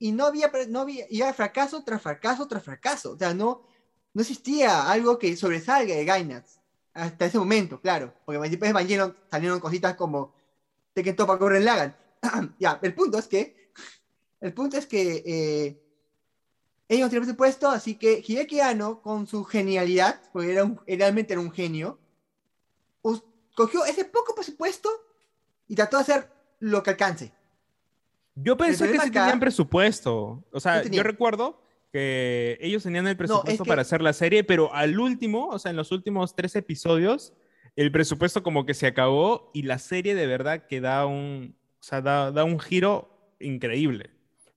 [0.00, 3.12] y no había, no había, y fracaso tras fracaso tras fracaso.
[3.12, 3.62] O sea, no,
[4.14, 6.58] no existía algo que sobresalga de Gainax.
[6.94, 8.12] Hasta ese momento, claro.
[8.24, 10.34] Porque después de salieron cositas como
[10.94, 11.96] Tekken Topa Corren Lagan.
[12.58, 13.54] ya, el punto es que.
[14.40, 15.22] El punto es que.
[15.24, 15.80] eh,
[16.88, 21.34] ellos no tenían presupuesto, así que Hideki Anno, con su genialidad, porque era un- realmente
[21.34, 22.00] era un genio,
[23.54, 24.88] cogió ese poco presupuesto
[25.68, 27.32] y trató de hacer lo que alcance.
[28.34, 30.44] Yo pensé que sí acá- tenían presupuesto.
[30.52, 31.62] O sea, yo recuerdo
[31.92, 35.70] que ellos tenían el presupuesto que- para hacer la serie, pero al último, o sea,
[35.70, 37.32] en los últimos tres episodios,
[37.76, 41.82] el presupuesto como que se acabó y la serie de verdad que da un, o
[41.82, 44.10] sea, da, da un giro increíble.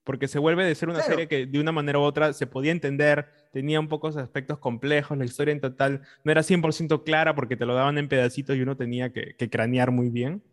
[0.03, 1.11] Porque se vuelve de ser una Claro.
[1.11, 5.17] serie que de una manera u otra se podía entender, tenía un pocos aspectos complejos,
[5.17, 8.61] la historia en total no era 100% clara porque te lo daban en pedacitos y
[8.61, 10.43] uno tenía que, que cranear muy bien.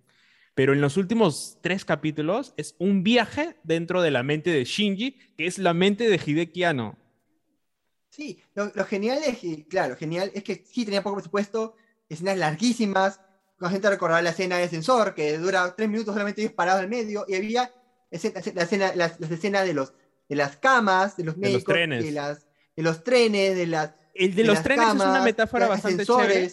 [0.55, 5.13] Pero en los últimos tres capítulos es un viaje dentro de la mente de Shinji,
[5.37, 6.99] que es la mente de Hideki Anno.
[8.09, 11.77] Sí, lo, lo genial es, que, claro, genial es que sí tenía poco presupuesto,
[12.09, 13.21] escenas larguísimas,
[13.59, 16.91] la gente recordaba la escena de ascensor, que dura tres minutos solamente ellos parados en
[16.91, 17.73] medio, y había
[18.11, 19.93] escena- la escena- las, las escenas de, los,
[20.29, 22.05] de las camas, de los De los médicos, trenes.
[22.05, 25.69] de, las, de los trenes, de las El de, de los trenes es una metáfora
[25.69, 26.51] bastante chévere.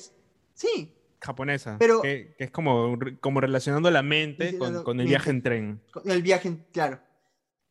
[0.54, 5.30] Sí, japonesa, Pero- que, que es como, como relacionando la mente con, con el viaje
[5.32, 5.82] en tren.
[5.91, 6.99] con el viaje, en- claro,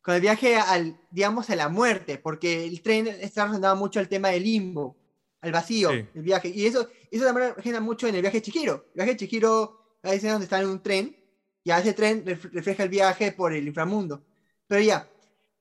[0.01, 4.07] con el viaje al, digamos, a la muerte, porque el tren está relacionado mucho al
[4.07, 4.95] tema del limbo,
[5.41, 6.05] al vacío, Sí.
[6.15, 8.85] el viaje, y eso, eso también genera mucho en el viaje de Chihiro.
[8.89, 11.15] El viaje de Chihiro, hay escenas donde están en un tren,
[11.63, 14.23] y a ese tren ref- refleja el viaje por el inframundo.
[14.67, 15.09] Pero ya,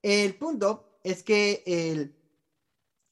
[0.02, 2.14] el punto es que el,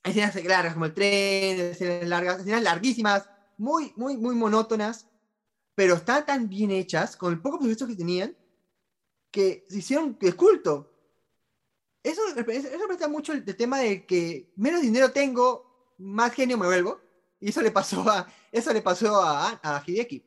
[0.04, 5.08] hay escenas largas como el tren, escenas largas, escenas larguísimas, muy, muy, muy monótonas,
[5.74, 8.36] pero están tan bien hechas, con el poco presupuesto que tenían,
[9.30, 10.90] que se hicieron de culto.
[12.02, 17.00] Eso, eso representa mucho el, tema de que menos dinero tengo, más genio me vuelvo.
[17.40, 20.24] Y eso le pasó a, eso le pasó a, a Hideki.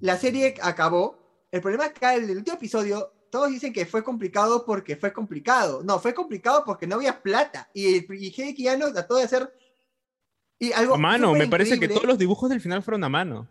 [0.00, 1.46] La serie acabó.
[1.50, 5.12] El problema es que el, el último episodio, todos dicen que fue complicado porque fue
[5.12, 5.82] complicado.
[5.84, 7.70] No, fue complicado porque no había plata.
[7.72, 9.52] Y, y Hideki ya no trató de hacer.
[10.58, 13.48] Y algo A mano, me parece que todos los dibujos del final fueron a mano.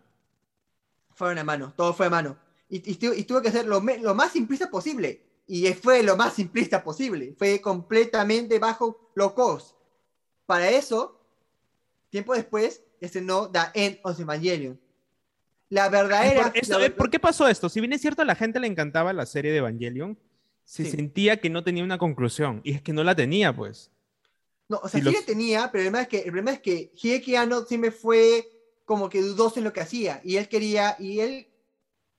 [1.14, 2.36] fueron a mano, todo fue a mano.
[2.68, 5.22] Y, y, que hacer lo, más simplista posible.
[5.46, 7.34] Y fue lo más simplista posible.
[7.38, 9.74] Fue completamente bajo low cost.
[10.44, 11.18] Para eso,
[12.10, 14.78] tiempo después, estrenó The End of Evangelion.
[15.70, 16.44] La verdadera.
[16.48, 17.68] por, esto- la eh, ¿por qué pasó esto?
[17.68, 20.18] Si bien es cierto, a la gente le encantaba la serie de Evangelion,
[20.64, 20.90] se Sí.
[20.90, 22.60] sentía que no tenía una conclusión.
[22.64, 23.90] Y es que no la tenía, pues.
[24.68, 26.60] No, o sea, sí los- la tenía, pero el problema es que, el problema es
[26.60, 28.46] que Hideki Anno siempre fue
[28.84, 30.20] como que dudoso en lo que hacía.
[30.24, 31.48] Y él quería, y él,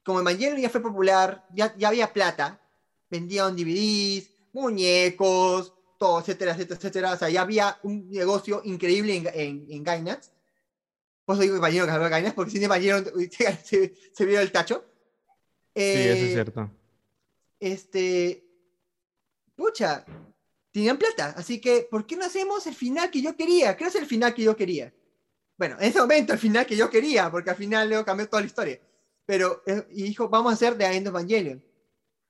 [0.03, 2.59] como Evangelion ya fue popular, ya, ya había plata,
[3.09, 7.13] vendían DVDs, muñecos, todo, etcétera, etcétera, etcétera.
[7.13, 10.31] O sea, ya había un negocio increíble en, en, en Gainax.
[11.25, 14.51] Por eso digo Evangelion que había Gainax, porque sin Evangelion se, se, se vio el
[14.51, 14.83] tacho.
[15.75, 16.71] Sí, eso es Eh, cierto.
[17.59, 18.43] este,
[19.55, 20.05] pucha,
[20.71, 23.75] tenían plata, así que, ¿por qué no hacemos el final que yo quería?
[23.77, 24.93] ¿Qué es el final que yo quería?
[25.57, 28.41] Bueno, en ese momento el final que yo quería, porque al final luego cambió toda
[28.41, 28.79] la historia.
[29.25, 31.63] Pero, eh, y dijo, vamos a hacer The End of Evangelion.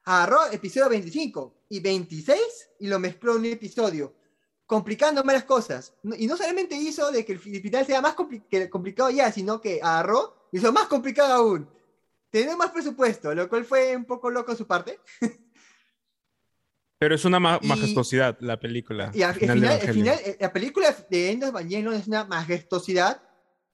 [0.06, 4.16] Agarró episodio 25 y 26 y lo mezcló en un episodio,
[4.66, 5.94] complicando las cosas.
[6.18, 9.80] Y no solamente hizo de que el fi- final sea más complicado ya, sino que
[9.82, 11.70] agarró y hizo más complicado aún.
[12.32, 15.00] Tenía más presupuesto, lo cual fue un poco loco su parte.
[17.00, 19.12] Pero es una ma- y- majestuosidad la película.
[19.16, 22.26] Y al final, final el final, eh, la película de End of Evangelion es una
[22.26, 23.22] majestuosidad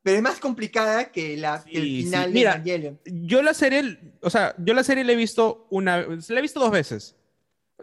[0.04, 2.04] pero es más complicada que, la, que el Sí, sí.
[2.04, 3.00] final Mira, de Evangelion.
[3.26, 6.60] Yo la serie, o sea, yo la serie la he visto una, la he visto
[6.60, 7.16] dos veces.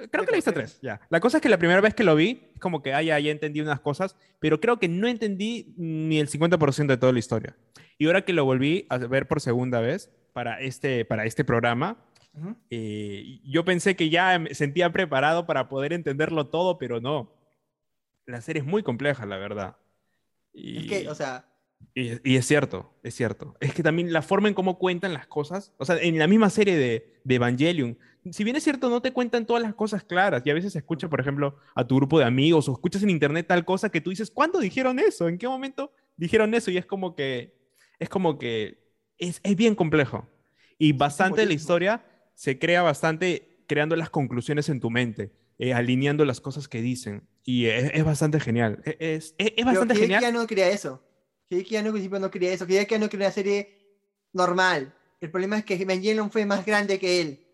[0.09, 1.01] Creo que la he visto tres, ya.
[1.11, 3.19] La cosa es que la primera vez que lo vi, es como que, ah, ya,
[3.19, 7.19] ya entendí unas cosas, pero creo que no entendí ni el 50% de toda la
[7.19, 7.57] historia.
[7.99, 12.05] Y ahora que lo volví a ver por segunda vez para este, para este programa,
[12.35, 12.57] Ujú.
[12.71, 17.33] eh, yo pensé que ya me sentía preparado para poder entenderlo todo, pero no.
[18.27, 19.77] La serie es muy compleja, la verdad.
[20.53, 20.79] Y...
[20.79, 21.47] Es que, o sea,
[21.95, 23.57] Y, y es cierto, es cierto.
[23.61, 26.49] Es que también la forma en cómo cuentan las cosas, o sea, en la misma
[26.51, 27.99] serie de, de Evangelion,
[28.31, 31.11] si bien es cierto, no te cuentan todas las cosas claras, y a veces escuchas,
[31.11, 34.11] por ejemplo, a tu grupo de amigos o escuchas en internet tal cosa que tú
[34.11, 35.29] dices, ¿cuándo dijeron eso?
[35.29, 36.71] ¿En qué momento dijeron eso?
[36.71, 37.55] Y es como que,
[37.99, 38.79] es como que,
[39.19, 40.29] es, es bien complejo.
[40.79, 42.05] Y bastante de la historia
[42.43, 47.29] se crea bastante creando las conclusiones en tu mente, eh, alineando las cosas que dicen.
[47.45, 48.83] Y es, es bastante genial.
[48.85, 50.23] Es, es, es pero bastante Hideki genial.
[50.23, 51.01] ya no quería eso.
[51.51, 52.65] Hideki ya no, al principio no quería eso.
[52.65, 53.79] Hideki ya no quería una serie
[54.33, 54.93] normal.
[55.21, 57.47] El problema es que Evangelion fue más grande que él.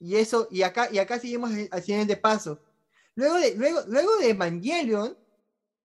[0.00, 2.58] Y eso, y acá, y acá seguimos al siguiente paso.
[3.16, 5.14] Luego de, luego, luego de Evangelion,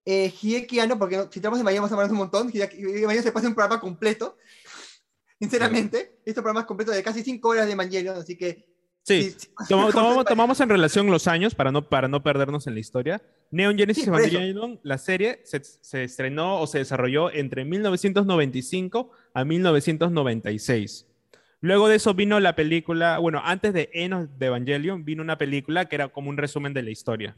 [0.06, 3.24] eh, Hideki Anno, porque si estamos en Evangelion vamos a hablar un montón, Hideki- Evangelion
[3.24, 4.38] se pasa un programa completo.
[5.40, 8.76] Sinceramente, estos programas completos de casi 5 horas de Evangelion, así que...
[9.04, 12.68] Sí, sí, sí, como tomamos, tomamos en relación los años para no, para no perdernos
[12.68, 13.22] en la historia.
[13.52, 14.10] Neon Genesis Sí.
[14.10, 21.06] Evangelion, la serie, se, se estrenó o se desarrolló entre 1995 a 1996.
[21.62, 25.86] Luego de eso vino la película, bueno, antes de Enos de Evangelion, vino una película
[25.86, 27.36] que era como un resumen de la historia,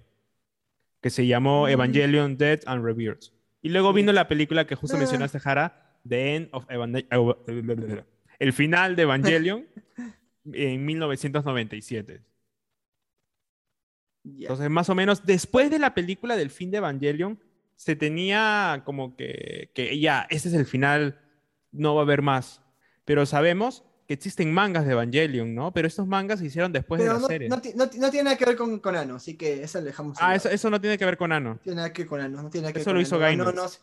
[1.02, 1.70] que se llamó Mm.
[1.70, 3.26] Evangelion Dead and Rebirth.
[3.62, 5.00] Y luego vino la película que justo Ah.
[5.00, 8.06] mencionaste, Jara, The End of Evangelion,
[8.40, 9.66] el final de Evangelion
[10.54, 12.22] en 1997.
[14.24, 14.42] Ya.
[14.42, 17.40] Entonces, más o menos, después de la película del fin de Evangelion,
[17.76, 21.20] se tenía como que, que ya, este es el final,
[21.72, 22.62] no va a haber más.
[23.06, 25.72] Pero sabemos que existen mangas de Evangelion, ¿no?
[25.72, 27.48] Pero estos mangas se hicieron después de Pero la no, serie.
[27.48, 30.18] no no no tiene nada que ver con, con Ano, así que eso lo dejamos.
[30.20, 31.52] ah, eso, eso no tiene que ver con Ano.
[31.52, 33.06] No tiene nada que ver con Ano, no tiene nada que Eso ver lo con
[33.06, 33.56] hizo Ano, Gainax.
[33.56, 33.80] No, no, sé.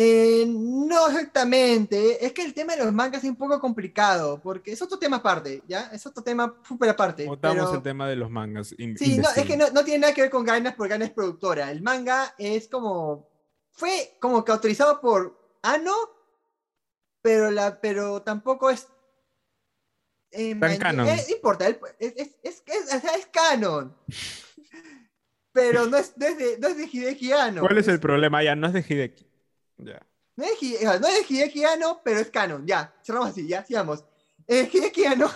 [0.00, 2.24] Eh, no exactamente.
[2.24, 5.16] Es que el tema de los mangas es un poco complicado, porque es otro tema
[5.16, 5.90] aparte, ¿ya?
[5.92, 7.26] Es otro tema súper aparte.
[7.26, 8.72] Votamos pero- el tema de los mangas.
[8.78, 11.08] in- Sí, no, es que no, no tiene nada que ver con Gainax porque Gainax
[11.10, 11.72] es productora.
[11.72, 13.28] El manga es como.
[13.72, 15.94] Fue como que autorizado por Ano,
[17.20, 18.86] pero, la, pero tampoco es.
[20.30, 21.08] eh, Tan man- canon.
[21.08, 23.96] eh, no importa, es, es, es, es- es canon.
[25.52, 27.62] pero no es, no es de, no es de Hideki Anno.
[27.62, 28.44] ¿Cuál es el problema?
[28.44, 29.27] Ya, no es de Hideki.
[29.78, 32.66] No es, no es pero es canon.
[32.66, 34.04] Ya, cerramos así, ya, sigamos.
[34.46, 35.28] Eh, Hideki Anno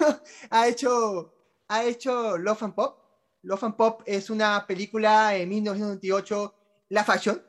[0.50, 1.34] ha hecho,
[1.68, 2.98] ha hecho Love and Pop.
[3.42, 6.54] Love and Pop es una película en 1998,
[6.90, 7.42] la fashion,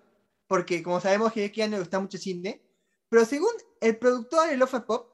[0.47, 2.61] porque como sabemos, Hideki Anno le gusta mucho cine.
[3.09, 5.13] Pero según el productor de Love and Pop,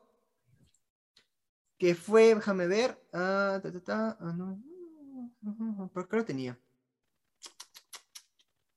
[1.77, 6.59] que fue, déjame ver, ah, ah, no, ¿por qué lo tenía?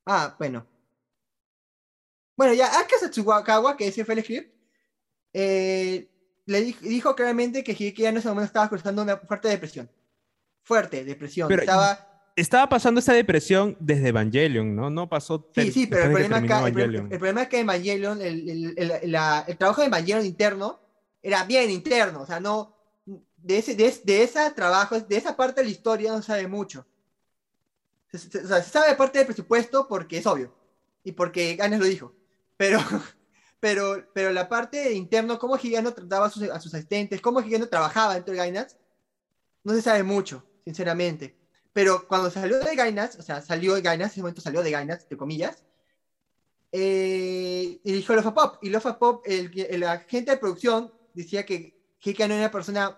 [0.06, 0.71] Ah, bueno.
[2.42, 4.52] Bueno, ya Aka Satsukawa, que fue el script,
[5.32, 6.08] eh,
[6.46, 9.88] le di- dijo claramente que Hideki en ese momento estaba cruzando una fuerte depresión.
[10.64, 11.46] Fuerte depresión.
[11.48, 12.08] Pero- estaba...
[12.34, 14.90] Estaba pasando esa depresión desde Evangelion, ¿no?
[14.90, 15.48] No pasó.
[15.54, 19.12] Sí, sí, pero el problema, acá, el, el problema es que Evangelion, el, el- el-
[19.12, 20.80] la- el trabajo de Evangelion interno
[21.22, 22.74] era bien interno, o sea, no,
[23.36, 26.26] de ese, de, es- de esa trabajo, de esa parte de la historia no se
[26.28, 26.86] sabe mucho.
[28.12, 30.52] O sea, se sabe parte del presupuesto porque es obvio,
[31.04, 32.14] y porque Ganes lo dijo,
[32.62, 32.78] pero,
[33.60, 37.68] pero, pero la parte de interno, cómo Gigano trataba a sus, a asistentes, cómo Gigano
[37.68, 38.76] trabajaba dentro de Gainax,
[39.64, 41.36] no se sabe mucho, sinceramente.
[41.72, 44.70] Pero cuando salió de Gainax, o sea, salió de Gainax, en ese momento salió de
[44.70, 45.64] Gainax, entre comillas,
[46.70, 48.58] eh, dirigió Lofa Pop.
[48.62, 52.96] Y Lofa Pop, el, agente de producción, decía que Hika no era una persona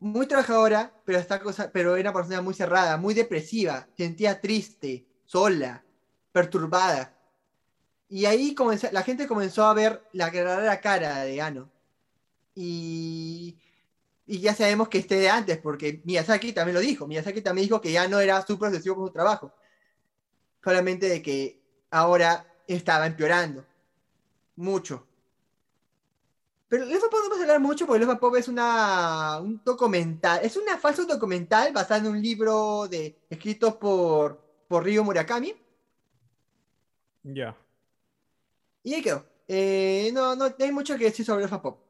[0.00, 5.06] muy trabajadora, pero, esta cosa, pero era una persona muy cerrada, muy depresiva, sentía triste,
[5.24, 5.84] sola,
[6.32, 7.21] perturbada.
[8.12, 11.70] Y ahí comenzó, la gente comenzó a ver la verdadera cara de Ano.
[12.54, 13.56] Y,
[14.26, 17.06] y ya sabemos que esté de antes, porque Miyazaki también lo dijo.
[17.06, 19.54] Miyazaki también dijo que ya no era súper obsesivo con su trabajo.
[20.62, 21.58] Solamente de que
[21.90, 23.64] ahora estaba empeorando.
[24.56, 25.06] Mucho.
[26.68, 30.40] Pero Lefa Pop no vamos a hablar mucho porque Lefa Pop es una, un documental,
[30.42, 34.38] es una falso documental basada en un libro de, escrito por,
[34.68, 35.54] por Ryo Murakami.
[37.24, 37.56] Ya.
[38.82, 39.24] Y ahí quedó.
[39.48, 41.80] Eh, no, no, hay mucho que decir sobre Lefa Pop.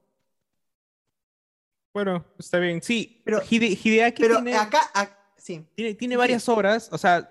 [1.94, 2.82] Bueno, está bien.
[2.82, 5.64] Sí, Pero- Hide- Hideaki Pero tiene, acá, ac- sí.
[5.74, 6.18] tiene, tiene sí.
[6.18, 7.28] varias obras, o sea,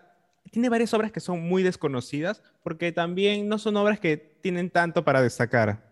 [0.52, 5.04] tiene varias obras que son muy desconocidas porque también no son obras que tienen tanto
[5.04, 5.90] para destacar.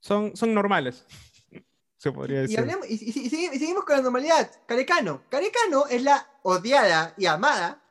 [0.00, 1.06] Son, son normales,
[1.96, 2.58] se podría Y, decir.
[2.58, 4.50] hablemos- y- y- y y seguimos con la normalidad.
[4.66, 5.22] Carecano.
[5.30, 7.82] Carecano es la odiada y amada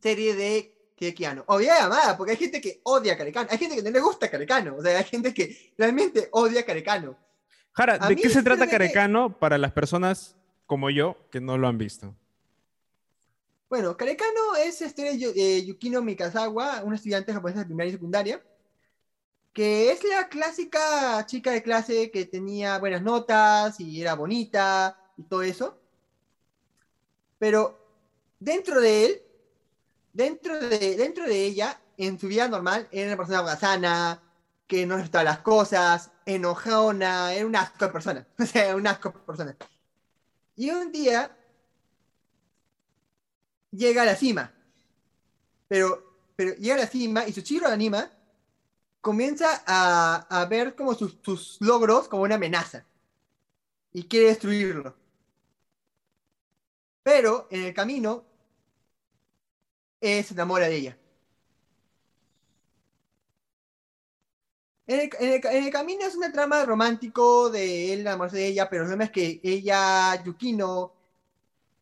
[0.00, 1.44] serie de Kekiano.
[1.46, 3.48] Odiada y amada, porque hay gente que odia a Carecano.
[3.50, 4.76] Hay gente que no le gusta Carecano.
[4.76, 7.16] O sea, hay gente que realmente odia a Carecano.
[7.72, 10.34] Jara, A ¿de qué se trata Carecano para las personas
[10.64, 12.14] como yo que no lo han visto?
[13.68, 17.92] Bueno, Carecano es este de Yu- eh, Yukino Mikazawa, una estudiante japonesa de primaria y
[17.92, 18.42] secundaria,
[19.52, 25.24] que es la clásica chica de clase que tenía buenas notas y era bonita y
[25.24, 25.78] todo eso.
[27.38, 27.78] Pero
[28.38, 29.22] dentro de él,
[30.16, 34.22] dentro de, dentro de ella, en su vida normal, era una persona holgazana,
[34.66, 38.26] que no respetaba las cosas, enojona, era un asco de persona.
[38.38, 39.56] O sea, un asco de persona.
[40.56, 41.36] Y un día
[43.70, 44.52] llega a la cima.
[45.68, 48.10] Pero, pero llega a la cima y su chiro anima
[49.02, 52.86] comienza a, a ver como sus, sus logros como una amenaza.
[53.92, 54.96] Y quiere destruirlo.
[57.02, 58.25] Pero en el camino
[60.00, 60.98] eh, se enamora de ella.
[64.88, 69.04] En el, camino es una trama romántico de él enamorarse de ella, pero el problema
[69.04, 70.92] es que ella, Yukino,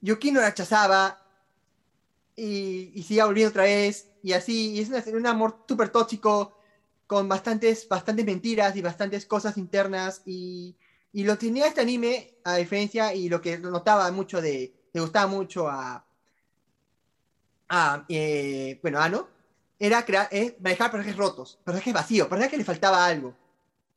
[0.00, 1.18] Yukino la rechazaba
[2.36, 6.54] y, y iba volviendo otra vez y así, es una- un amor súper tóxico
[7.06, 10.76] con bastantes, bastantes mentiras y bastantes cosas internas y,
[11.12, 15.26] y lo tenía este anime a diferencia y lo que notaba mucho de, le gustaba
[15.28, 16.03] mucho a,
[17.74, 19.28] a eh, bueno, Ano,
[19.78, 23.34] era crear, eh, manejar personajes rotos, personajes vacíos, personajes que le faltaba algo.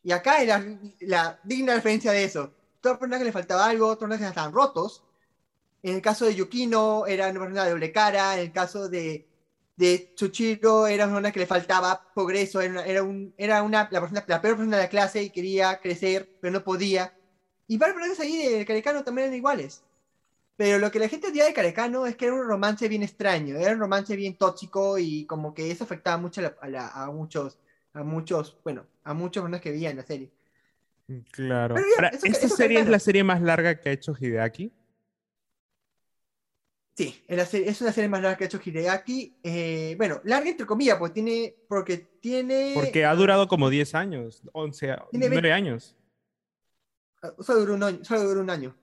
[0.04, 0.64] Y acá era
[1.02, 2.52] la digna referencia de eso.
[2.82, 5.04] Todo personaje le faltaba algo, otros personajes estaban rotos.
[5.84, 9.28] En el caso de Yukino era una persona de doble cara, en el caso de,
[9.76, 13.88] de Chuchiro era una persona que le faltaba progreso, era, una, era, un, era una,
[13.92, 17.14] la, persona, la peor persona de la clase y quería crecer, pero no podía.
[17.68, 19.84] Y varios personajes ahí de Carecano también eran iguales.
[20.58, 23.56] Pero lo que la gente odiaba de Carecano es que era un romance bien extraño,
[23.58, 26.88] era un romance bien tóxico y como que eso afectaba mucho a, la- a la-
[26.90, 27.60] a muchos,
[27.94, 30.32] a muchos, bueno, a muchos personas que veían la serie.
[31.32, 31.76] Claro.
[31.76, 34.14] Pero ya, Ahora, eso- ¿Esta eso serie es la serie más larga que ha hecho
[34.20, 34.74] Hideaki?
[36.96, 39.38] Sí, es, la serie- es una serie más larga que ha hecho Hideaki.
[39.44, 42.72] eh, bueno, larga entre comillas, porque tiene, porque tiene...
[42.74, 45.96] Porque ha durado como 10 años, 11, Eh, Tiene 9 veinte- años.
[47.40, 48.04] Solo duró un año.
[48.04, 48.76] Solo duró un año.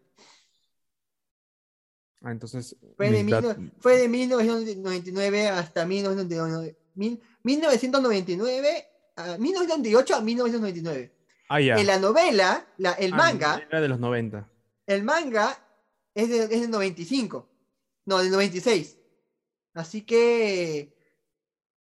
[2.24, 10.14] Ah, entonces, Fue de, dat- 19 fue de 1999 hasta 1999, mil- 1999, a 1998
[10.16, 11.12] a 1999.
[11.50, 11.76] Ah, ya.
[11.76, 14.50] En la novela, la- el Ah, manga, Era de los 90.
[14.86, 15.56] el manga
[16.14, 17.48] es, de, es del 95.
[18.06, 18.98] No, del 96.
[19.74, 20.94] Así que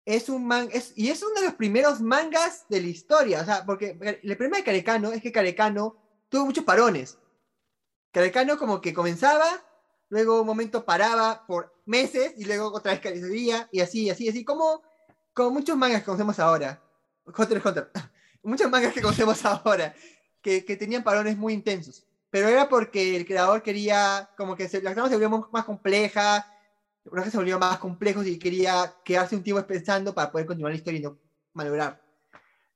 [0.04, 3.40] es un man, es, y es uno de los primeros mangas de la historia.
[3.40, 5.96] O sea, porque el problema de Carecano es que Carecano
[6.28, 7.18] tuvo muchos parones.
[8.12, 9.46] Carecano como que comenzaba,
[10.10, 14.44] luego un momento paraba por meses y luego otra vez carecía y así, así, así,
[14.44, 14.82] como,
[15.32, 16.82] como muchos mangas que conocemos ahora.
[17.24, 17.90] Hunter Hunter.
[18.42, 19.94] Muchos mangas que conocemos ahora
[20.40, 22.06] que, que tenían parones muy intensos.
[22.30, 26.46] Pero era porque el creador quería, como que se, la trama se volvió más, compleja,
[27.04, 30.72] los personajes se volvieron más complejos y quería quedarse un tiempo pensando para poder continuar
[30.72, 31.18] la historia y no
[31.54, 32.00] malograr.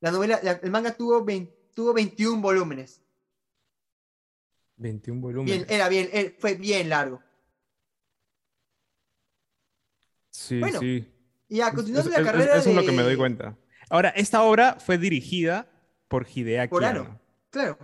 [0.01, 3.01] La novela, la- el manga tuvo, 20 tuvo 21 volúmenes.
[4.77, 5.65] 21 volúmenes.
[5.65, 7.21] Bien, era bien, eh, fue bien largo.
[10.35, 11.07] Sí, bueno, sí.
[11.49, 13.15] Y a Es- continuación es- de la es- carrera eso es lo que me doy
[13.15, 13.55] cuenta.
[13.89, 15.67] Ahora, esta obra fue dirigida
[16.07, 16.83] por Hideaki Por.
[16.85, 17.19] Anno,
[17.49, 17.77] Claro.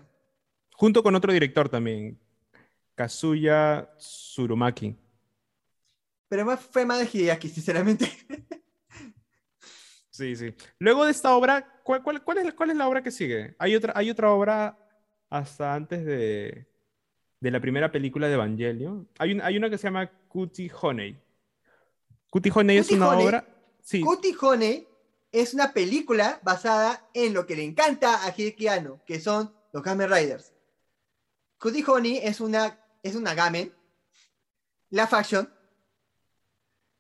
[0.74, 2.20] junto con otro director también,
[2.96, 4.96] Kazuya Tsurumaki.
[6.28, 8.10] Pero más, fue más de Hideaki, sinceramente.
[10.10, 10.54] Sí, sí.
[10.80, 13.56] Luego de esta obra, ¿cuál, cuál, cuál es, cuál es la obra que sigue?
[13.58, 14.78] Hay otra, hay otra obra
[15.30, 16.68] hasta antes de,
[17.40, 19.08] de la primera película de Evangelion.
[19.20, 21.18] Hay, un- hay una que se llama Cutie Honey.
[22.32, 23.46] Cutie Honey es una obra...
[23.84, 24.02] Sí,
[25.32, 29.84] es una película basada en lo que le encanta a Hideki Anno, que son los
[29.84, 30.54] Kamen Riders.
[31.60, 33.72] Cutie Honey es una, es una Gamen,
[34.92, 35.54] la fashion,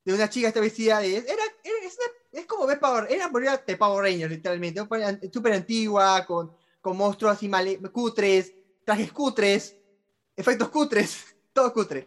[0.03, 1.17] de una chica esta vestida de...
[1.17, 3.29] Era, era- es, una- es como ver Power, era
[3.65, 4.81] de Power Rangers, literalmente.
[5.31, 8.53] Súper antigua, con, con monstruos así male- cutres,
[8.83, 9.77] trajes cutres,
[10.35, 11.23] efectos cutres,
[11.53, 12.05] todo cutre.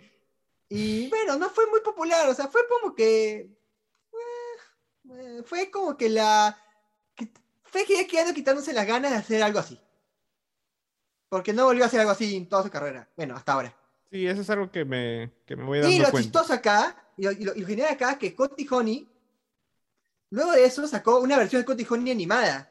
[0.74, 3.50] Y bueno, no fue muy popular, o sea, fue como que...
[5.10, 6.56] eh, fue como que la...
[7.14, 7.30] que-
[7.64, 9.80] fue Hideki Anno quitándose las ganas de hacer algo así.
[11.28, 13.08] Porque no volvió a hacer algo así en toda su carrera.
[13.16, 13.76] Bueno, hasta ahora.
[14.10, 16.22] sí, eso es algo que me, que me voy dando Y lo cuenta.
[16.22, 19.08] chistoso acá y lo, y lo- y lo genial acá es que Coti Honey,
[20.30, 22.70] luego de eso sacó una versión de Coti Honey animada.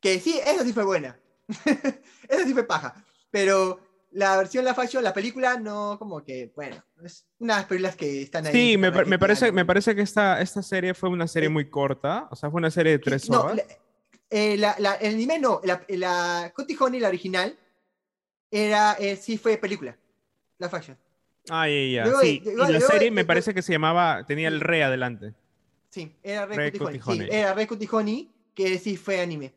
[0.00, 1.18] Que sí, esa sí fue buena.
[2.28, 3.04] esa sí fue paja.
[3.30, 3.80] Pero
[4.10, 8.46] la versión la fashion, la película, no, como que, bueno, es unas películas que están
[8.46, 8.52] ahí.
[8.52, 12.26] Sí, me, me parece, me parece que esta, esta serie fue una serie muy corta,
[12.30, 13.56] o sea, fue una serie de tres No, horas.
[13.56, 13.64] la-
[14.30, 17.58] eh, la- la- el anime no, la, la Honey, la original,
[18.50, 19.96] era, eh, sí fue película.
[20.58, 20.96] La fashion.
[21.50, 22.42] Ah, ya, sí.
[22.44, 25.34] y la luego serie me parece que se llamaba, tenía el re adelante.
[25.90, 27.20] Sí, era Red Cutie Honey.
[27.20, 29.54] Sí, era Red Honey, que sí fue anime.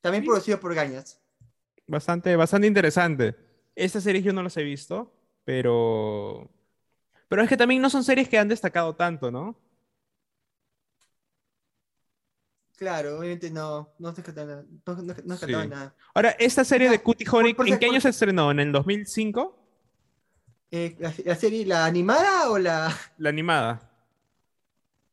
[0.00, 0.28] También Sí.
[0.28, 1.20] producido por Gañas.
[1.88, 3.36] Bastante, bastante interesante.
[3.74, 5.12] Estas series yo no las he visto,
[5.44, 6.50] pero...
[7.28, 9.58] Pero es que también no son series que han destacado tanto, ¿no?
[12.76, 14.44] Claro, obviamente no, no se no,
[14.86, 15.68] no, no rescataba Sí.
[15.68, 15.96] nada.
[16.14, 18.50] Ahora, esta serie de Cutie Honey, ¿en qué año se estrenó?
[18.50, 19.56] ¿En el 2005?
[20.70, 23.82] Eh, la, la serie, la animada o la, La animada.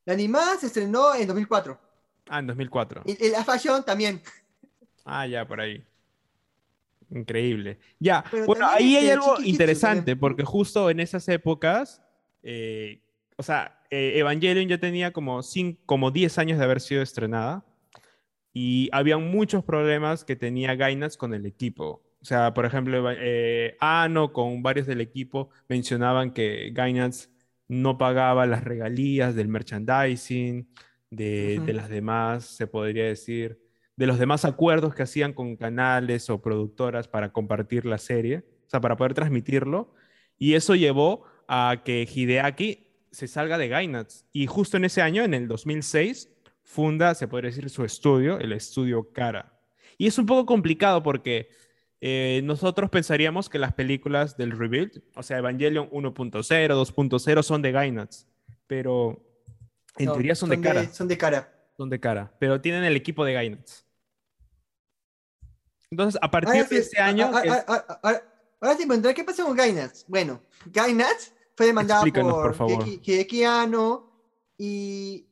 [0.06, 1.80] la animada se estrenó en 2004.
[2.28, 3.04] Ah, en 2004.
[3.06, 4.22] Y, y la fashion también.
[5.06, 5.86] Ah, ya, por ahí.
[7.16, 7.80] Increíble.
[8.00, 12.02] Ya, Pero bueno, ahí hay este, algo interesante, porque justo en esas épocas,
[12.44, 13.02] eh,
[13.38, 17.66] o sea, eh, Evangelion ya tenía como, cin- como 10 años de haber sido estrenada,
[18.54, 22.04] y había muchos problemas que tenía Gainax con el equipo.
[22.22, 27.30] O sea, por ejemplo, eh, Ano con varios del equipo mencionaban que Gainax
[27.68, 30.68] no pagaba las regalías del merchandising,
[31.10, 31.74] de, de Ujú.
[31.74, 33.60] las demás, se podría decir,
[33.96, 38.70] de los demás acuerdos que hacían con canales o productoras para compartir la serie, o
[38.70, 39.94] sea, para poder transmitirlo.
[40.38, 44.26] Y eso llevó a que Hideaki se salga de Gainax.
[44.34, 46.30] Y justo en ese año, en el 2006,
[46.64, 49.54] funda, se podría decir, su estudio, el estudio Cara.
[49.98, 51.50] Y es un poco complicado porque
[52.02, 57.72] eh, nosotros pensaríamos que las películas del Rebuild, o sea, Evangelion 1.0, 2.0, son de
[57.72, 58.28] Gainax,
[58.68, 59.24] pero
[59.98, 60.92] en No, teoría son, de cara.
[60.92, 61.52] Son de cara.
[61.78, 63.85] Son de cara, pero tienen el equipo de Gainax.
[65.92, 68.22] Entonces, a partir Ahora de sí, ese año, a- a- es- a- a- a-
[68.62, 70.06] ahora sí, ¿qué pasó con Gainax?
[70.08, 72.84] Bueno, Gainax fue demandado Explícanos, por, por favor.
[72.86, 74.12] Hideki- Hideki Anno
[74.58, 75.28] y,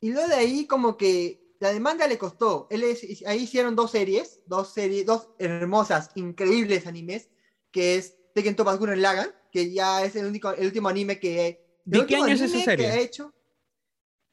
[0.00, 2.66] y luego de ahí como que la demanda le costó.
[2.70, 7.28] Él es- ahí hicieron dos series, dos series, dos hermosas, increíbles animes,
[7.70, 11.48] que es Tekken Topaz Gurren Lagann, que ya es el único, el último anime que
[11.48, 12.86] el ¿De qué año es esa serie?
[12.86, 13.34] que ha hecho.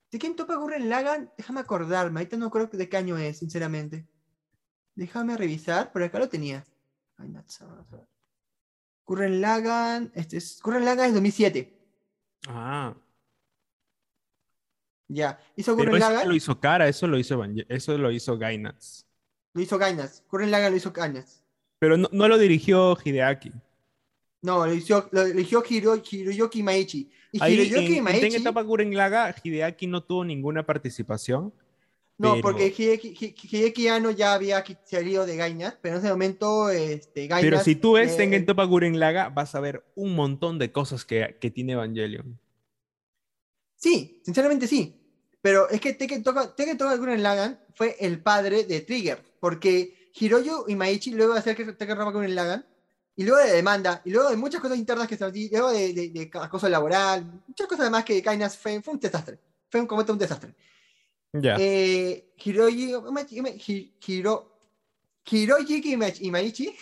[0.09, 4.05] Tekken Topaz Gurren Lagann, déjame acordarme, ahorita no creo de qué año es, sinceramente.
[4.95, 6.63] Déjame revisar, por acá lo tenía.
[9.05, 11.73] Gurren Lagann, este es, Gurren Lagann es 2007.
[12.47, 12.95] Ah,
[15.07, 19.05] Ya, hizo pero Gurren eso lo hizo cara, eso lo hizo, eso lo hizo Gainax.
[19.53, 20.23] lo hizo Gainax.
[20.29, 21.43] Gurren Lagann lo hizo Gainax.
[21.77, 23.51] Pero no, no lo dirigió Hideaki.
[24.41, 27.11] No, lo hizo, lo Hiro, Hiroyuki Maichi.
[27.31, 31.53] Y Ahí Hiroyuki en, en Maichi, Tengen Toppa Gurren Lagann, Hideaki no tuvo ninguna participación.
[32.17, 36.09] No, pero- porque Hideki, Hi- Hideki Anno ya había salido de Gainax, pero en ese
[36.11, 37.27] momento, este.
[37.29, 40.71] Pero si tú ves eh, Tengen Toppa Gurren Lagann, vas a ver un montón de
[40.71, 42.39] cosas que, que tiene Evangelion.
[43.75, 45.01] Sí, sinceramente sí.
[45.41, 51.11] Pero es que Tekken Toka Gurren Lagann fue el padre de Trigger, porque Hiroyo Imaichi,
[51.11, 52.65] luego de hacer que Tekken Toka Gurren Lagann,
[53.15, 55.93] y luego de demanda, y luego de muchas cosas internas que se y luego de,
[55.93, 59.37] de, de acoso laboral, muchas cosas además que Kainas fue, fue un desastre.
[59.69, 60.53] Fue un, completo un desastre.
[61.41, 61.57] Ya.
[61.59, 64.57] Eh, Hiroyi, Imaichi- Ima- Hi- Hiro,
[66.21, 66.75] Imaichi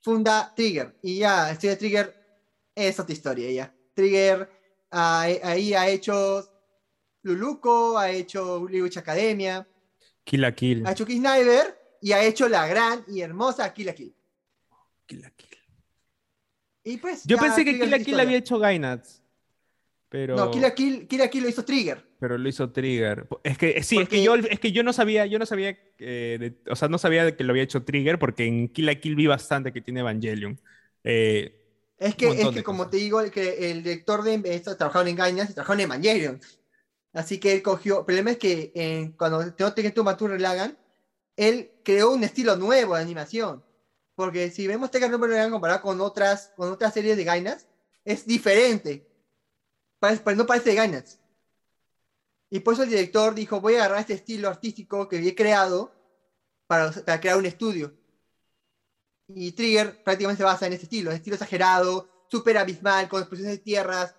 [0.00, 0.96] funda Trigger.
[1.02, 2.14] Y ya, de Trigger
[2.74, 3.74] es otra historia ya.
[3.94, 4.48] Trigger
[4.90, 6.46] ah, ahí ha hecho
[7.22, 9.66] Luluco, ha hecho Witch Academia,
[10.24, 10.86] Kill la Kill.
[10.86, 14.14] ha hecho Kill Sniper y ha hecho la gran y hermosa Kill la Kill.
[15.06, 15.48] Kill la Kill.
[16.84, 19.22] Y pues, Yo pensé que Kill la Kill había hecho Gainax.
[20.08, 20.34] Pero...
[20.34, 22.09] No, Kill la Kill, Kill la Kill lo hizo Trigger.
[22.20, 23.26] Pero lo hizo Trigger.
[23.42, 25.70] Es que sí, es Porque- que yo es que yo no sabía, yo no sabía,
[25.98, 28.86] eh, de- o sea, no sabía de que lo había hecho Trigger porque en Kill
[28.86, 30.60] la Kill vi bastante que tiene Evangelion.
[31.04, 31.56] Eh,
[31.98, 35.16] Es que, es que como te digo, el, que el director de esto trabajaba en
[35.16, 36.40] Gainas y trabajaba en Evangelion.
[37.12, 38.00] Así que él cogió.
[38.00, 40.78] El problema es que eh, cuando tengo que tu Matur Lagan,
[41.36, 43.64] él creó un estilo nuevo de animación.
[44.14, 47.66] Porque si vemos Tekken Toppa Lagan comparado con otras, con otras series de Gainas,
[48.04, 49.06] es diferente.
[49.98, 51.19] Parece- pero no parece de Gainas.
[52.50, 55.92] Y por eso el director dijo: Voy a agarrar este estilo artístico que he creado
[56.66, 57.94] para, para crear un estudio.
[59.28, 63.62] Y Trigger prácticamente se basa en este estilo, estilo exagerado, súper abismal, con explosiones de
[63.62, 64.16] tierras,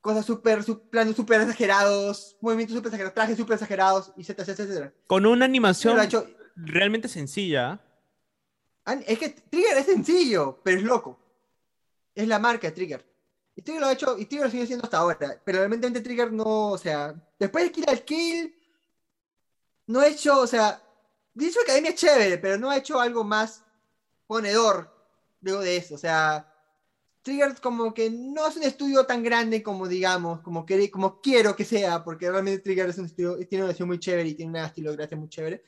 [0.00, 4.94] cosas súper, planos súper exagerados, movimientos súper exagerados, trajes súper exagerados, etcétera, etcétera.
[5.06, 7.78] con una animación hecho- realmente sencilla.
[8.86, 11.18] an- es que Trigger es sencillo, pero es loco.
[12.14, 13.04] Es la marca de Trigger.
[13.54, 15.40] Y Trigger lo ha hecho, y Trigger lo sigue haciendo hasta ahora.
[15.44, 18.54] Pero realmente Trigger no, o sea, después de Kill al Kill,
[19.86, 20.82] no ha hecho, o sea,
[21.34, 23.64] dicho Academia es chévere, pero no ha hecho algo más
[24.26, 24.90] ponedor
[25.40, 25.94] luego de eso.
[25.94, 26.50] O sea,
[27.22, 31.54] Trigger como que no es un estudio tan grande como digamos, como, que, como quiero
[31.54, 34.50] que sea, porque realmente Trigger es un estudio, tiene una edición muy chévere y tiene
[34.50, 35.62] una estilografía muy chévere,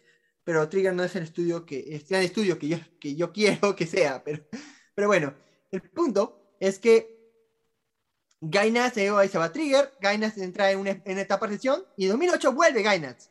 [0.44, 3.76] pero Trigger no es el estudio que, es el estudio que yo, que yo quiero
[3.76, 4.44] que sea, pero,
[4.94, 5.34] pero bueno,
[5.70, 7.11] el punto es que
[8.44, 12.52] Gainax se ahí se va a Trigger, Gainax entra en de sesión y en 2008
[12.52, 13.30] vuelve Gainax.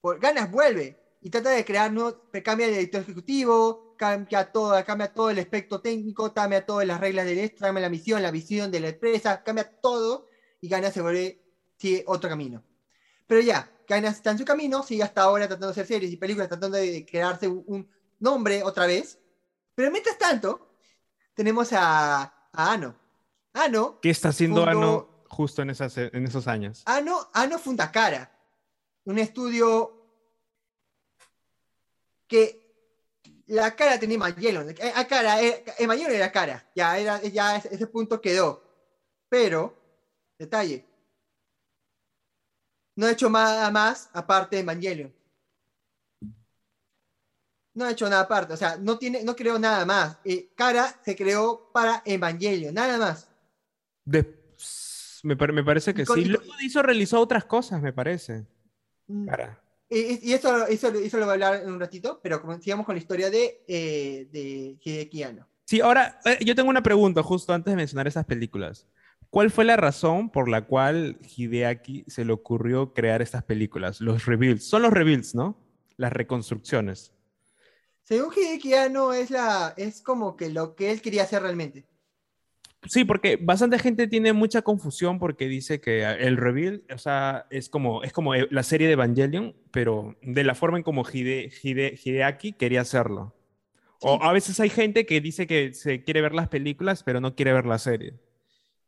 [0.00, 5.30] Gainax vuelve y trata de crear, nuevos, cambia el editor ejecutivo, cambia todo, cambia todo
[5.30, 8.78] el aspecto técnico, cambia todas las reglas del esto, cambia la misión, la visión de
[8.78, 10.28] la empresa, cambia todo
[10.60, 11.42] y Gana se vuelve,
[11.76, 12.62] sigue otro camino.
[13.26, 16.16] Pero ya, Gana está en su camino, sigue hasta ahora tratando de hacer series y
[16.16, 19.18] películas, tratando de crearse un nombre otra vez.
[19.74, 20.76] Pero mientras tanto,
[21.34, 22.22] tenemos a,
[22.52, 23.03] a Ano.
[23.54, 24.00] Ano.
[24.00, 26.82] ¿Qué está haciendo Ano justo en, esas, en esos años?
[26.84, 28.30] Ano, Ano funda Cara,
[29.04, 30.04] un estudio
[32.26, 32.64] que
[33.46, 34.70] la cara tenía Magellan.
[34.70, 36.68] Eh, a cara, eh, Evangelion era cara.
[36.74, 38.62] Ya, era, ya ese punto quedó.
[39.28, 39.74] Pero,
[40.38, 40.84] detalle.
[42.96, 45.14] No ha hecho nada más aparte de Evangelion.
[47.74, 48.54] No ha hecho nada aparte.
[48.54, 50.18] O sea, no, tiene, no creó nada más.
[50.24, 52.74] Eh, cara se creó para Evangelion.
[52.74, 53.28] Nada más.
[54.04, 56.24] Me, parece que sí.
[56.24, 58.46] Luego hizo, realizó otras cosas, me parece.
[59.06, 59.26] Mm.
[59.26, 59.60] Cara.
[59.90, 63.00] Y, eso, eso, eso, lo voy a hablar en un ratito, pero sigamos con la
[63.00, 65.24] historia de, eh, de Hideki
[65.66, 68.86] Sí, ahora eh, yo tengo una pregunta justo antes de mencionar esas películas.
[69.30, 74.00] ¿Cuál fue la razón por la cual Hideaki se le ocurrió crear estas películas?
[74.00, 74.64] Los rebuilds.
[74.64, 75.56] Son los rebuilds, ¿no?
[75.96, 77.12] Las reconstrucciones.
[78.02, 81.84] Según Hideki Anno es, la, es como que lo que él quería hacer realmente.
[82.86, 87.68] Sí, porque bastante gente tiene mucha confusión porque dice que el reveal, o sea, es
[87.68, 92.52] como, es como la serie de Evangelion, pero de la forma en como Hide, Hideaki
[92.52, 93.34] quería hacerlo.
[94.00, 97.34] O a veces hay gente que dice que se quiere ver las películas, pero no
[97.34, 98.14] quiere ver la serie.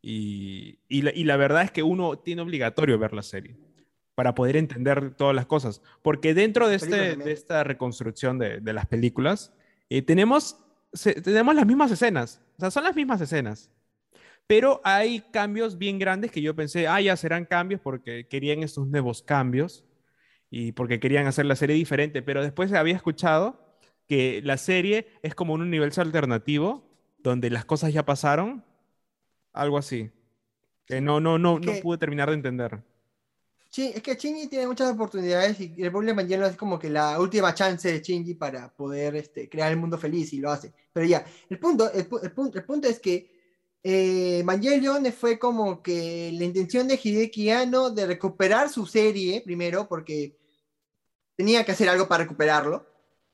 [0.02, 3.56] Y, y, la, verdad es que uno tiene obligatorio ver la serie
[4.14, 5.80] para poder entender todas las cosas.
[6.02, 9.54] Porque dentro de, este, de esta reconstrucción de, de las películas,
[9.88, 10.58] eh, tenemos,
[11.24, 12.42] tenemos las mismas escenas.
[12.58, 13.70] O sea, son las mismas escenas.
[14.46, 18.86] Pero hay cambios bien grandes que yo pensé, ah, ya serán cambios porque querían estos
[18.86, 19.84] nuevos cambios
[20.50, 22.22] y porque querían hacer la serie diferente.
[22.22, 23.60] Pero después había escuchado
[24.06, 26.88] que la serie es como un universo alternativo
[27.18, 28.64] donde las cosas ya pasaron,
[29.52, 30.10] algo así.
[30.86, 32.80] Que no, no, no, no pude terminar de entender.
[33.68, 37.20] Sí, es que Shinji tiene muchas oportunidades y el problema lleno es como que la
[37.20, 40.72] última chance de Shinji para poder este, crear el mundo feliz y lo hace.
[40.92, 43.35] Pero ya, el punto, el, punto, el punto es que
[43.88, 49.86] eh, Evangelion fue como que la intención de Hideki Anno de recuperar su serie primero,
[49.86, 50.36] porque
[51.36, 52.84] tenía que hacer algo para recuperarlo,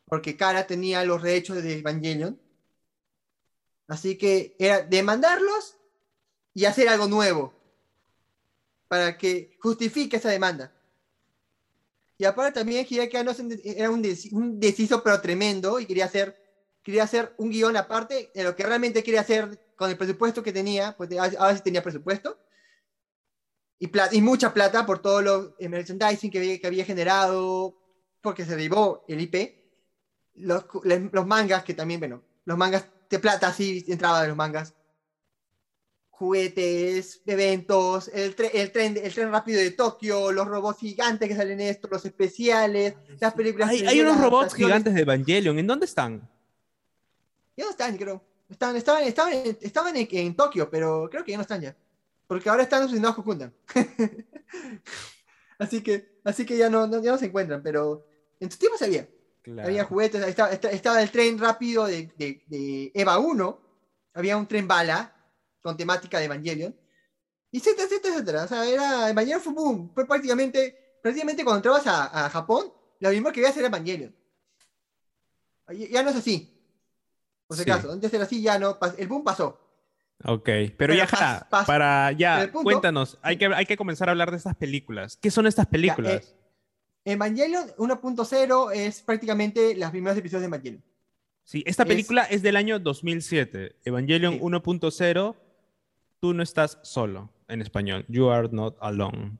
[0.04, 2.38] porque Kara tenía los derechos de Evangelion.
[3.88, 5.78] Así que era demandarlos
[6.52, 7.54] y hacer algo nuevo
[8.88, 10.70] para que justifique esa demanda.
[12.18, 13.32] Y aparte también Hideki Anno
[13.64, 16.38] era un, un deciso pero tremendo y quería hacer,
[16.82, 20.52] quería hacer un guion aparte de lo que realmente quería hacer con el presupuesto que
[20.52, 22.38] tenía, pues a veces tenía presupuesto,
[23.80, 27.76] y, plata, y mucha plata por todo lo merchandising que había, que había generado,
[28.20, 29.60] porque se derivó el IP,
[30.34, 34.74] los, los, mangas, que también, bueno, los mangas de plata sí entraba de los mangas,
[36.10, 41.60] juguetes, eventos, el, el, tren, el tren rápido de Tokio, los robots gigantes que salen
[41.60, 43.70] esto, los especiales, las películas.
[43.70, 46.30] Hay, hay unos robots gigantes de Evangelion, ¿en dónde están?
[47.56, 48.22] Ya no están, creo.
[48.52, 51.74] Estaban, estaban, estaban, estaban en, Tokio, pero creo que ya no están ya.
[52.26, 53.52] Porque ahora están en Kokundan.
[55.58, 58.06] así que, así que ya no, ya no se encuentran, pero
[58.38, 59.08] en su tiempo se había.
[59.64, 63.60] Había juguetes, estaba, estaba, el tren rápido de, de, Eva 1,
[64.14, 65.16] había un tren bala
[65.62, 66.76] con temática de Evangelion,
[67.50, 68.44] y etcétera, etcétera, etcétera.
[68.44, 73.10] O sea, era, Evangelion fue boom, fue prácticamente, prácticamente cuando entrabas a, a Japón, lo
[73.10, 74.14] mismo que veías era Evangelion.
[75.90, 76.51] Ya no es así.
[77.56, 79.58] Por si acaso, antes era así, ya no, el boom pasó.
[80.24, 81.06] Ok, pero, ya,
[81.66, 85.18] para, ya, cuéntanos, hay que, hay que comenzar a hablar de estas películas.
[85.20, 86.34] ¿Qué son estas películas?
[87.04, 90.82] Eh, Evangelion 1.0 es prácticamente los primeros episodios de Evangelion.
[91.44, 93.76] Sí, esta película es, del año 2007.
[93.84, 95.36] Evangelion 1.0,
[96.20, 98.04] tú no estás solo, en español.
[98.08, 99.38] You are not alone.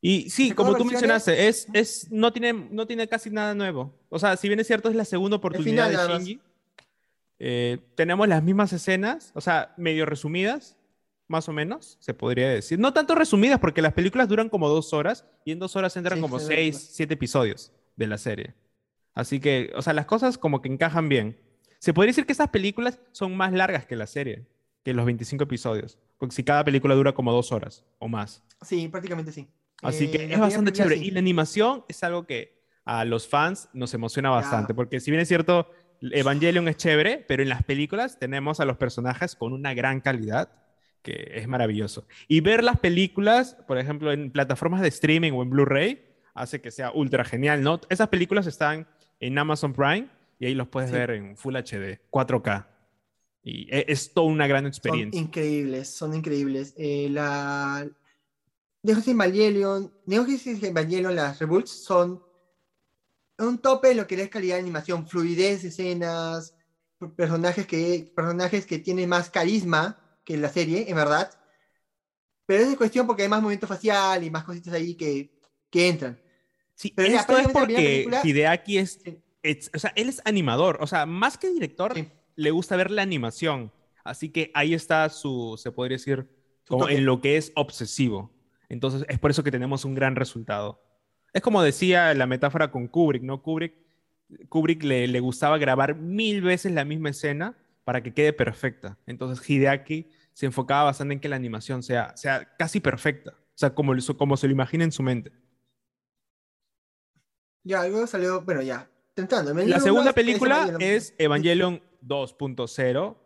[0.00, 3.92] Y sí, como tú mencionaste, es, es, no, tiene, no tiene casi nada nuevo.
[4.08, 6.40] O sea, si bien es cierto, es la segunda oportunidad de Shinji.
[7.40, 10.76] Eh, tenemos las mismas escenas, o sea, medio resumidas,
[11.26, 12.78] más o menos, se podría decir.
[12.78, 16.18] No tanto resumidas, porque las películas duran como dos horas y en dos horas entran
[16.18, 16.90] Sí, como seis, verdad.
[16.92, 18.54] siete episodios de la serie.
[19.14, 21.36] Así que, o sea, las cosas como que encajan bien.
[21.80, 24.46] Se podría decir que estas películas son más largas que la serie,
[24.84, 25.98] que los 25 episodios.
[26.18, 28.42] Porque si cada película dura como dos horas o más.
[28.62, 29.48] Sí, prácticamente sí.
[29.82, 30.96] Así Eh, que es bastante chévere.
[30.98, 31.06] sí.
[31.06, 34.74] Y la animación es algo que a los fans nos emociona bastante.
[34.74, 38.76] Porque si bien es cierto, Evangelion es chévere, pero en las películas tenemos a los
[38.76, 40.50] personajes con una gran calidad
[41.02, 42.06] que es maravilloso.
[42.26, 46.70] Y ver las películas, por ejemplo, en plataformas de streaming o en Blu-ray, hace que
[46.70, 47.80] sea ultra genial, ¿no?
[47.88, 48.86] Esas películas están
[49.20, 50.08] en Amazon Prime
[50.40, 50.96] y ahí los puedes Sí.
[50.96, 52.66] ver en Full HD, 4K.
[53.42, 55.20] Y e- es toda una gran Son experiencia.
[55.20, 56.74] increíbles, son increíbles.
[56.76, 57.86] Eh, la...
[58.88, 62.22] Neo Geo Evangelion, Neo Geo Evangelion, las Revolts son
[63.38, 66.54] un tope en lo que es calidad de animación, fluidez de escenas,
[66.98, 71.30] per- personajes que, personajes que tienen más carisma que la serie, en verdad.
[72.46, 75.38] Pero es de cuestión porque hay más movimiento facial y más cositas ahí que,
[75.70, 76.18] que entran.
[76.74, 79.22] Sí, Pero esto es porque Hideaki es, Sí.
[79.42, 82.08] es- o sea, él es animador, o sea, más que director, Sí.
[82.36, 83.70] le gusta ver la animación.
[84.02, 86.26] Así que ahí está su, se podría decir,
[86.66, 88.30] como en lo que es obsesivo.
[88.68, 90.82] Entonces, es por eso que tenemos un gran resultado.
[91.32, 93.42] Es como decía la metáfora con Kubrick, ¿no?
[93.42, 93.74] Kubrick,
[94.48, 98.98] Kubrick le, le gustaba grabar mil veces la misma escena para que quede perfecta.
[99.06, 103.30] Entonces, Hideaki se enfocaba bastante en que la animación sea, sea casi perfecta.
[103.30, 105.32] O sea, como, como se lo imagina en su mente.
[107.64, 109.52] Ya, luego salió, bueno, ya, tentando.
[109.52, 113.16] La segunda película es Evangelion 2.0.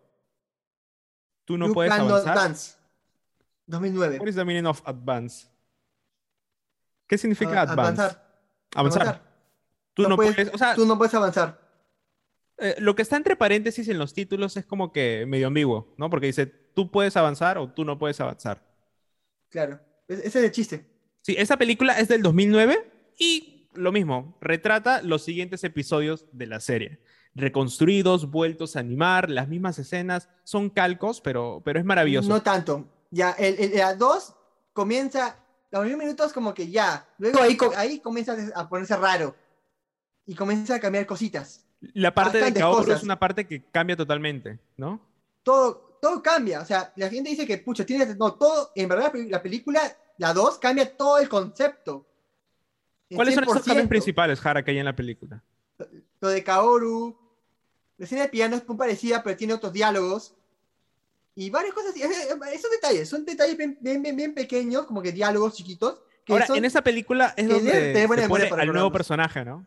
[1.44, 2.34] Tú no puedes avanzar.
[2.34, 2.76] Dance,
[3.72, 4.18] 2009.
[4.20, 5.46] What is the meaning of advance?
[7.06, 8.02] ¿Qué significa A- advance?
[8.02, 8.22] Avanzar.
[8.74, 9.22] Avanzar.
[9.94, 11.60] Tú no, No puedes- puedes, o sea, Tú no puedes avanzar.
[12.58, 16.08] eh, lo que está entre paréntesis en los títulos es como que medio ambiguo, ¿no?
[16.08, 18.62] Porque dice, tú puedes avanzar o tú no puedes avanzar.
[19.50, 19.80] Claro.
[20.08, 20.86] Es- Ese es el chiste.
[21.20, 26.60] Sí, esa película es del 2009 y lo mismo, retrata los siguientes episodios de la
[26.60, 27.00] serie.
[27.34, 32.28] Reconstruidos, vueltos a animar, las mismas escenas, son calcos, pero, pero es maravilloso.
[32.28, 32.86] No tanto.
[33.12, 34.34] Ya, el, el, la 2
[34.72, 35.36] comienza,
[35.70, 37.06] los primeros minutos como que ya.
[37.18, 39.36] Luego ahí, ahí comienza a ponerse raro.
[40.26, 41.66] Y comienza a cambiar cositas.
[41.94, 45.00] La parte de Kaoru es una parte que cambia totalmente, ¿no?
[45.42, 46.60] Todo, todo cambia.
[46.60, 48.14] O sea, la gente dice que, pucha, tiene...
[48.14, 49.80] No, todo, en verdad, la película,
[50.16, 52.06] la 2, cambia todo el concepto.
[53.14, 53.88] ¿Cuáles son esos cambios 100%.
[53.88, 55.42] principales, Jara, que hay en la película?
[56.20, 57.18] Lo de Kaoru.
[57.98, 60.34] La escena de piano es muy parecida, pero tiene otros diálogos.
[61.34, 61.90] Y varias cosas.
[61.92, 62.02] así.
[62.54, 66.02] Esos detalles, son detalles bien, bien, bien, bien pequeños, como que diálogos chiquitos.
[66.24, 69.44] Que Ahora, son- en esa película es que donde se pone para al nuevo personaje,
[69.44, 69.66] ¿no?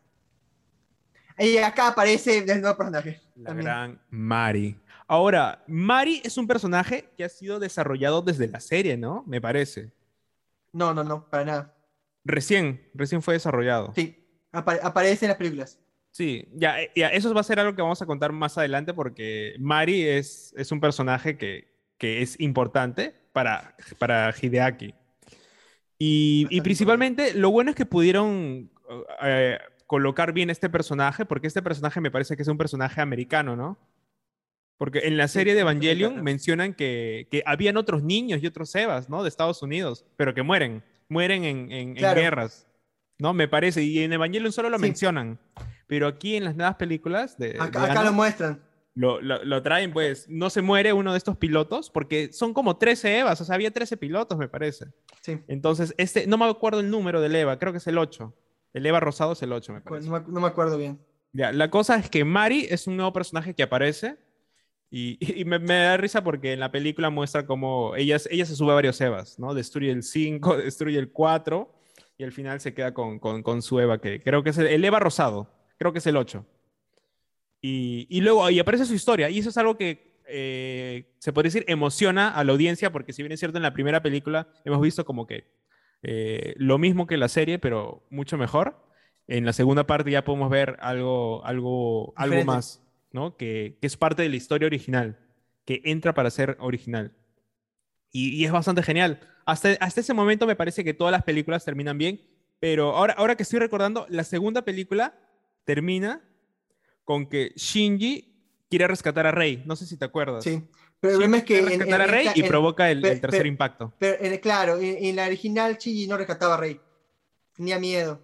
[1.38, 3.20] Y acá aparece el nuevo personaje.
[3.36, 3.66] La también.
[3.66, 4.80] gran Mari.
[5.08, 9.24] Ahora, Mari es un personaje que ha sido desarrollado desde la serie, ¿no?
[9.28, 9.92] Me parece.
[10.72, 11.76] No, no, no, para nada.
[12.24, 13.92] Recién, recién fue desarrollado.
[13.96, 15.78] Sí, apa- aparece en las películas.
[16.16, 18.94] Sí, ya, eh, ya, eso va a ser algo que vamos a contar más adelante
[18.94, 21.68] porque Mari es, es un personaje que,
[21.98, 24.94] que es importante para, para Hideaki.
[26.00, 28.72] Y, y principalmente lo bueno es que pudieron
[29.24, 33.58] eh, colocar bien este personaje porque este personaje me parece que es un personaje americano,
[33.58, 33.78] ¿no?
[34.78, 39.10] Porque en la serie de Evangelion mencionan que, que habían otros niños y otros Evas,
[39.10, 39.22] ¿no?
[39.22, 42.68] De Estados Unidos, pero que mueren, mueren en, en- guerras,
[43.20, 43.34] ¿no?
[43.34, 44.82] Me parece, y en Evangelion solo lo Sí.
[44.84, 45.40] mencionan,
[45.88, 48.62] pero aquí en las nuevas películas de, Acá, de acá lo muestran.
[48.96, 52.78] lo, lo- lo traen, pues, no se muere uno de estos pilotos, porque son como
[52.78, 54.86] 13 Evas, o sea, había 13 pilotos, me parece.
[55.22, 55.40] Sí.
[55.48, 58.34] Entonces, este, no me acuerdo el número del EVA, creo que es el 8.
[58.74, 60.10] El EVA rosado es el 8, me parece.
[60.10, 61.00] no, me, no me acuerdo bien.
[61.34, 64.18] Ya, la cosa es que Mari es un nuevo personaje que aparece
[64.90, 68.56] y, y me, me da risa porque en la película muestra cómo ella, ella se
[68.56, 69.54] sube a varios Evas, ¿no?
[69.54, 71.74] Destruye el 5, destruye el 4
[72.18, 74.68] y al final se queda con, con, con su Eva, que creo que es el,
[74.68, 76.46] el Eva rosado, creo que es el 8.
[77.62, 81.48] Y, y luego ahí aparece su historia y eso es algo que eh, se puede
[81.48, 84.82] decir emociona a la audiencia porque si bien es cierto en la primera película hemos
[84.82, 85.46] visto como que
[86.08, 88.86] eh, lo mismo que la serie, pero mucho mejor.
[89.28, 93.36] En la segunda parte ya podemos ver algo, algo, algo más, ¿no?
[93.38, 95.18] Que, que es parte de la historia original,
[95.66, 97.12] que entra para ser original.
[98.12, 99.20] Y, y es bastante genial.
[99.46, 102.22] Hasta, hasta ese momento me parece que todas las películas terminan bien,
[102.60, 105.14] pero ahora, ahora que estoy recordando, la segunda película
[105.66, 106.22] termina
[107.04, 109.64] con que Shinji quiere rescatar a Rey.
[109.66, 110.44] No sé si te acuerdas.
[110.44, 110.64] Sí.
[111.00, 111.60] Pero el problema es que.
[111.60, 113.94] En- rescatar en a Rey y provoca el, tercer impacto.
[114.00, 116.82] pero en- claro, en, la original Chigi no rescataba a Rey.
[117.56, 118.22] Tenía miedo.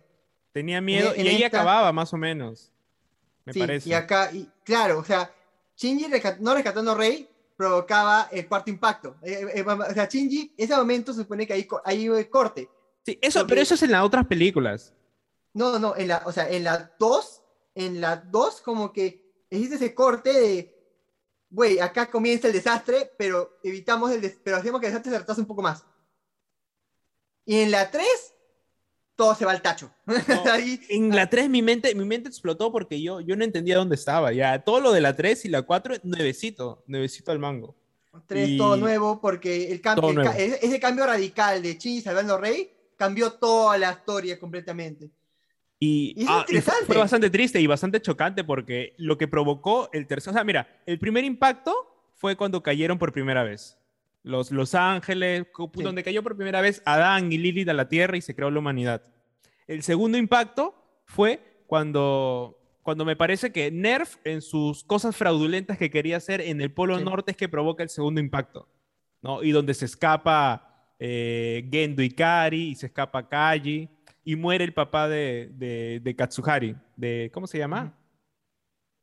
[0.52, 2.72] Tenía miedo en y ahí esta- acababa más o menos.
[3.46, 3.90] Me sí, parece.
[3.90, 5.32] y acá, y, claro, o sea,
[5.76, 6.08] Shinji
[6.40, 7.28] no rescatando a Rey
[7.62, 9.18] provocaba el cuarto impacto.
[9.22, 12.68] Eh, eh, o sea, Shinji, ese momento se supone que ahí, hay el corte.
[13.06, 14.96] Sí, eso, pero eso es en las otras películas.
[15.54, 17.44] No, no, en la, o sea, en la 2,
[17.76, 20.76] en la 2 como que existe ese corte de,
[21.52, 25.42] güey, acá comienza el desastre, pero evitamos el, pero hacemos que el desastre se retrase
[25.42, 25.86] un poco más.
[27.46, 28.34] Y en la 3,
[29.16, 29.92] todo se va al tacho.
[30.90, 34.32] en la 3 mi mente, mi mente explotó porque yo, yo no entendía dónde estaba.
[34.34, 37.76] Ya todo lo de la 3 y la 4, nuevecito, nuevecito al mango.
[38.28, 43.78] 3 todo nuevo porque el cambio, ese cambio radical de Chi salvando Rey cambió toda
[43.78, 45.10] la historia completamente.
[45.84, 46.46] Y, ah,
[46.86, 50.84] fue bastante triste y bastante chocante porque lo que provocó el tercer, o sea, mira,
[50.86, 51.74] el primer impacto
[52.14, 53.80] fue cuando cayeron por primera vez.
[54.24, 58.22] Los, los Ángeles, donde cayó por primera vez Adán y Lilith a la Tierra y
[58.22, 59.02] se creó la humanidad.
[59.68, 60.76] El segundo impacto
[61.06, 66.62] fue cuando, cuando me parece que Nerf, en sus cosas fraudulentas que quería hacer en
[66.62, 68.68] el Polo Norte, es que provoca el segundo impacto.
[69.22, 69.44] ¿no?
[69.44, 73.90] Y donde se escapa eh, Gendo Ikari y se escapa Kaji
[74.24, 75.50] y muere el papá de,
[76.04, 77.98] de, Katsuhari, de, ¿cómo se llama?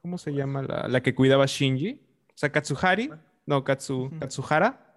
[0.01, 2.01] ¿Cómo se llama la, que cuidaba Shinji?
[2.28, 3.11] O sea, Katsuhari,
[3.47, 4.88] no, Katsu, Katsuhara.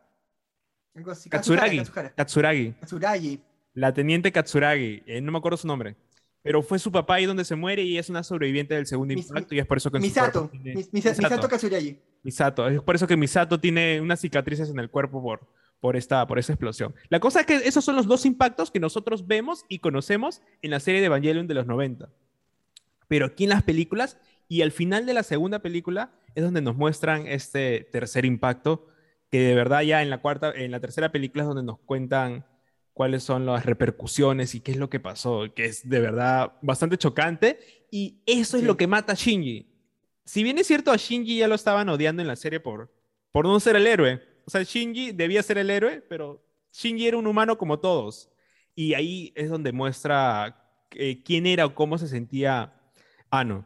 [1.30, 1.77] Katsuragi.
[2.15, 2.73] Katsuragi.
[2.80, 3.39] Katsuragi.
[3.73, 5.95] La teniente Katsuragi, eh, no me acuerdo su nombre.
[6.43, 9.53] Pero fue su papá ahí donde se muere y es una sobreviviente del segundo impacto
[9.53, 10.49] y es por eso que Misato,
[10.91, 11.99] Misato Katsuragi.
[12.23, 15.47] Misato, es por eso que Misato tiene unas cicatrices en el cuerpo por,
[15.80, 16.95] por esta, por esa explosión.
[17.09, 20.72] La cosa es que esos son los dos impactos que nosotros vemos y conocemos en
[20.72, 22.09] la serie de Evangelion de los 90.
[23.07, 26.76] Pero aquí en las películas y al final de la segunda película es donde nos
[26.76, 28.88] muestran este tercer impacto,
[29.31, 32.45] que de verdad ya en la cuarta, en la tercera película es donde nos cuentan
[32.93, 36.97] cuáles son las repercusiones y qué es lo que pasó, que es de verdad bastante
[36.97, 37.59] chocante
[37.89, 39.67] y eso es lo que mata a Shinji.
[40.25, 42.93] Si bien es cierto a Shinji ya lo estaban odiando en la serie por
[43.31, 46.43] por no ser el héroe, o sea, Shinji debía ser el héroe, pero
[46.73, 48.29] Shinji era un humano como todos.
[48.75, 52.73] Y ahí es donde muestra eh, quién era o cómo se sentía
[53.29, 53.65] Ano.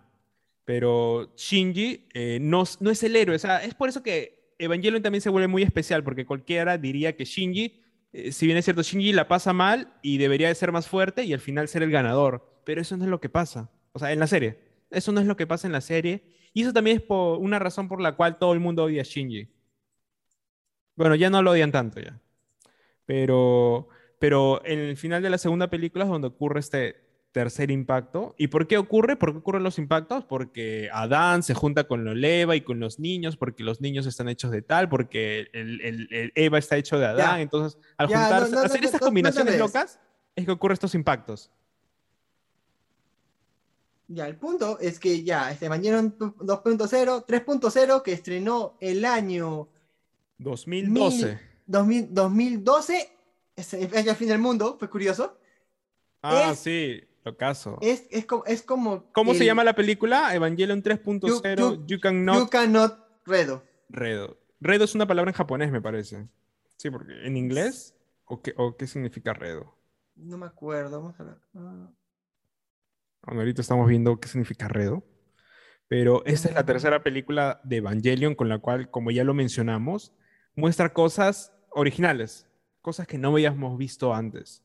[0.63, 3.35] Pero Shinji eh, no, no es el héroe.
[3.35, 7.15] O sea, es por eso que Evangelion también se vuelve muy especial, porque cualquiera diría
[7.15, 7.81] que Shinji,
[8.13, 11.23] eh, si bien es cierto, Shinji la pasa mal y debería de ser más fuerte
[11.23, 12.61] y al final ser el ganador.
[12.63, 13.69] Pero eso no es lo que pasa.
[13.91, 14.59] O sea, en la serie.
[14.89, 16.23] Eso no es lo que pasa en la serie.
[16.53, 19.05] Y eso también es por una razón por la cual todo el mundo odia a
[19.05, 19.49] Shinji.
[20.95, 22.19] Bueno, ya no lo odian tanto ya.
[23.05, 27.04] Pero, pero en el final de la segunda película es donde ocurre este
[27.35, 28.33] tercer impacto.
[28.37, 29.17] ¿Y por qué ocurre?
[29.17, 30.23] ¿Por qué ocurren los impactos?
[30.23, 34.51] Porque Adán se junta con Loleva y con los niños, porque los niños están hechos
[34.51, 37.41] de tal, porque el, Eva está hecho de Adán.
[37.41, 39.99] Entonces, al juntarse, hacer estas combinaciones locas,
[40.33, 41.51] es que ocurren estos impactos.
[44.07, 49.67] Ya, el punto es que ya, este Evangelion 2.0, 3.0, que estrenó el año
[50.37, 51.37] 2012.
[51.65, 53.09] 2012
[53.57, 55.37] es el fin del mundo, fue curioso.
[56.21, 57.79] Ah, sí, lo caso.
[57.81, 59.11] Es, es, como, es como.
[59.11, 60.33] ¿Cómo se llama la película?
[60.35, 61.85] Evangelion 3.0.
[61.87, 62.37] You, cannot.
[62.37, 63.63] You cannot redo.
[63.89, 64.37] Redo.
[64.61, 66.27] Redo es una palabra en japonés, me parece.
[66.77, 67.95] Sí, porque en inglés.
[68.25, 69.75] ¿O qué, o qué significa redo?
[70.15, 71.37] No me acuerdo, vamos a ver.
[71.55, 71.89] Ah.
[73.23, 75.03] ahorita estamos viendo qué significa redo.
[75.87, 80.13] Pero esta es la tercera película de Evangelion con la cual, como ya lo mencionamos,
[80.55, 82.47] muestra cosas originales,
[82.81, 84.63] cosas que no habíamos visto antes.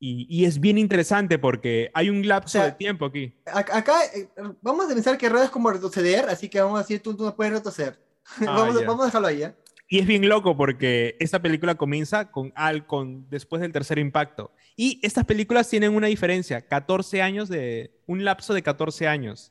[0.00, 3.34] Y, es bien interesante porque hay un lapso de tiempo aquí.
[3.46, 4.28] Acá eh,
[4.62, 7.24] vamos a pensar que Red es como retroceder, así que vamos a decir, tú, tú
[7.24, 7.98] no puedes retroceder.
[8.40, 9.42] Ah, vamos, vamos, a dejarlo ahí.
[9.42, 9.54] ¿eh?
[9.88, 14.52] Y es bien loco porque esta película comienza con Al, con, después del tercer impacto.
[14.76, 19.50] Y estas películas tienen una diferencia, 14 años de, un lapso de 14 años.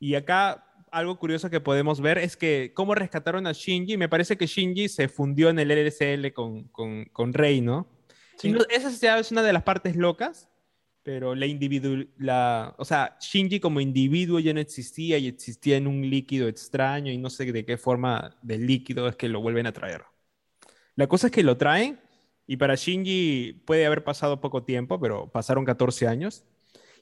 [0.00, 3.96] Y acá algo curioso que podemos ver es que cómo rescataron a Shinji.
[3.96, 7.86] Me parece que Shinji se fundió en el LSL con, con, con Rey, ¿no?
[8.36, 8.54] Sí.
[8.70, 10.48] esa es una de las partes locas,
[11.02, 15.86] pero la individu la, o sea, Shinji como individuo ya no existía y existía en
[15.86, 19.66] un líquido extraño y no sé de qué forma de líquido es que lo vuelven
[19.66, 20.02] a traer.
[20.94, 22.00] La cosa es que lo traen
[22.46, 26.44] y para Shinji puede haber pasado poco tiempo, pero pasaron 14 años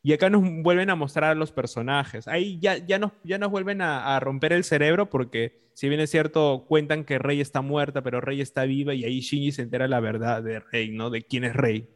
[0.02, 2.26] y acá nos vuelven a mostrar a los personajes.
[2.26, 6.10] Ahí ya, ya, nos, ya nos vuelven a, romper el cerebro porque, si bien es
[6.10, 9.88] cierto, cuentan que Rey está muerta, pero Rey está viva y ahí Shinji se entera
[9.88, 11.10] la verdad de Rey, ¿no?
[11.10, 11.88] De quién es Rey.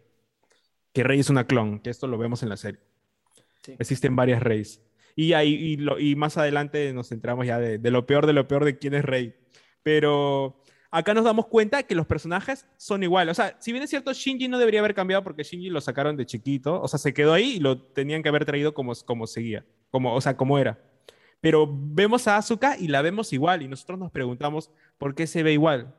[0.92, 2.80] Que Rey es una clon, que esto lo vemos en la serie.
[3.78, 4.82] Existen varias Reyes.
[5.16, 8.64] Y, ahí, y, más adelante nos centramos ya de, de lo peor de lo peor
[8.64, 9.34] de quién es Rey.
[9.82, 10.62] Pero
[10.94, 13.32] acá nos damos cuenta que los personajes son iguales.
[13.32, 16.16] O sea, si bien es cierto, Shinji no debería haber cambiado porque Shinji lo sacaron
[16.16, 16.80] de chiquito.
[16.80, 19.64] O sea, se quedó ahí y lo tenían que haber traído como, como seguía.
[19.90, 20.78] Como, o sea, como era.
[21.40, 25.42] Pero vemos a Asuka y la vemos igual y nosotros nos preguntamos por qué se
[25.42, 25.94] ve igual.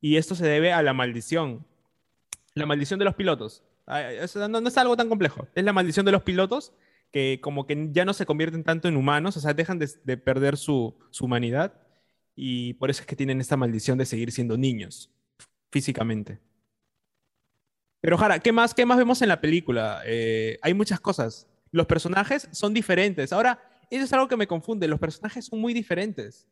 [0.00, 1.66] Y esto se debe a la maldición.
[2.54, 3.62] La maldición de los pilotos.
[3.86, 5.46] No, es algo tan complejo.
[5.54, 6.72] Es la maldición de los pilotos
[7.12, 10.56] que como que ya no se convierten tanto en humanos, o sea, dejan de, perder
[10.56, 11.72] su, humanidad
[12.40, 15.10] y por eso es que tienen esta maldición de seguir siendo niños
[15.72, 16.38] físicamente.
[18.00, 20.02] Pero Jara, ¿qué más, qué más vemos en la película?
[20.06, 21.48] Eh, hay muchas cosas.
[21.72, 23.32] Los personajes son diferentes.
[23.32, 23.60] Ahora,
[23.90, 24.86] eso es algo que me confunde.
[24.86, 26.46] Los personajes son muy diferentes.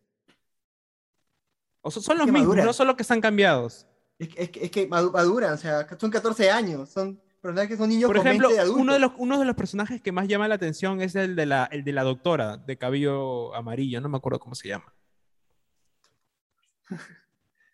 [1.82, 3.86] O son, los mismos, no solo que están cambiados.
[4.18, 8.94] Es, que maduran, o sea, son 14 años, son personajes, son niños Por ejemplo, Uno
[8.94, 11.66] de, los, uno de los personajes que más llama la atención es el de la,
[11.70, 14.92] el de la doctora, de cabello amarillo, no me acuerdo cómo se llama.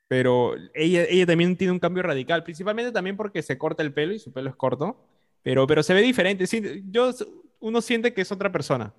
[0.09, 4.13] Pero ella, ella también tiene un cambio radical, principalmente también porque se corta el pelo
[4.13, 5.09] y su pelo es corto,
[5.43, 6.47] pero, pero se ve diferente.
[6.91, 7.13] yo,
[7.61, 8.93] uno siente que es otra persona.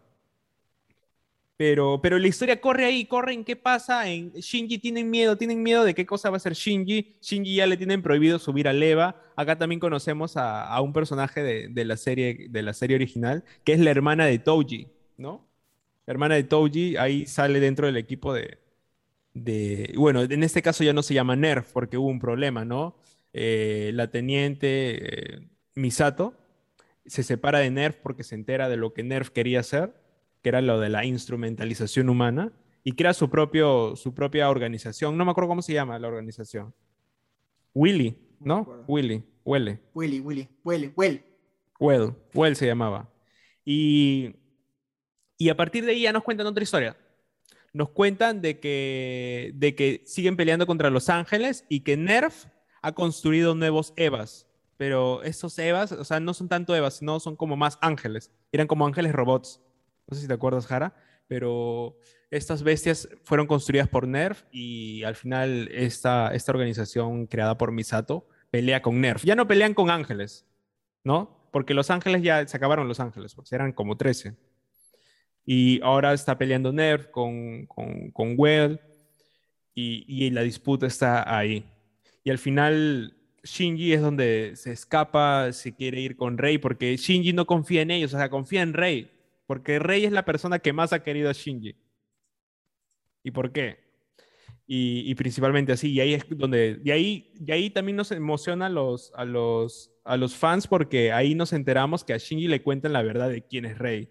[1.56, 4.10] Pero, pero la historia corre ahí, corre en qué pasa.
[4.10, 7.16] En Shinji tienen miedo, tienen miedo de qué cosa va a ser Shinji.
[7.22, 9.22] Shinji ya le tienen prohibido subir a Leva.
[9.36, 13.80] Acá también conocemos a, un personaje de, la serie, de la serie original, que es
[13.80, 14.88] la hermana de Touji,
[15.18, 15.48] ¿no?
[16.08, 18.58] Hermana de Touji ahí sale dentro del equipo de,
[19.34, 19.94] de...
[19.98, 22.96] Bueno, en este caso ya no se llama Nerf porque hubo un problema, ¿no?
[23.34, 26.36] Eh, la teniente eh, Misato
[27.06, 30.04] se separa de Nerf porque se entera de lo que Nerf quería hacer
[30.44, 32.52] que era lo de la instrumentalización humana,
[32.84, 35.18] y crea su, propio, su propia organización.
[35.18, 36.76] No me acuerdo cómo se llama la organización.
[37.74, 38.84] Willy, ¿no?
[38.88, 39.80] Willy, Huele.
[39.94, 41.24] Willy, Willy, Huele, Well.
[41.80, 43.10] Well, Well se llamaba.
[43.64, 44.36] Y,
[45.38, 46.98] y a partir de ahí ya nos cuentan otra historia.
[47.74, 52.46] Nos cuentan de que, de que siguen peleando contra los ángeles y que Nerf
[52.82, 54.48] ha construido nuevos Evas.
[54.78, 58.32] Pero esos Evas, o sea, no son tanto Evas, sino son como más ángeles.
[58.52, 59.60] Eran como ángeles robots.
[60.08, 60.96] No sé si te acuerdas, Jara,
[61.28, 61.98] pero
[62.30, 68.28] estas bestias fueron construidas por Nerf y al final esta, esta organización creada por Misato
[68.52, 69.24] pelea con Nerf.
[69.24, 70.46] Ya no pelean con ángeles,
[71.04, 71.50] ¿no?
[71.52, 74.36] Porque los ángeles ya se acabaron los ángeles, porque eran como 13.
[75.46, 78.80] Y ahora está peleando Nerf con, con, con Well
[79.74, 81.66] y, y la disputa está ahí.
[82.24, 87.34] Y al final Shinji es donde se escapa, se quiere ir con Rey, porque Shinji
[87.34, 89.10] no confía en ellos, o sea, confía en Rey
[89.46, 91.76] porque Rey es la persona que más ha querido a Shinji.
[93.24, 93.84] ¿Y por qué?
[94.66, 98.70] Y, principalmente así, y ahí es donde, y ahí, y ahí también nos emociona a
[98.70, 102.94] los, a, los, a los fans porque ahí nos enteramos que a Shinji le cuentan
[102.94, 104.10] la verdad de quién es Rey.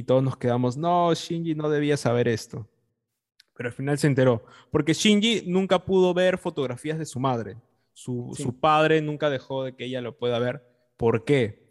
[0.00, 2.66] Y todos nos quedamos, no, Shinji no debía saber esto.
[3.54, 7.56] Pero al final se enteró, porque Shinji nunca pudo ver fotografías de su madre.
[7.92, 10.62] Su, su padre nunca dejó de que ella lo pueda ver.
[10.96, 11.70] ¿Por qué?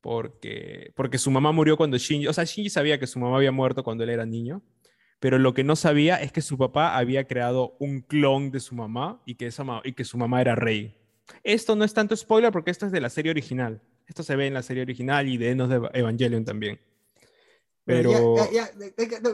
[0.00, 3.52] porque, porque su mamá murió cuando Shinji, o sea, Shinji sabía que su mamá había
[3.52, 4.62] muerto cuando él era niño,
[5.18, 8.74] pero lo que no sabía es que su papá había creado un clon de su
[8.74, 10.96] mamá y que, esa y que su mamá era rey.
[11.44, 13.82] Esto no es tanto spoiler porque esto es de la serie original.
[14.06, 16.80] Esto se ve en la serie original y de Enos de Evangelion también.
[17.90, 18.36] Pero...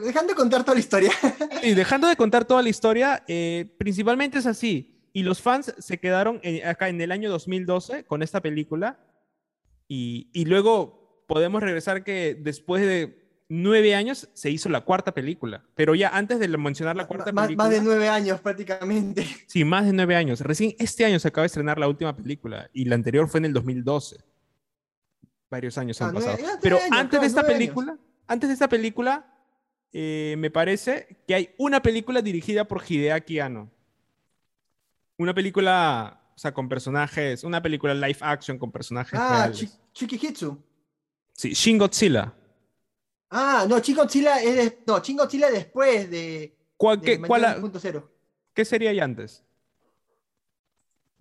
[0.04, 1.12] dejando de contar toda la historia.
[1.62, 5.08] Y dejando de contar toda la historia, eh, principalmente es así.
[5.12, 8.98] Y los fans se quedaron acá en el año 2012 con esta película
[9.88, 15.64] y, luego podemos regresar que después de nueve años se hizo la cuarta película.
[15.74, 17.68] Pero ya antes de mencionar la cuarta más, película.
[17.68, 19.26] Más de nueve años prácticamente.
[19.46, 20.40] Sí, más de nueve años.
[20.40, 23.46] Recién este año se acaba de estrenar la última película y la anterior fue en
[23.46, 24.18] el 2012.
[25.48, 26.38] Varios años han ah, pasado.
[26.60, 27.96] Pero antes de esta película,
[28.26, 29.32] antes de esta película,
[29.92, 33.70] eh, me parece que hay una película dirigida por Hideaki Anno.
[35.18, 39.78] Una película o sea, con personajes, una película live action con personajes ah, reales.
[39.94, 40.62] Chikihitsu.
[41.32, 42.34] Sí, Shin Godzilla.
[43.30, 47.72] Ah, no, Shin Godzilla es no, Shin Godzilla después de ¿Cuál, qué, cuál,
[48.52, 49.42] ¿Qué sería ahí antes?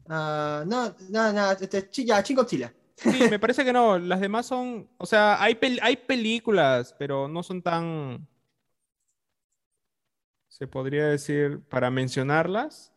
[0.06, 2.74] Uh, no, no, no, este, ya, Shin Godzilla.
[2.96, 4.00] Sí, me parece que no.
[4.00, 4.90] Las demás son.
[4.98, 8.28] O sea, hay, hay películas, pero no son tan.
[10.48, 12.94] Se podría decir, para mencionarlas.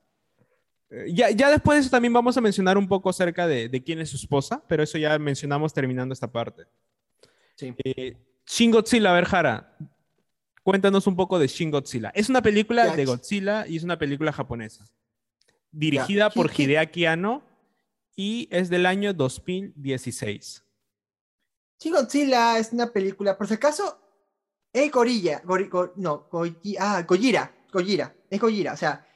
[0.91, 3.83] Eh, ya, ya, después de eso también vamos a mencionar un poco acerca de, de,
[3.83, 6.66] quién es su esposa, pero eso ya mencionamos terminando esta parte.
[7.57, 7.75] Sí.
[7.85, 8.16] Eh,
[8.47, 9.77] Shin Godzilla, a ver, Jara,
[10.62, 12.11] cuéntanos un poco de Shin Godzilla.
[12.15, 14.85] Es una película de Godzilla y es una película japonesa.
[15.70, 17.43] Dirigida por Hideaki Anno
[18.19, 20.65] y es del año 2016.
[21.78, 23.97] Shin Godzilla es una película, por si acaso,
[24.73, 25.40] es Gorilla,
[25.95, 26.28] no,
[26.81, 29.07] ah, Gojira, Gojira, es Gojira, o sea,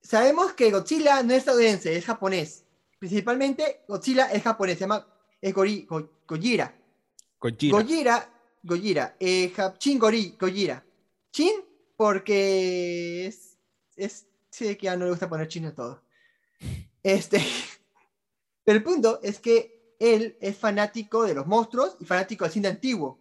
[0.00, 2.64] sabemos que Godzilla no es estadounidense, es japonés.
[2.98, 5.06] Principalmente Godzilla es japonés, se llama
[5.42, 5.84] es Gojira.
[6.26, 6.74] Gojira.
[8.62, 9.16] Gojira.
[9.20, 10.84] Eh, Chin Gojira.
[11.30, 11.52] Chin
[11.96, 13.58] porque es,
[13.94, 16.02] es sí que ya no le gusta poner chino todo.
[17.02, 17.38] Este,
[18.68, 22.68] pero el punto es que él es fanático de los monstruos y fanático del cine
[22.68, 23.18] antiguo.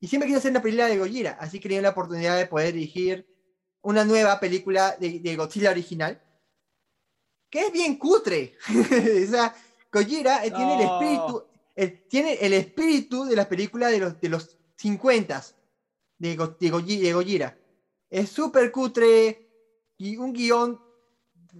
[0.00, 2.74] Y siempre quiso hacer una película de Gojira, así que tenía la oportunidad de poder
[2.74, 3.24] dirigir
[3.82, 6.20] una nueva película de, de Godzilla original,
[7.48, 8.56] que es bien cutre.
[8.68, 9.54] o sea,
[9.92, 11.44] Gojira tiene el espíritu,
[12.08, 15.40] tiene el espíritu de las películas de los, de los 50
[16.18, 17.56] de, de, Gojira.
[18.10, 19.52] Es súper cutre
[19.98, 20.80] y un guion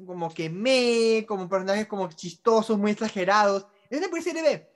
[0.06, 3.66] como que me, como personajes como chistosos, muy exagerados.
[3.88, 4.70] Es una serie B.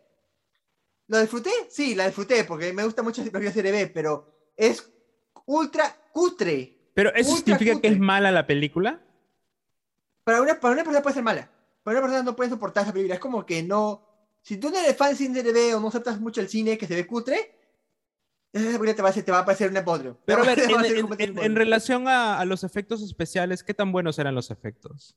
[1.08, 1.50] ¿Lo disfruté?
[1.70, 4.90] Sí, la disfruté porque me gusta mucho la serie B, pero es
[5.46, 6.76] ultra cutre.
[6.94, 9.00] ¿Pero eso significa que es mala la película?
[10.24, 11.50] Para una, para una persona puede ser mala.
[11.82, 13.14] Para una persona no puede soportar esa película.
[13.14, 14.04] Es como que no.
[14.42, 16.86] Si tú no eres fan de cine B o no aceptas mucho el cine que
[16.86, 17.57] se ve cutre,
[18.52, 20.18] película te va a, te va a parecer un podrio.
[20.24, 20.58] Pero a ver,
[21.18, 25.16] en, relación a, los efectos especiales, ¿qué tan buenos eran los efectos?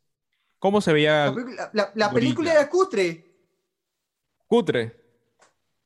[0.59, 1.33] ¿Cómo se veía?
[1.73, 3.25] La, película era cutre.
[4.47, 4.95] Cutre.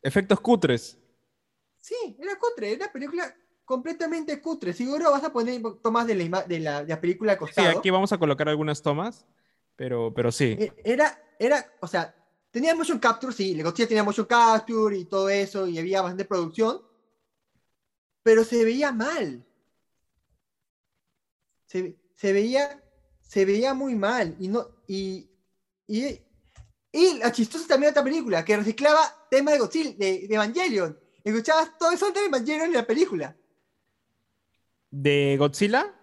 [0.02, 0.98] Efectos cutres.
[1.80, 2.74] Sí, era cutre.
[2.74, 3.36] Era una película
[3.66, 4.74] completamente cutre.
[4.74, 7.72] Seguro vas a poner tomas de la, de la, de la película de costado.
[7.72, 9.26] Sí, aquí vamos a colocar algunas tomas,
[9.76, 10.56] pero, pero sí.
[10.60, 12.16] E, era, era, o sea,
[12.52, 16.82] tenía motion capture, sí, Godzilla tenía motion capture y todo eso, y había bastante producción,
[18.26, 19.46] pero se veía mal.
[21.68, 22.84] Se, se veía,
[23.22, 25.30] se veía muy mal, y no, y,
[25.86, 26.20] y,
[26.92, 31.00] y la chistosa también de esta película, que reciclaba temas de Godzilla, de, de Evangelion.
[31.24, 33.38] Escuchabas todo eso de Evangelion en la película.
[34.90, 35.94] ¿De Godzilla?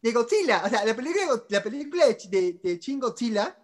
[0.00, 3.58] De Godzilla, o sea, la película, la película de, de, de Shin Godzilla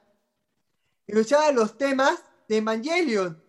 [1.07, 3.41] escuchaba los temas de Evangelion.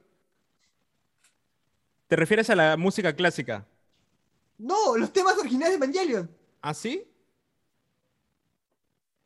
[2.06, 3.68] ¿Te refieres a la música clásica?
[4.62, 6.30] No, los temas originales de Evangelion.
[6.62, 7.04] ¿Ah, sí?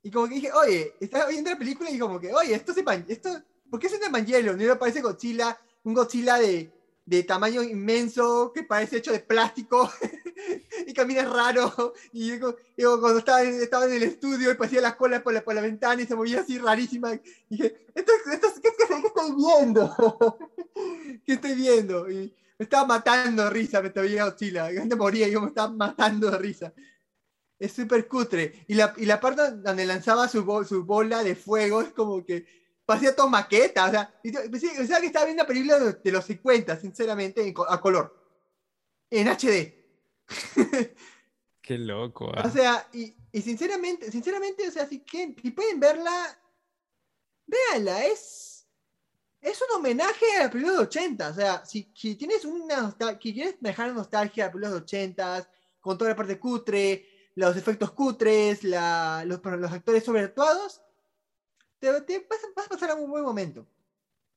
[0.02, 2.78] Y como que dije, oye, estaba viendo la película y como que, oye, esto es
[3.10, 3.30] esto,
[3.70, 4.60] ¿por qué es un Evangelion?
[4.62, 6.72] Y me parece Godzilla, un Godzilla de,
[7.06, 9.92] de tamaño inmenso, que parece hecho de plástico,
[10.88, 11.94] y camina raro.
[12.14, 12.56] Y digo,
[13.02, 15.62] cuando estaba en, estaba en el estudio y pasía las colas por la, por la
[15.62, 20.38] ventana y se movía así rarísima, y dije, ¿Esto, esto, ¿qué, qué, qué estoy viendo?
[21.26, 22.10] ¿Qué estoy viendo?
[22.10, 24.72] Y me estaba matando de risa, me estaba Godzilla.
[24.72, 26.74] Yo me moría y yo me estaba matando de risa.
[27.60, 28.66] Es súper cutre.
[28.68, 32.46] Y la, y la parte donde lanzaba su, su bola de fuego es como que
[32.86, 37.54] parecía todo maqueta, o sea, pensaba que estaba viendo una película de, los 50, sinceramente,
[37.68, 38.16] a color,
[39.10, 39.74] en HD.
[41.62, 42.32] Qué loco.
[42.46, 46.40] O sea, y, y, sinceramente, sinceramente, o sea, si, que, si pueden verla,
[47.48, 48.55] véanla, es,
[49.46, 52.96] es un homenaje a la película de los 80, o sea, si, si tienes una
[53.22, 55.50] si quieres dejar nostalgia a la película de los 80,
[55.80, 60.82] con toda la parte cutre, los efectos cutres, la, los, los actores sobreactuados,
[61.80, 62.00] te, vas,
[62.66, 63.68] a pasar un buen momento.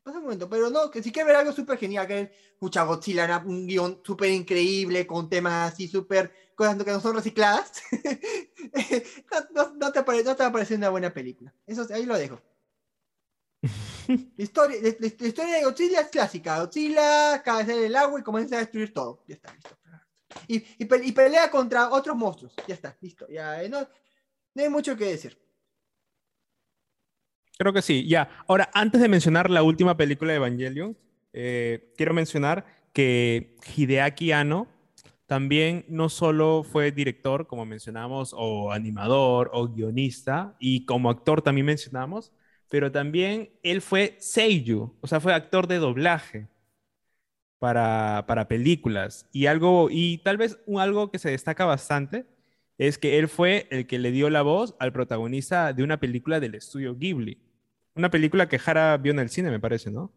[0.03, 2.31] Pasa un momento, pero no, que si quieres ver algo súper genial, que es
[2.61, 7.83] mucha Godzilla, un guion súper increíble, con temas así súper, cosas que no son recicladas,
[9.55, 11.55] no, te no, te va a parecer una buena película.
[11.67, 12.43] Eso ahí lo dejo.
[14.09, 16.61] la, historia, la, historia de Godzilla es clásica.
[16.61, 19.23] Godzilla cae en el agua y comienza a destruir todo.
[19.27, 19.77] Ya está, listo.
[20.47, 22.55] Y, y, pelea contra otros monstruos.
[22.67, 23.27] Ya está, listo.
[23.29, 23.81] Ya, eh, no,
[24.55, 25.39] no hay mucho que decir.
[27.59, 28.29] Creo que sí, ya.
[28.47, 30.97] Ahora, antes de mencionar la última película de Evangelion,
[31.33, 34.69] eh, quiero mencionar que Hideaki Anno
[35.27, 41.67] también no solo fue director, como mencionamos, o animador, o guionista, y como actor también
[41.67, 42.33] mencionamos,
[42.69, 46.49] pero también él fue seiyuu, o sea, fue actor de doblaje
[47.59, 49.27] para, para películas.
[49.33, 52.27] Y algo, y tal vez un, algo que se destaca bastante
[52.77, 56.41] es que él fue el que le dio la voz al protagonista de una película
[56.41, 57.43] del estudio Ghibli.
[57.95, 60.13] Una película que Jara vio en el cine, me parece, ¿no?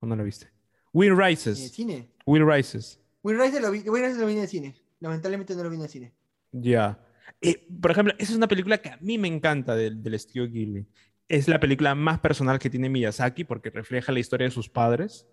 [0.00, 0.48] ¿O no la viste?
[0.92, 1.58] Will Rises.
[1.58, 2.08] ¿En el cine?
[2.24, 2.98] Will Rises.
[3.22, 4.74] Will Rises lo vi, Will Rises lo vi en el cine.
[5.00, 6.14] Lamentablemente no lo vi en el cine.
[6.52, 6.98] Ya.
[7.42, 10.48] Eh, por ejemplo, esa es una película que a mí me encanta del, del estudio
[10.48, 10.86] Ghibli.
[11.28, 15.26] Es la película más personal que tiene Miyazaki porque refleja la historia de sus padres.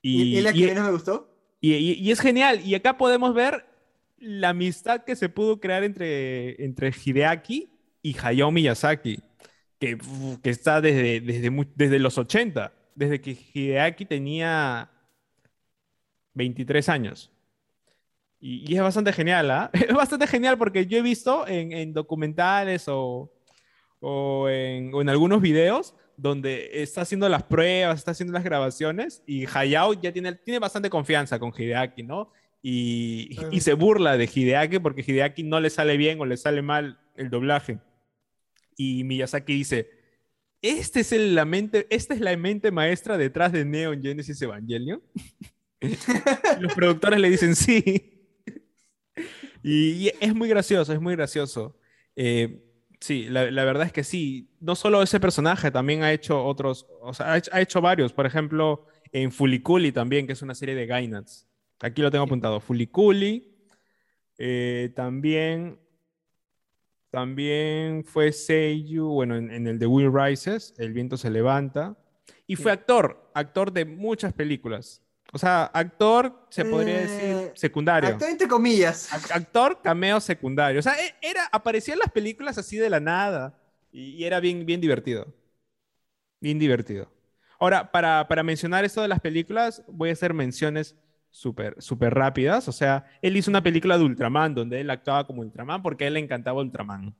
[0.00, 1.34] ¿Y, ¿Y la que y, menos me gustó?
[1.60, 2.60] Y, y, es genial.
[2.64, 3.64] Y acá podemos ver
[4.18, 7.70] la amistad que se pudo crear entre, entre Hideaki
[8.02, 9.22] y Hayao Miyazaki
[9.82, 9.98] que,
[10.50, 14.90] está desde, desde, desde los 80, desde que Hideaki tenía
[16.34, 17.30] 23 años.
[18.38, 19.70] Y, es bastante genial, ¿ah?
[19.88, 23.32] Es bastante genial porque yo he visto en, documentales o,
[24.02, 29.22] o, en, o, en, algunos videos donde está haciendo las pruebas, está haciendo las grabaciones
[29.26, 32.30] y Hayao ya tiene, tiene bastante confianza con Hideaki, ¿no?
[32.62, 36.62] y, y se burla de Hideaki porque Hideaki no le sale bien o le sale
[36.62, 37.80] mal el doblaje.
[38.76, 39.90] Y Miyazaki dice,
[40.62, 45.02] este es el, la mente, esta es la mente maestra detrás de Neon Genesis Evangelion.
[46.60, 48.08] Los productores le dicen sí.
[49.64, 51.78] Y, es muy gracioso, es muy gracioso.
[52.16, 52.64] Eh,
[53.02, 54.48] sí, la, verdad es que sí.
[54.60, 58.12] No solo ese personaje, también ha hecho otros, o sea, ha hecho, varios.
[58.12, 61.46] Por ejemplo, en Fuliculi también, que es una serie de Gainats.
[61.80, 62.60] Aquí lo tengo apuntado.
[62.60, 63.48] Fuliculi.
[64.38, 65.78] Eh, también,
[67.10, 71.96] también fue Seiyu, bueno, en, en el de Will Rises, El viento se levanta.
[72.46, 75.01] Y fue actor, actor de muchas películas.
[75.34, 78.10] O sea, actor, se podría decir, eh, secundario.
[78.10, 79.10] Actor entre comillas.
[79.32, 80.80] actor, cameo secundario.
[80.80, 83.58] O sea, e, era, aparecía en las películas así de la nada.
[83.90, 85.26] Y, era bien, bien divertido.
[86.38, 87.10] Bien divertido.
[87.58, 90.96] Ahora, para, para mencionar esto de las películas, voy a hacer menciones
[91.30, 92.68] súper super rápidas.
[92.68, 96.08] O sea, él hizo una película de Ultraman, donde él actuaba como Ultraman porque a
[96.08, 97.16] él le encantaba Ultraman.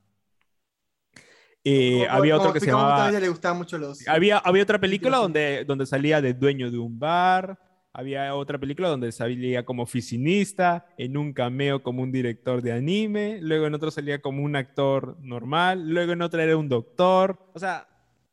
[1.63, 3.09] Eh, había otro que se llamaba...
[3.09, 4.07] Le mucho los...
[4.07, 7.57] había, había otra película donde, donde salía de dueño de un bar.
[7.95, 13.37] Había otra película donde salía como oficinista, en un cameo como un director de anime,
[13.39, 17.37] luego en otro salía como un actor normal, luego en otro era un doctor.
[17.53, 17.87] O sea,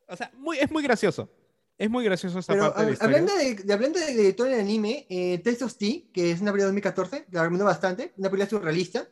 [0.07, 1.29] o sea muy, es muy gracioso.
[1.77, 3.17] Es muy gracioso esa parte de la historia.
[3.17, 6.71] Hablando de, hablando de director de anime, eh, Test of T, que es una película
[6.71, 9.07] de 2014, la recomiendo bastante, una película surrealista.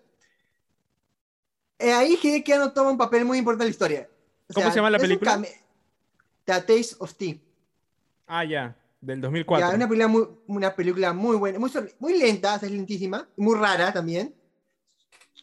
[1.78, 4.10] Eh, ahí Hideki no toma un papel muy importante en la historia.
[4.52, 5.42] ¿Cómo se llama la película?
[6.46, 7.36] The Taste of Tea.
[8.26, 8.76] Ah, ya.
[9.02, 9.68] Del 2004.
[9.76, 14.36] una, película muy, una película muy buena, muy, muy lenta, es lentísima, muy rara también.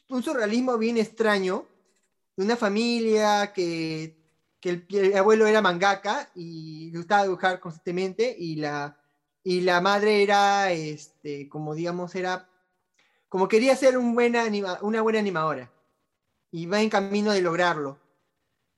[0.09, 1.66] Un surrealismo bien extraño,
[2.37, 4.16] de una familia que,
[4.61, 9.01] que el, abuelo era mangaka y le gustaba dibujar constantemente y la,
[9.43, 12.51] y la madre era, este, como digamos, era,
[13.28, 14.45] como quería ser un buena
[14.83, 15.73] una buena animadora
[16.51, 17.99] y va en camino de lograrlo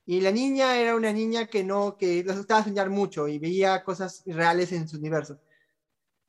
[0.09, 3.83] y la niña era una niña que no, que les gustaba soñar mucho y veía
[3.83, 5.39] cosas reales en su universo.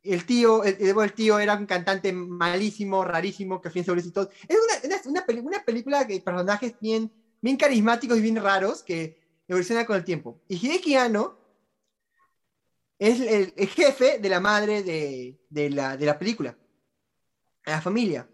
[0.03, 3.99] El tío, el, el tío era un cantante malísimo, rarísimo, que al fin se Es
[4.03, 9.97] una, una, una, película de personajes bien, bien carismáticos y bien raros que evoluciona con
[9.97, 10.43] el tiempo.
[10.47, 11.39] Y Hideki Anno
[12.99, 16.55] es el, el, jefe de la madre de, de, la, de la película,
[17.65, 18.29] la familia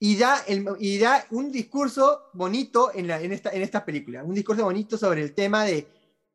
[0.00, 4.22] y da, el, y da un discurso bonito en, la, en, esta, en esta película,
[4.22, 5.88] un discurso bonito sobre el tema de,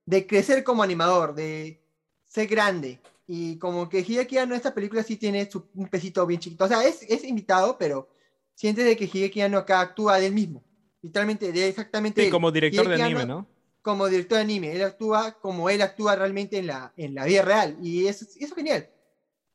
[0.05, 1.81] de crecer como animador, de
[2.25, 2.99] ser grande.
[3.25, 6.65] Y como que Hideki Anno, esta película sí tiene un pesito bien chiquito.
[6.65, 8.09] O sea, es, es invitado, pero
[8.53, 10.61] sientes de que Hideki Anno acá actúa de él mismo.
[11.01, 12.23] Literalmente, de exactamente.
[12.23, 13.47] Sí, como director de anime, ¿no?
[13.81, 14.73] Como director de anime.
[14.73, 17.77] Él actúa como él actúa realmente en la, en la vida real.
[17.81, 18.89] Y eso, eso es genial.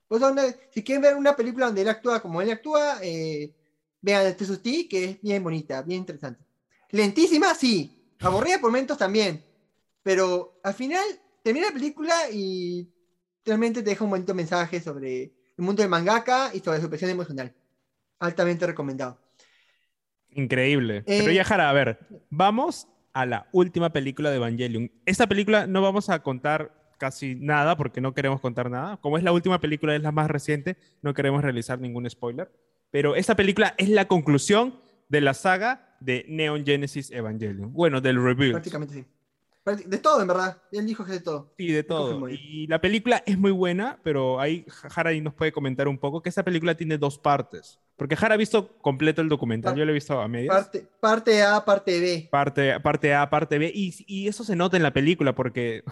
[0.08, 0.22] Pues,
[0.70, 3.52] si quieren ver una película donde él actúa como él actúa, eh,
[4.00, 6.44] Vean este Susti, que es bien bonita, bien interesante.
[6.90, 8.14] Lentísima, sí.
[8.20, 9.44] Aburrida por momentos también.
[10.02, 11.04] Pero al final
[11.42, 12.88] termina la película y
[13.44, 17.10] realmente te deja un bonito mensaje sobre el mundo del mangaka y sobre su presión
[17.10, 17.54] emocional.
[18.20, 19.18] Altamente recomendado.
[20.30, 21.02] Increíble.
[21.06, 21.98] Pero ya, eh, Jara, a ver,
[22.30, 24.90] vamos a la última película de Evangelion.
[25.04, 28.98] Esta película no vamos a contar casi nada porque no queremos contar nada.
[28.98, 32.50] Como es la última película, es la más reciente, no queremos realizar ningún spoiler.
[32.90, 37.72] Pero esta película es la conclusión de la saga de Neon Genesis Evangelion.
[37.72, 38.52] Bueno, del review.
[38.52, 39.04] Prácticamente sí.
[39.86, 40.62] De todo, en verdad.
[40.72, 41.52] Él dijo que de todo.
[41.58, 42.28] Sí, de todo.
[42.30, 46.30] Y la película es muy buena, pero ahí Jara nos puede comentar un poco que
[46.30, 47.78] esta película tiene dos partes.
[47.96, 50.54] Porque Jara ha visto completo el documental, yo lo he visto a medias.
[50.54, 52.28] Parte, parte A, parte B.
[52.30, 53.70] Parte, parte A, parte B.
[53.74, 55.82] Y, y, eso se nota en la película, porque,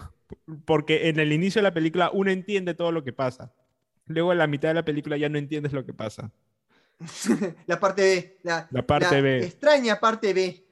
[0.65, 3.53] porque en el inicio de la película uno entiende todo lo que pasa.
[4.05, 6.31] Luego en la mitad de la película ya no entiendes lo que pasa.
[7.67, 8.37] la parte B.
[8.43, 9.45] La, parte B.
[9.45, 10.63] Extraña parte B.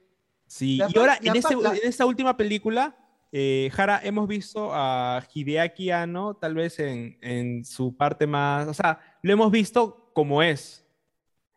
[0.47, 2.95] Sí, y ahora en, este, en, esta última película,
[3.31, 8.73] eh, Jara, hemos visto a Hideaki Anno tal vez en, en, su parte más, o
[8.73, 10.85] sea, lo hemos visto como es.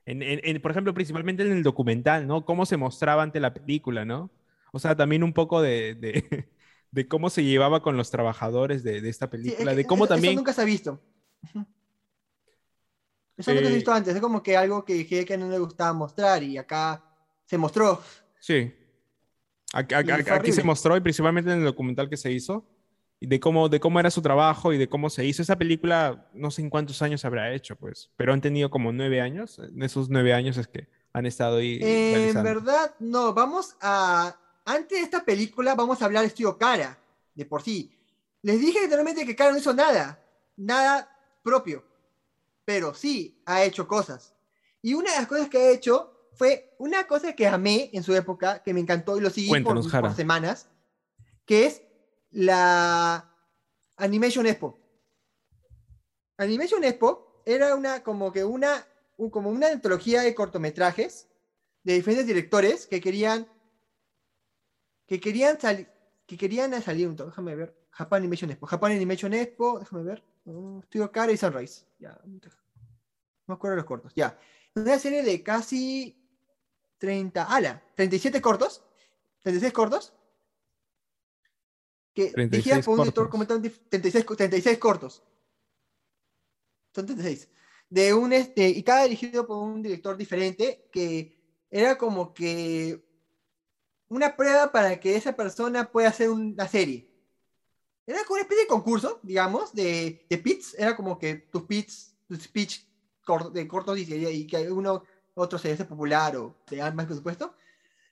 [0.07, 2.47] En, en, por ejemplo, principalmente en el documental, ¿no?
[2.47, 4.31] Cómo se mostraba ante la película, ¿no?
[4.73, 6.49] O sea, también un poco de, de,
[6.91, 10.35] de cómo se llevaba con los trabajadores de, de esta película, de cómo también...
[10.35, 11.01] nunca se ha visto.
[13.39, 15.59] Eso no lo he visto antes, es como que algo que dije que no le
[15.61, 17.05] gustaba mostrar y acá
[17.47, 18.03] se mostró.
[18.41, 18.75] Sí.
[19.73, 22.67] Aquí, se mostró y principalmente en el documental que se hizo
[23.21, 25.43] de cómo, de cómo era su trabajo y de cómo se hizo.
[25.43, 29.21] Esa película, no sé en cuántos años habrá hecho, pues, pero han tenido como nueve
[29.21, 29.59] años.
[29.59, 31.79] En esos nueve años es que han estado ahí.
[31.81, 33.33] en verdad, no.
[33.35, 34.37] Vamos a.
[34.65, 36.99] Antes de esta película, vamos a hablar de Estudio Cara,
[37.35, 37.91] de por sí.
[38.43, 40.23] Les dije literalmente que Cara no hizo nada.
[40.57, 41.09] Nada
[41.43, 41.88] propio
[42.69, 44.35] pero sí ha hecho cosas.
[44.83, 48.15] Y una de las cosas que ha hecho fue una cosa que amé en su
[48.15, 50.69] época, que me encantó y lo seguí por, por semanas,
[51.47, 51.81] que es
[52.31, 53.35] la
[53.97, 54.79] Animation Expo.
[56.37, 58.87] Animation Expo era una como que una
[59.17, 61.27] un- como una antología de cortometrajes
[61.85, 63.49] de diferentes directores que querían
[65.07, 65.89] que querían salir
[66.27, 70.83] que querían salir un déjame ver Japan Animation Expo Japan Animation Expo déjame ver uh,
[70.83, 72.41] Studio Cara y Sunrise ya no
[73.47, 74.39] me acuerdo los cortos ya.
[74.75, 76.15] Una serie de casi
[76.99, 78.85] 30 ala 37 cortos
[79.43, 80.13] 36 cortos
[82.15, 82.93] que 36 dirigidas por
[83.39, 85.23] un tal, dif- 36, co- 36 cortos.
[86.95, 87.49] Son 36
[87.91, 91.39] de un este y cada dirigido por un director diferente que
[91.71, 93.03] era como que
[94.09, 97.08] una prueba para que esa persona pueda hacer una serie.
[98.09, 100.75] Era como una especie de concurso, digamos, de, de pits.
[100.79, 102.81] Era como que tus pits, tus speech
[103.23, 105.03] cor- de cortos y, y que uno
[105.35, 107.55] otro se hace popular o te dan más presupuesto.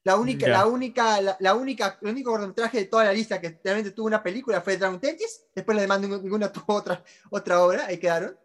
[0.04, 0.52] La única, Ya.
[0.52, 4.06] la única, la, la única, el único cortometraje de toda la lista que realmente tuvo
[4.06, 5.46] una película fue Dragon Tentis.
[5.54, 8.38] Después la demás ninguna, tuvo otra, otra obra, ahí quedaron.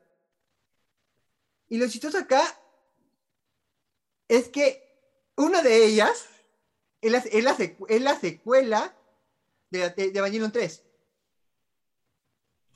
[1.68, 2.42] Y lo chistoso acá
[4.30, 4.88] es que
[5.36, 6.30] una de ellas
[7.02, 8.98] es la, es la, secu- es la secuela
[9.70, 10.86] de, de, de Evangelion 3.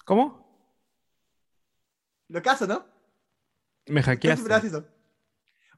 [0.05, 0.45] ¿Cómo?
[2.29, 2.85] Lo caso, ¿no?
[3.87, 4.43] Me ¿Qué hackeaste.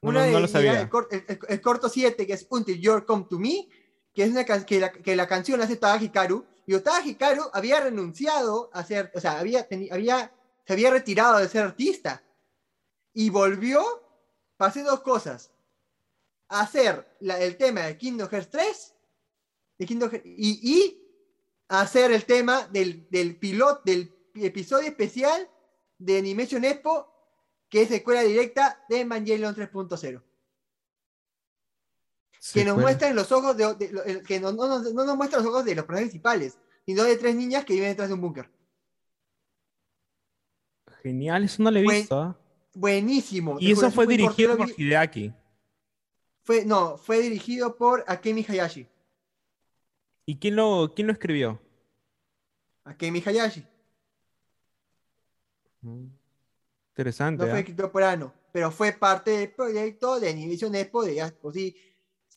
[0.02, 0.80] No, Una no, no lo sabía.
[0.82, 3.68] El, cor- el- el- el corto 7, que es Until You Come to Me,
[4.14, 6.46] que es una que, la, que la canción la hace Tada Hikaru.
[6.66, 10.32] Y Tada Hikaru había renunciado a ser, o sea, había, había,
[10.66, 12.24] se había retirado de ser artista.
[13.14, 13.84] Y volvió
[14.58, 15.52] para hacer dos cosas.
[16.50, 18.96] Hacer la- el tema de Kingdom Hearts 3
[19.80, 21.04] de Kingdom Hearts- y, y
[21.68, 24.16] hacer el tema del, del piloto, del
[24.46, 25.50] episodio especial
[25.98, 27.18] de Animation Expo
[27.70, 30.00] que es secuela directa de Evangelion 3.0.
[32.54, 32.76] Que nos Secuela.
[32.76, 36.12] muestran los ojos de, que no, no no nos muestra los ojos de los personajes
[36.12, 38.50] principales, sino de tres niñas que viven detrás de un búnker.
[41.04, 42.20] Genial, eso no lo he visto.
[42.20, 42.38] ¿ah?
[42.74, 43.58] Buenísimo.
[43.60, 45.34] Y eso fue corto, dirigido por Hideaki.
[46.44, 48.88] Fue, no, fue dirigido por Akemi Hayashi.
[50.26, 51.62] ¿Y quién lo, quién lo escribió?
[52.86, 53.66] Akemi Hayashi.
[55.82, 56.08] Mm,
[56.90, 57.44] Interesante.
[57.44, 57.60] No fue ¿ah?
[57.60, 61.52] escrito por Ano, pero fue parte del proyecto de Animation Expo de Aspo.
[61.52, 61.76] Sí.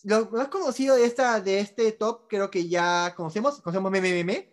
[0.05, 4.53] Lo más conocido de, esta, de este top, creo que ya conocemos, conocemos Meme Meme.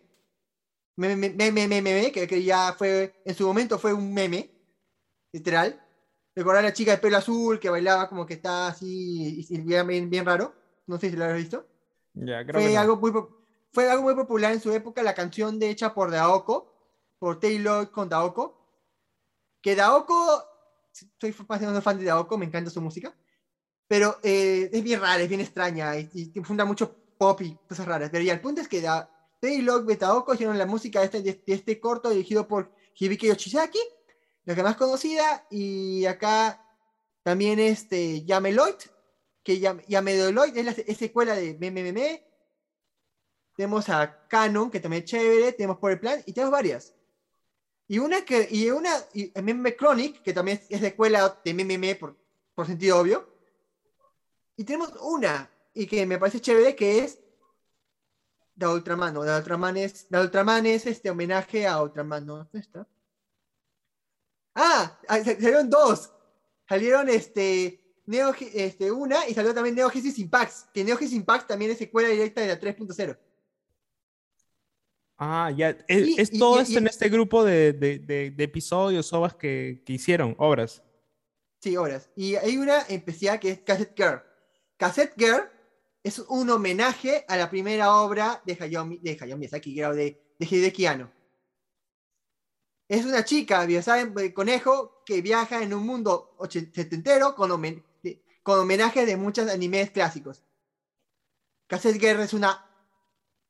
[0.96, 4.50] Meme Meme Meme, Meme, que, que ya fue, en su momento fue un meme,
[5.32, 5.80] literal.
[6.34, 10.08] Recordar a la chica de pelo azul que bailaba como que está así, y, bien,
[10.08, 10.54] bien, raro.
[10.86, 11.66] No sé si lo has visto.
[12.14, 12.80] Ya, creo Fue que no.
[12.80, 13.12] algo, muy,
[13.72, 16.74] fue algo muy popular en su época, la canción de hecha por Daoko,
[17.18, 18.57] por Taylor con Daoko.
[19.68, 20.42] Que Daoko,
[21.20, 23.14] soy bastante fan de Daoko, me encanta su música,
[23.86, 27.84] pero eh, es bien rara, es bien extraña y, y funda mucho pop y cosas
[27.84, 28.08] raras.
[28.10, 31.20] Pero ya, el punto es que da, Taylor y Daoko hicieron la música de este,
[31.22, 33.78] de, este corto dirigido por Hibiki Yoshizaki,
[34.46, 36.58] la que más conocida, y acá
[37.22, 38.76] también este Yameloid,
[39.42, 42.24] que Yam- Yameloid es la es secuela de MMM.
[43.54, 46.94] Tenemos a Canon, que también es chévere, tenemos por el plan, y tenemos varias.
[47.88, 52.16] Y una que, y una, y MM Chronic, que también es secuela de MMM por,
[52.54, 53.28] por sentido obvio.
[54.56, 57.18] Y tenemos una, y que me parece chévere, que es
[58.54, 59.22] de Ultraman, ¿no?
[59.22, 62.36] De Ultraman es, de Ultraman es este homenaje a Ultraman, ¿no?
[62.38, 62.86] ¿Dónde está?
[64.54, 66.12] Ah, ah, sa- salieron dos.
[66.68, 71.48] Salieron este, Neo, este, una y salió también Neo Genesis Impact, que Neo Genesis Impact
[71.48, 73.16] también es secuela directa de la 3.0.
[75.18, 75.70] Ah, ya.
[75.88, 79.12] Es, Y- es y- todo y- esto en este grupo de, de, de, de episodios,
[79.12, 80.82] obras que, que hicieron, obras.
[81.60, 82.08] Sí, horas.
[82.14, 84.22] Y hay una especial que es Cassette Girl.
[84.76, 85.42] Cassette Girl
[86.04, 90.86] es un homenaje a la primera obra de Hayao, de Hayao Miyazaki, de, de Hideki
[90.86, 91.10] Anno.
[92.88, 97.84] Es una chica, ya saben, de conejo, que viaja en un mundo setentero con, homen-
[98.42, 100.44] con homenajes de muchos animes clásicos.
[101.66, 102.67] Cassette Girl es una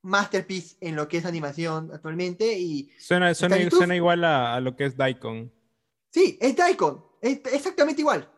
[0.09, 4.87] masterpiece en lo que es animación actualmente y Suena, suena, igual a, a lo que
[4.87, 5.53] es Daikon.
[6.11, 8.31] Sí, es Daikon, es exactamente igual.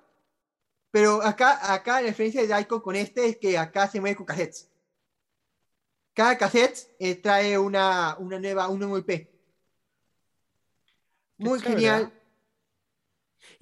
[0.90, 4.26] Pero acá, acá la diferencia de Daikon con este es que acá se mueve con
[4.26, 4.68] cassettes.
[6.12, 9.28] Cada cassette eh, trae una, una nueva, un nuevo IP.
[11.38, 12.12] Muy genial.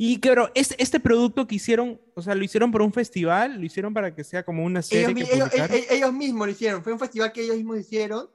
[0.00, 3.66] Y claro, este, este producto que hicieron, o sea, lo hicieron por un festival, lo
[3.66, 6.84] hicieron para que sea como una serie Ellos, que ellos- ellos- ellos mismos lo hicieron.
[6.84, 8.30] Fue un festival que ellos mismos hicieron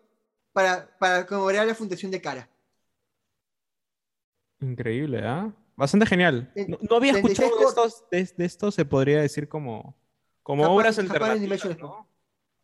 [0.52, 2.49] para, para conmemorar la fundación de Cara.
[4.60, 5.53] Increíble, ¿ah?
[5.76, 6.52] bastante genial.
[6.56, 9.95] En- No, no había 36 escuchado de estos, de, de estos, se podría decir como,
[10.44, 12.07] como Japan- obras alternativas, ¿no?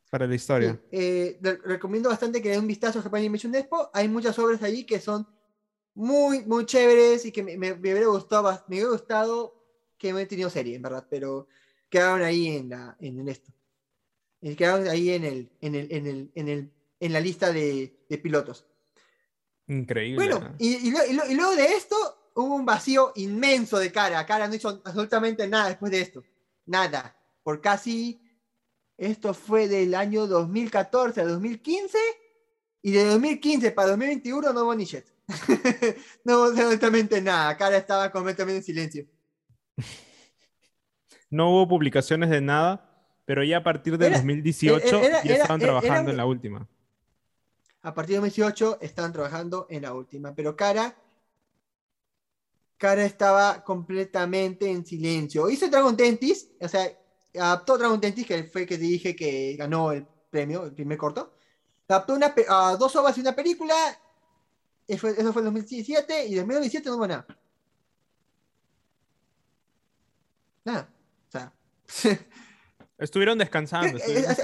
[0.09, 0.73] Para la historia.
[0.73, 3.89] Sí, eh, re- recomiendo bastante que den un vistazo a Japan Animation Expo.
[3.93, 5.27] Hay muchas obras ahí que son
[5.99, 9.53] muy, muy chéveres y que me, me- me hubiera gustado, me hubiera gustado
[9.97, 11.47] que me tenido serie, en verdad, pero
[11.89, 13.51] quedaron ahí en, la, en, en esto.
[14.41, 16.71] Eh, Quedaron ahí en, el, en, el, en, el, en, el,
[17.01, 18.65] en la lista de, de pilotos.
[19.67, 20.15] Increíble.
[20.25, 24.25] Bueno, y, y, y y luego de esto hubo un vacío inmenso de cara.
[24.25, 26.23] Cara no hizo absolutamente nada después de esto.
[26.65, 27.15] Nada.
[27.43, 28.21] Por casi.
[28.97, 31.97] Esto fue del año 2014 a 2015.
[32.81, 35.03] Y de 2015 para 2021 no hubo ni shit.
[36.23, 37.55] no hubo absolutamente nada.
[37.57, 39.05] Cara estaba completamente en silencio.
[41.29, 45.43] No hubo publicaciones de nada, pero ya a partir de Era- 2018 era- ya era-
[45.43, 46.67] estaban era- trabajando en la última.
[47.81, 50.33] A partir de 2018 estaban trabajando en la última.
[50.33, 50.95] Pero Cara.
[52.77, 55.49] Cara estaba completamente en silencio.
[55.49, 56.89] Hizo Dragon Tentis, o sea,
[57.35, 60.97] adaptó Dragon Tentis, que fue el que te dije que ganó el premio, el primer
[60.97, 61.33] corto.
[61.89, 63.75] Adaptó una, a dos obras y una película.
[64.89, 67.27] Eso fue, eso fue en 2017 y en 2017 no hubo nada.
[70.65, 70.89] Nada.
[71.27, 71.53] O sea.
[72.97, 73.97] Estuvieron descansando.
[73.97, 74.35] Estuvieron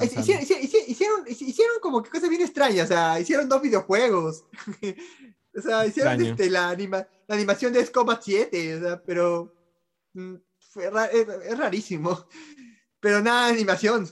[0.87, 4.45] hicieron, hicieron- como que cosas bien extrañas, o sea, hicieron dos videojuegos.
[5.57, 9.53] o sea, hicieron este, la, anima- la animación de Combat 7, o sea, pero
[10.13, 12.27] mm, fue ra- es, es rarísimo.
[12.99, 14.07] Pero nada de animación.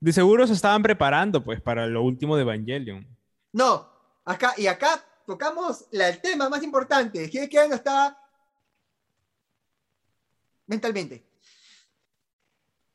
[0.00, 3.06] De seguro se estaban preparando pues para lo último de Evangelion.
[3.52, 3.91] No,
[4.24, 7.28] acá y acá tocamos la- el tema más importante.
[7.32, 8.16] Hideki Anno estaba
[10.66, 11.24] mentalmente.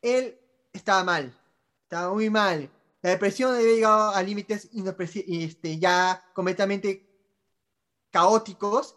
[0.02, 0.38] Él
[0.72, 1.34] estaba mal,
[1.82, 2.70] estaba muy mal.
[3.02, 7.04] La depresión había llegado a límites este, ya completamente
[8.10, 8.96] caóticos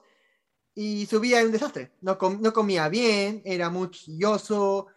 [0.74, 1.92] y su vida era un desastre.
[2.02, 4.88] No, com- no comía bien, era muy quilloso,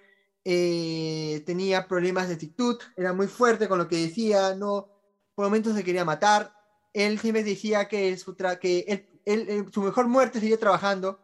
[0.45, 4.89] eh, tenía problemas de actitud, era muy fuerte con lo que decía, no,
[5.35, 6.53] por momentos se quería matar.
[6.95, 11.21] Él siempre decía que, su, que él- él- él- su mejor muerte sería trabajando.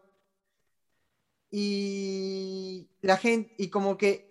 [1.50, 4.30] Y la gente, y como que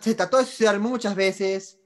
[0.00, 1.78] se trató de suicidar muchas veces.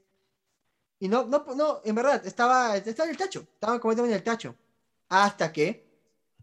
[0.99, 4.23] Y no, no, no, en verdad, estaba, estaba en el tacho, estaba completamente en el
[4.23, 4.55] tacho.
[5.09, 5.85] Hasta que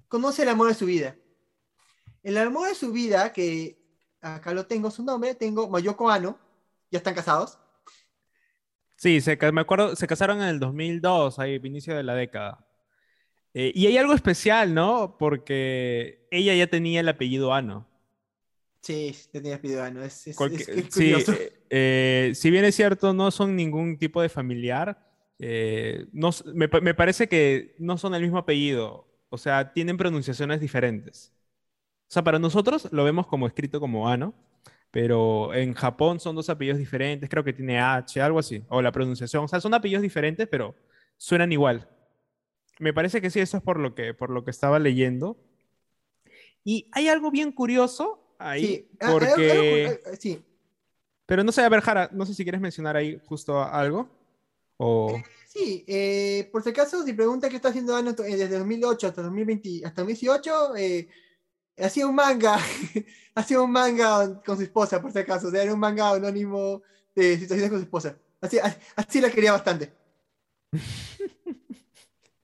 [0.08, 1.16] conoce el amor de su vida.
[2.22, 3.78] El amor de su vida, que
[4.20, 6.38] acá lo tengo su nombre, tengo Mayoko Ano,
[6.90, 7.58] ya están casados.
[9.04, 12.66] Sí, se, me acuerdo, se casaron en el 2002, ahí, inicio de la década.
[13.54, 15.16] Eh, y hay algo especial, ¿no?
[15.18, 17.86] Porque ella ya tenía el apellido Ano.
[18.82, 21.32] Sí, tenía pedido Ano, es, es- Cualque- es- es sí, curioso.
[21.32, 24.98] eh, eh, si bien es cierto, no son ningún tipo de familiar,
[25.38, 30.60] eh, no me, me parece que no son el mismo apellido, o sea, tienen pronunciaciones
[30.60, 31.32] diferentes.
[32.08, 34.34] O sea, para nosotros lo vemos como escrito como Ano,
[34.94, 38.92] pero en Japón son dos apellidos diferentes, creo que tiene H, algo así, o la
[38.92, 40.76] pronunciación, o sea, son apellidos diferentes, pero
[41.16, 41.88] suenan igual.
[42.78, 45.36] Me parece que sí, eso es por lo que, por lo que estaba leyendo.
[46.62, 50.00] Y hay algo bien curioso ahí, Sí, ah, porque...
[50.06, 50.44] ah, sí.
[51.26, 54.08] Pero no sé, a ver, Jara, no sé si quieres mencionar ahí justo algo.
[54.76, 55.20] O...
[55.48, 59.86] Sí, eh, por si acaso, si pregunta qué está haciendo eh, desde 2008 hasta 2020,
[59.86, 61.08] hasta 2018, eh,
[61.78, 62.58] hacía un manga,
[63.34, 66.82] hacía un manga con su esposa, por si acaso, o sea, era un manga anónimo
[67.14, 68.18] de situaciones con su esposa.
[68.40, 68.58] Así,
[68.96, 69.94] así, la quería bastante.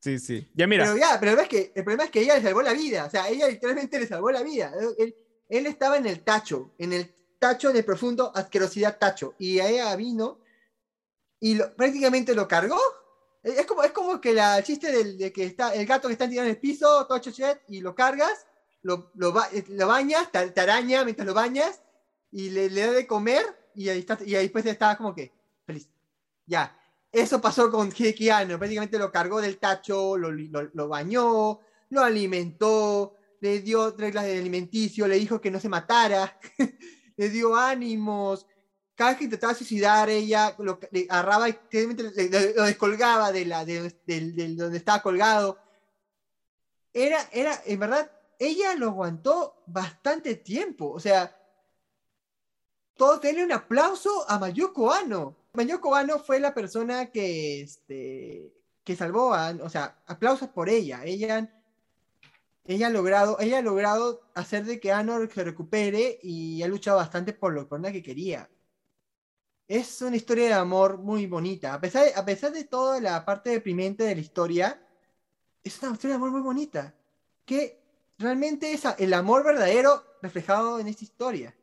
[0.02, 0.48] Sí, sí.
[0.54, 2.42] Ya mira, Pero ya, pero el problema, es que, el problema es que ella le
[2.42, 4.72] salvó la vida, o sea, ella literalmente le salvó la vida.
[4.98, 5.14] Él,
[5.48, 10.40] él- estaba en el tacho, en el tacho, el profundo asquerosidad tacho, y ella vino
[11.38, 12.80] y lo- prácticamente lo cargó.
[13.42, 16.12] Es como, es como que la, el chiste del, de que está el gato que
[16.12, 18.46] está tirado en el piso, todo chochet, y lo cargas,
[18.82, 19.32] lo, lo,
[19.68, 21.82] lo bañas, te, te araña mientras lo bañas,
[22.30, 23.44] y le, le da de comer,
[23.74, 25.32] y ahí, está, y ahí después estaba como que
[25.66, 25.88] feliz.
[26.46, 26.76] Ya,
[27.12, 32.00] eso pasó con Hideki Anno, prácticamente lo cargó del tacho, lo, lo, lo bañó, lo
[32.02, 36.36] alimentó, le dio reglas de alimenticio, le dijo que no se matara,
[37.16, 38.46] le dio ánimos.
[38.94, 41.58] Cada vez que intentaba suicidar, ella lo le agarraba y
[42.54, 45.58] lo descolgaba de, la, de, del- del- donde estaba colgado.
[46.92, 48.10] Era, era, en verdad,
[48.40, 50.90] ella lo aguantó bastante tiempo.
[50.90, 51.36] O sea,
[52.96, 55.36] todos denle un aplauso a Mayoko Ano.
[55.52, 58.52] Mayoko Ano fue la persona que, este,
[58.82, 61.04] que salvó a, o sea, aplausos por ella.
[61.04, 61.52] Ella,
[62.64, 66.96] ella ha logrado, ella ha logrado hacer de que Ano se recupere y ha luchado
[66.96, 68.50] bastante por lo que quería.
[69.68, 71.74] Es una historia de amor muy bonita.
[71.74, 74.82] A pesar, de, a pesar de toda la parte deprimente de la historia,
[75.62, 76.94] es una historia de amor muy bonita.
[77.44, 77.79] Que
[78.20, 81.54] realmente es el amor verdadero reflejado en esta historia.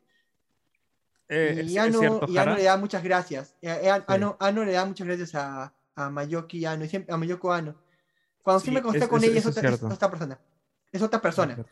[1.29, 3.55] Eh, y Ano, cierto, y Ano le da muchas gracias.
[3.61, 7.17] Eh, eh, Ano, Ano le da muchas gracias a, a Mayoki Ano, y siempre, a
[7.17, 7.75] Mayoko Ano.
[8.41, 10.39] Cuando Sí, siempre cuando está es- con es- ella es otra, es otra persona.
[10.91, 11.65] Es otra persona.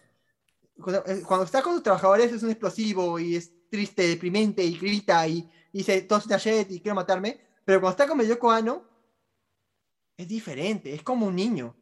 [0.77, 4.77] Cuando, eh, cuando está con sus trabajadores es un explosivo y es triste, deprimente y
[4.77, 7.39] grita y, y dice todo es y quiero matarme.
[7.63, 8.83] Pero cuando está con Mayoko Ano
[10.17, 11.75] es diferente, es como un niño.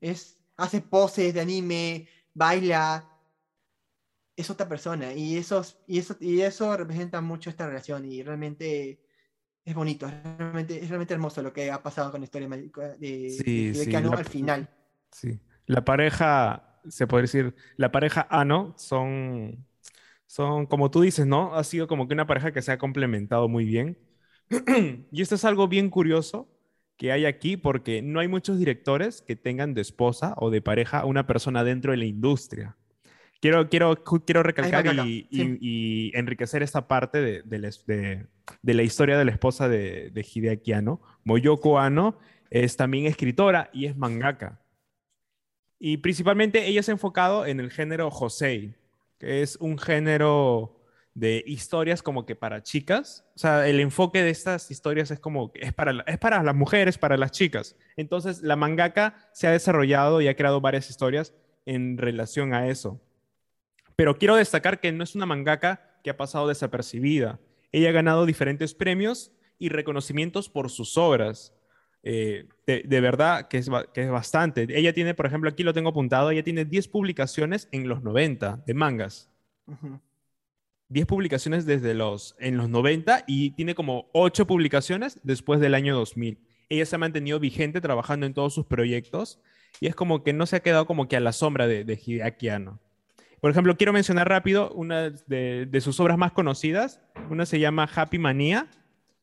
[0.00, 3.06] Es, hace poses de anime, baila,
[4.36, 9.00] es otra persona y eso, y eso, y eso representa mucho esta relación y realmente
[9.64, 12.70] es bonito, es realmente, es realmente hermoso lo que ha pasado con la historia de,
[12.98, 14.70] de, Sí, de sí, Keanu la- al final.
[15.12, 15.40] Sí.
[15.66, 19.66] La pareja, se puede decir, la pareja Ano son,
[20.26, 21.54] son, como tú dices, ¿no?
[21.56, 23.98] Ha sido como que una pareja que se ha complementado muy bien.
[25.12, 26.48] y esto es algo bien curioso
[27.00, 30.98] que hay aquí porque no hay muchos directores que tengan de esposa o de pareja
[30.98, 32.76] a una persona dentro de la industria.
[33.40, 35.56] Quiero, quiero, quiero recalcar y, sí.
[35.62, 38.26] y- y enriquecer esta parte de, de la de-
[38.60, 41.00] de la historia de la esposa de, de Hideaki Anno.
[41.24, 42.18] Moyoko Ano
[42.50, 44.60] es también escritora y es mangaka.
[45.78, 48.74] Y principalmente ella se ha enfocado en el género Josei,
[49.18, 50.79] que es un género
[51.14, 53.24] de historias como que para chicas.
[53.34, 56.54] O sea, el enfoque de estas historias es como que es para, es para las
[56.54, 57.76] mujeres, para las chicas.
[57.96, 61.34] Entonces, la mangaka se ha desarrollado y ha creado varias historias
[61.66, 63.00] en relación a eso.
[63.96, 67.38] Pero quiero destacar que no es una mangaka que ha pasado desapercibida.
[67.72, 71.54] Ella ha ganado diferentes premios y reconocimientos por sus obras.
[72.02, 74.66] Eh, de, verdad que es, que es bastante.
[74.70, 78.62] Ella tiene, por ejemplo, aquí lo tengo apuntado, ella tiene 10 publicaciones en los 90
[78.66, 79.30] de mangas.
[79.66, 80.00] Ujú.
[80.90, 85.94] 10 publicaciones desde los, en los 90 y tiene como 8 publicaciones después del año
[85.94, 86.38] 2000.
[86.68, 89.40] Ella se ha mantenido vigente trabajando en todos sus proyectos
[89.80, 91.96] y es como que no se ha quedado como que a la sombra de, de.
[93.40, 97.00] Por ejemplo, quiero mencionar rápido una de, sus obras más conocidas.
[97.30, 98.68] Una se llama Happy Mania,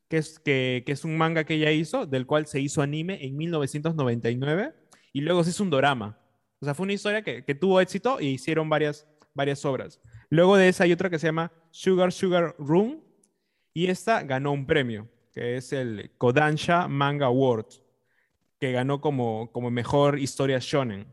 [0.08, 3.36] que es, que es un manga que ella hizo, del cual se hizo anime en
[3.36, 4.72] 1999
[5.12, 6.18] y luego se hizo un dorama.
[6.60, 10.00] O sea, fue una historia que, que tuvo éxito y hicieron varias, varias obras.
[10.30, 13.00] Luego de esa hay otra que se llama Sugar Sugar Room
[13.72, 17.66] y esta ganó un premio, que es el Kodansha Manga Award,
[18.58, 21.06] que ganó como, como mejor historia shonen.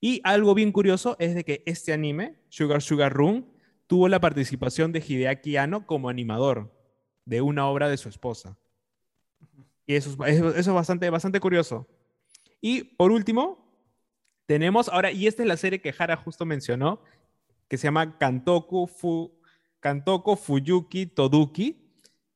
[0.00, 3.46] Y algo bien curioso es de que este anime, Sugar Sugar Room,
[3.86, 6.72] tuvo la participación de Hideaki Anno como animador
[7.24, 8.56] de una obra de su esposa.
[9.86, 11.86] Y eso es, eso eso es bastante, bastante curioso.
[12.60, 13.68] Y por último,
[14.46, 17.02] tenemos ahora, y esta es la serie que Hara justo mencionó,
[17.68, 19.32] que se llama Kantoku, Fu,
[19.80, 21.84] Kantoko Fuyuki Toduki,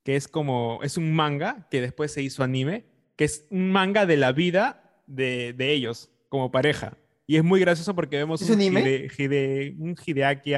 [0.04, 2.84] que es como, es un manga que después se hizo anime,
[3.16, 6.96] que es un manga de la vida de, de ellos como pareja.
[7.26, 8.82] Y es muy gracioso porque vemos ¿Es un, anime?
[8.82, 10.54] Hide- Hide- un Hideaki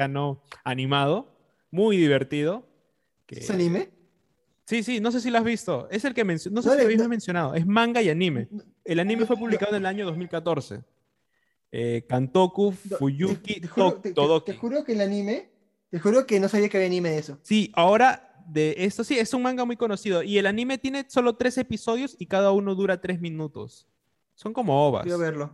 [0.63, 1.31] animado,
[1.71, 2.67] muy divertido.
[3.25, 3.89] que- ¿Es anime?
[4.65, 5.87] Sí, sí, no sé si lo has visto.
[5.91, 7.53] Es el que mencionó, no sé No si le- lo habías no- mencionado.
[7.53, 8.47] Es manga y anime.
[8.83, 10.81] El anime fue publicado en el año 2014.
[11.77, 14.51] Eh, Kantoku Fuyuki te, te juro, te- Todoki.
[14.53, 15.49] te juro que el anime,
[15.89, 17.37] te juro que no sabía que había anime de eso.
[17.41, 20.23] Sí, ahora de esto sí, es un manga muy conocido.
[20.23, 23.87] Y el anime tiene solo tres episodios y cada uno dura tres minutos.
[24.35, 25.03] Son como ovas.
[25.03, 25.47] Quiero verlo.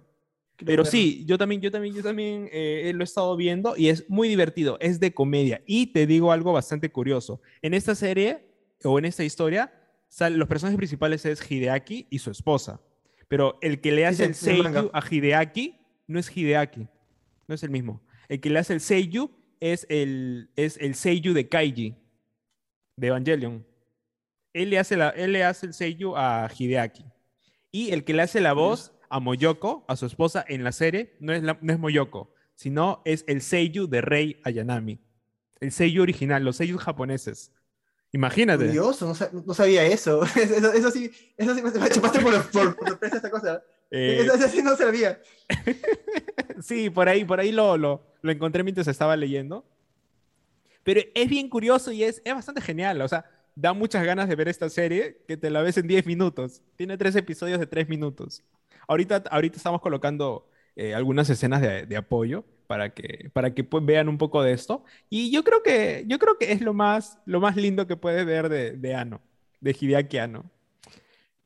[0.58, 0.92] Quiero Pero verlo.
[0.92, 4.28] sí, yo también, yo también, yo también eh, lo he estado viendo y es muy
[4.28, 5.64] divertido, es de comedia.
[5.66, 7.42] Y te digo algo bastante curioso.
[7.64, 8.46] En esta serie
[8.84, 9.74] o en esta historia,
[10.08, 12.80] sal- los personajes principales es Hideaki y su esposa.
[13.28, 14.36] Pero el que le hace Sí, el el
[14.66, 15.78] seiyuu a Hideaki
[16.12, 16.88] no es Hideaki,
[17.48, 18.02] no es el mismo.
[18.30, 21.96] El que le hace el seiyuu es el, es el seiyuu de Kaiji,
[22.98, 23.66] de Evangelion.
[24.54, 27.06] Él le hace, la, él le hace el seiyuu a Hideaki.
[27.72, 31.16] Y el que le hace la voz a Moyoko, a su esposa en la serie,
[31.20, 35.00] no es, la- no es Moyoko, sino es el seiyuu de Rei Ayanami.
[35.60, 37.52] El seiyuu original, los seiyuu japoneses.
[38.14, 38.66] Imagínate.
[38.66, 40.24] Curioso, no, no sabía eso.
[40.36, 40.74] eso.
[40.74, 43.64] Eso sí, eso sí me, chupaste por sorpresa esta cosa.
[43.92, 45.22] Eh, eso sí no sabía.
[46.62, 49.66] sí, por ahí, por ahí lo, lo, lo encontré mientras estaba leyendo.
[50.84, 53.02] Pero es bien curioso y es, es bastante genial.
[53.02, 56.06] O sea, da muchas ganas de ver esta serie que te la ves en 10
[56.06, 56.62] minutos.
[56.76, 58.44] Tiene tres episodios de 3 minutos.
[58.88, 63.86] Ahorita, ahorita estamos colocando eh, algunas escenas de, de apoyo para que, para que pues,
[63.86, 64.84] vean un poco de esto.
[65.10, 68.26] Y yo creo que, yo creo que es lo más, lo más lindo que puedes
[68.26, 69.22] ver de, de Ano,
[69.60, 70.50] de Hideaki Anno.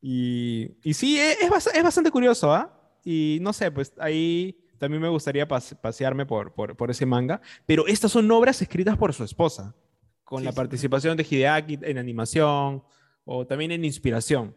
[0.08, 2.72] Y, y sí, e- es, es bastante curioso, ¿ah?
[3.04, 7.42] Y no sé, pues ahí también me gustaría pas- pasearme por, por, por ese manga.
[7.66, 9.76] Pero estas son obras escritas por su esposa,
[10.24, 10.56] con Sí, la sí.
[10.58, 12.84] participación de Hideaki en animación
[13.24, 14.56] o también en inspiración.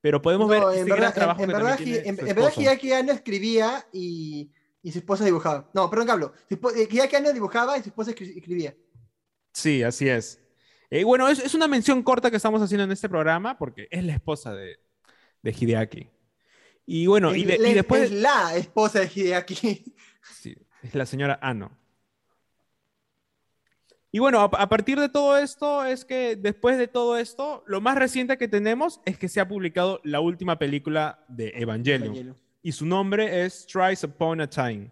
[0.00, 2.06] Pero podemos ver No, este en gran verdad, trabajo en, en que verdad, tiene en,
[2.08, 2.52] en verdad.
[2.56, 4.50] Hideaki Anno escribía y
[4.82, 5.68] y su esposa dibujaba.
[5.74, 6.32] No, perdón, hablo.
[6.48, 8.74] Hideaki Anno dibujaba y su esposa escribía.
[9.52, 10.40] Sí, así es.
[10.90, 14.04] Eh, bueno, es, es, una mención corta que estamos haciendo en este programa porque es
[14.04, 14.78] la esposa de,
[15.42, 16.08] de Hideaki.
[16.86, 18.04] Y bueno, y, después...
[18.04, 19.94] Es la esposa de Hideaki.
[20.40, 21.70] Sí, es la señora Ano.
[24.10, 27.96] Y bueno, a, partir de todo esto, es que después de todo esto, lo más
[27.96, 32.36] reciente que tenemos es que se ha publicado la última película de Evangelion.
[32.62, 34.90] Y su nombre es Tries Upon a Time.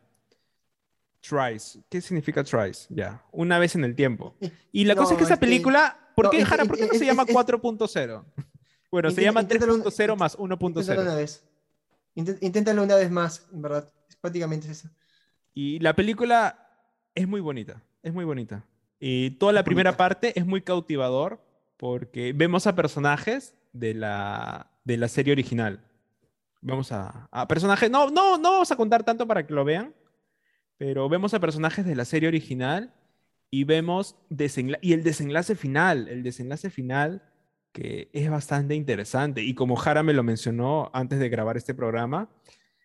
[1.21, 1.79] Tries.
[1.89, 2.87] ¿Qué significa tries?
[2.91, 4.37] Ya, una vez en el tiempo.
[4.71, 7.25] Y la cosa es que esa película, ¿por qué, Jara, ¿por qué no se llama
[7.25, 8.25] 4.0?
[8.91, 10.69] Bueno, se llama 3.0 más 1.0.
[10.69, 11.45] Inténtalo una vez.
[12.15, 13.93] Inténtalo una vez más, en verdad.
[14.09, 14.89] Es prácticamente eso.
[15.55, 16.69] Y la película
[17.15, 17.83] es muy bonita.
[18.03, 18.65] Es muy bonita.
[19.01, 21.41] Y toda la primera parte es muy cautivador
[21.77, 25.81] porque vemos a personajes de la, de la serie original.
[26.63, 27.91] Vamos a, a personajes.
[27.91, 29.95] No, no, no vamos a contar tanto para que lo vean.
[30.79, 32.93] Pero vemos a personajes de la serie original
[33.51, 34.17] y vemos
[34.81, 36.09] y el desenlace final.
[36.09, 37.23] El desenlace final
[37.77, 42.31] que es bastante interesante y como Jara me lo mencionó antes de grabar este programa,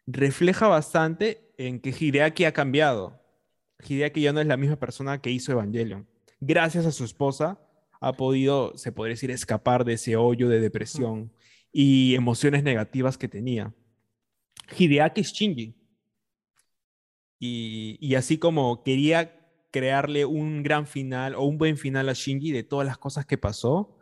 [0.05, 3.17] refleja bastante en que Hideaki ha cambiado.
[3.87, 6.09] Hideaki ya no es la misma persona que hizo Evangelion.
[6.41, 7.57] Gracias a su esposa
[8.01, 11.31] ha podido, se podría decir, escapar de ese hoyo de depresión
[11.71, 13.73] y emociones negativas que tenía.
[14.77, 15.73] Hideaki es Shinji.
[17.39, 19.39] Y, y así como quería
[19.71, 23.37] crearle un gran final o un buen final a Shinji de todas las cosas que
[23.37, 23.97] pasó,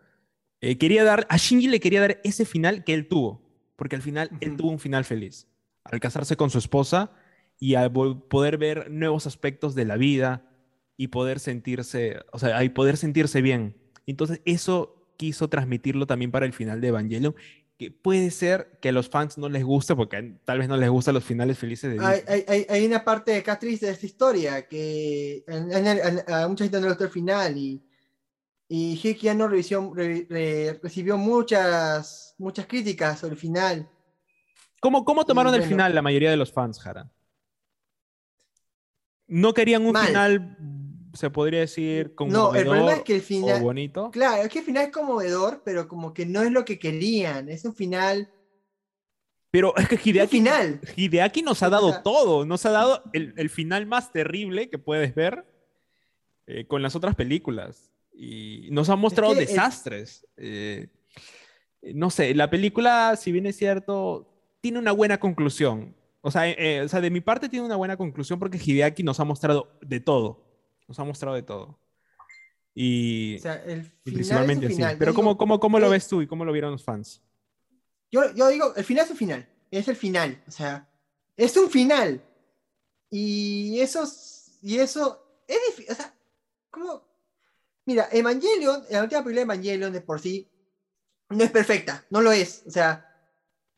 [0.61, 3.41] eh, quería dar, a Shinji le quería dar ese final que él tuvo,
[3.76, 5.48] porque al final él tuvo un final feliz,
[5.84, 7.11] al casarse con su esposa
[7.60, 10.45] y al poder ver nuevos aspectos de la vida
[10.98, 13.77] y poder sentirse, o sea, y poder sentirse bien.
[14.06, 17.36] Entonces eso quiso transmitirlo también para el final de Evangelion,
[17.77, 20.90] que puede ser que a los fans no les guste, porque tal vez no les
[20.90, 24.68] gustan los finales felices de hay, hay, hay, una parte acá triste de esta historia,
[24.68, 25.45] que
[26.27, 27.81] a, mucha gente no le gustó el final y
[28.71, 33.89] y Hikiano recibió muchas, muchas críticas sobre el final.
[34.79, 37.11] ¿Cómo, cómo tomaron el final la mayoría de los fans, Jara?
[39.27, 40.55] ¿No querían un final,
[41.13, 44.11] se podría decir, conmovedor no, el problema es que el final, bonito?
[44.11, 47.49] Claro, es que el final es conmovedor, pero como que no es lo que querían.
[47.49, 48.31] Es un final...
[49.49, 50.79] Pero es que Hideaki, final.
[50.95, 52.45] Hideaki nos ha dado todo.
[52.45, 55.43] Nos ha dado el, el, final más terrible que puedes ver
[56.45, 57.89] eh, con las otras películas
[58.21, 60.27] y nos ha mostrado desastres.
[60.35, 60.89] Eh,
[61.93, 64.29] no sé, la película, si bien es cierto,
[64.59, 65.95] tiene una buena conclusión.
[66.19, 69.21] O sea, eh, o sea, de mi parte tiene una buena conclusión porque Hideaki nos
[69.21, 70.43] ha mostrado de todo.
[70.85, 71.79] Nos ha mostrado de todo.
[72.75, 74.81] Y, o sea, el principalmente así.
[74.99, 77.23] Pero ¿cómo, cómo, cómo lo ves tú y cómo lo vieron los fans?
[78.11, 79.49] Yo, yo digo, el final es un final.
[79.71, 80.43] Es el final.
[80.45, 80.89] O sea,
[81.37, 82.21] es un final.
[83.09, 84.03] Y eso,
[84.61, 85.93] y eso es difícil.
[85.93, 86.13] O sea,
[86.69, 87.09] ¿cómo,
[87.90, 90.48] Mira, Evangelion, la última película de Evangelion de por sí,
[91.30, 92.61] no es perfecta, no lo es.
[92.68, 93.03] O sea,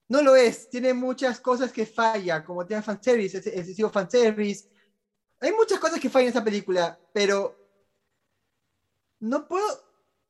[0.10, 0.70] no lo es.
[0.70, 4.68] Tiene muchas cosas que falla, como tiene fanservice, excesivo fanservice.
[5.40, 7.58] Hay muchas cosas que fallan en esa película, pero
[9.22, 9.66] no puedo,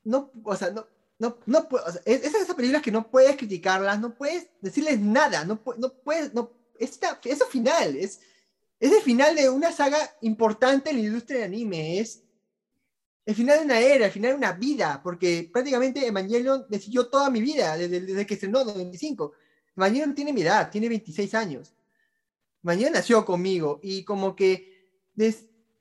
[0.03, 0.85] no, o sea, no,
[1.17, 4.99] no, no puedo, o es, es esas películas que no puedes criticarlas, no puedes decirles
[4.99, 8.19] nada, no, no puedes, no, es, es final, es
[8.79, 12.21] el final de una saga importante en la industria de anime, es
[13.25, 17.29] el final de una era, el final de una vida, porque prácticamente Evangelion decidió toda
[17.29, 19.31] mi vida, desde, desde que estrenó en 95.
[19.75, 21.73] Evangelion tiene mi edad, tiene 26 años.
[22.63, 24.87] Evangelion nació conmigo y como que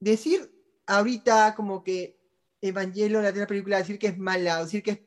[0.01, 0.53] decir
[0.87, 2.19] ahorita como que
[2.61, 5.03] Evangelion, la película, decir que es mala, decir que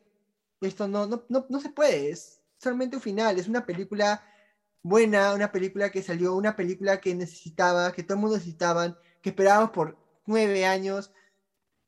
[0.61, 4.23] esto no, no, no, no se puede, es solamente un final, es una película
[4.81, 9.29] buena, una película que salió, una película que necesitaba, que todo el mundo necesitaba, que
[9.29, 11.11] esperábamos por nueve años,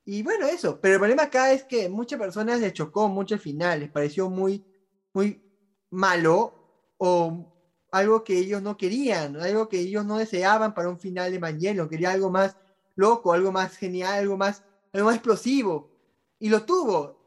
[0.06, 0.80] y bueno, eso.
[0.80, 4.30] Pero el problema acá es que muchas personas les chocó mucho el final, les pareció
[4.30, 4.64] muy,
[5.14, 5.41] muy
[5.91, 6.57] malo
[6.98, 7.48] o
[7.91, 11.88] algo que ellos no querían, algo que ellos no deseaban para un final de Evangelion,
[11.90, 12.57] quería algo más
[12.95, 14.64] loco, algo más genial, algo más,
[14.94, 15.90] algo más explosivo.
[16.40, 17.18] Y lo tuvo.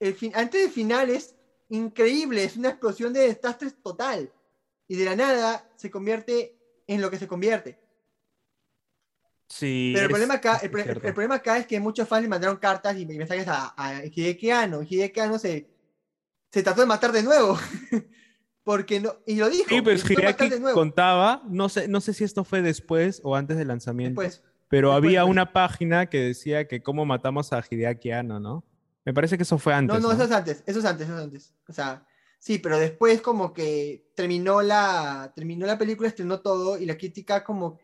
[0.00, 1.36] El antes del final es
[1.70, 4.32] increíble, es una explosión de desastres total.
[4.88, 6.54] Y de la nada se convierte
[6.88, 7.78] en lo que se convierte.
[9.60, 13.04] Pero el, problema acá, el, problema acá es que muchos fans le mandaron cartas y
[13.04, 14.82] mensajes a, a Hideki Anno.
[14.82, 15.68] Hideki Anno se,
[16.50, 17.58] se trató de matar de nuevo.
[18.64, 19.68] Porque no, y lo dijo.
[19.68, 23.68] Sí, pero Hideki contaba, no sé, no sé si esto fue después o antes del
[23.68, 24.22] lanzamiento,
[24.68, 28.64] pero había una página que decía que cómo matamos a Hideaki Anno, ¿no?
[29.04, 30.00] Me parece que eso fue antes.
[30.00, 31.54] No, no, eso es antes, eso es antes, eso es antes.
[31.68, 32.06] O sea,
[32.38, 37.44] sí, pero después como que terminó la, terminó la película, estrenó todo y la crítica
[37.44, 37.80] como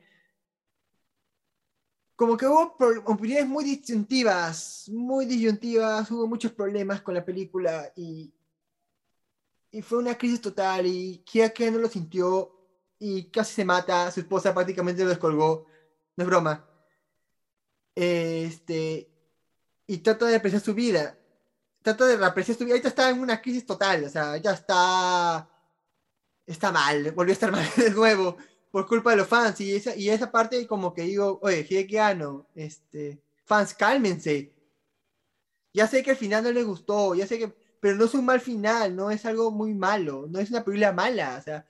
[2.19, 2.75] como que hubo
[3.05, 8.35] opiniones muy disyuntivas, muy disyuntivas, hubo muchos problemas con la película y,
[9.71, 12.53] y fue una crisis total y Hideaki no lo sintió
[12.99, 15.67] y casi se mata, su esposa prácticamente lo descolgó,
[16.17, 16.69] no es broma.
[17.95, 19.09] Este,
[19.87, 21.17] y trata de apreciar su vida,
[21.83, 25.49] trata de reapreciar su vida, ahorita está en una crisis total, o sea, ya está,
[26.45, 28.37] está mal, volvió a estar mal de nuevo
[28.71, 29.61] por culpa de los fans.
[29.61, 34.53] Y esa, y esa parte como que digo, oye, Hideki Anno, este, fans, cálmense.
[35.73, 38.25] Ya sé que al final no les gustó, ya sé que, pero no es un
[38.25, 41.67] mal final, no es algo muy malo, no es una película mala, o sea,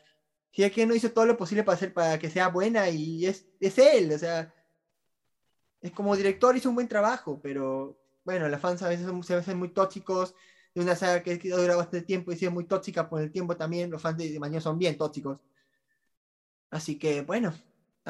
[0.52, 3.78] Hideki Anno hizo todo lo posible para hacer, para que sea buena y es, es
[3.78, 4.54] él, o sea,
[5.80, 9.34] es como director hizo un buen trabajo, pero bueno, los fans a veces son, se
[9.34, 10.34] hacen muy tóxicos,
[10.74, 13.56] de una saga que, que dura bastante tiempo y sigue muy tóxica por el tiempo
[13.56, 15.38] también, los fans de, de Mañana son bien tóxicos.
[16.70, 17.52] Así que, bueno.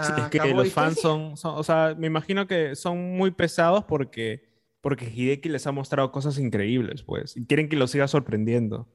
[0.01, 3.33] Sí, es que acabó los fans son, son- o sea, me imagino que son muy
[3.33, 4.49] pesados porque,
[4.81, 8.89] porque Hideki les ha mostrado cosas increíbles, pues, y quieren que los siga sorprendiendo.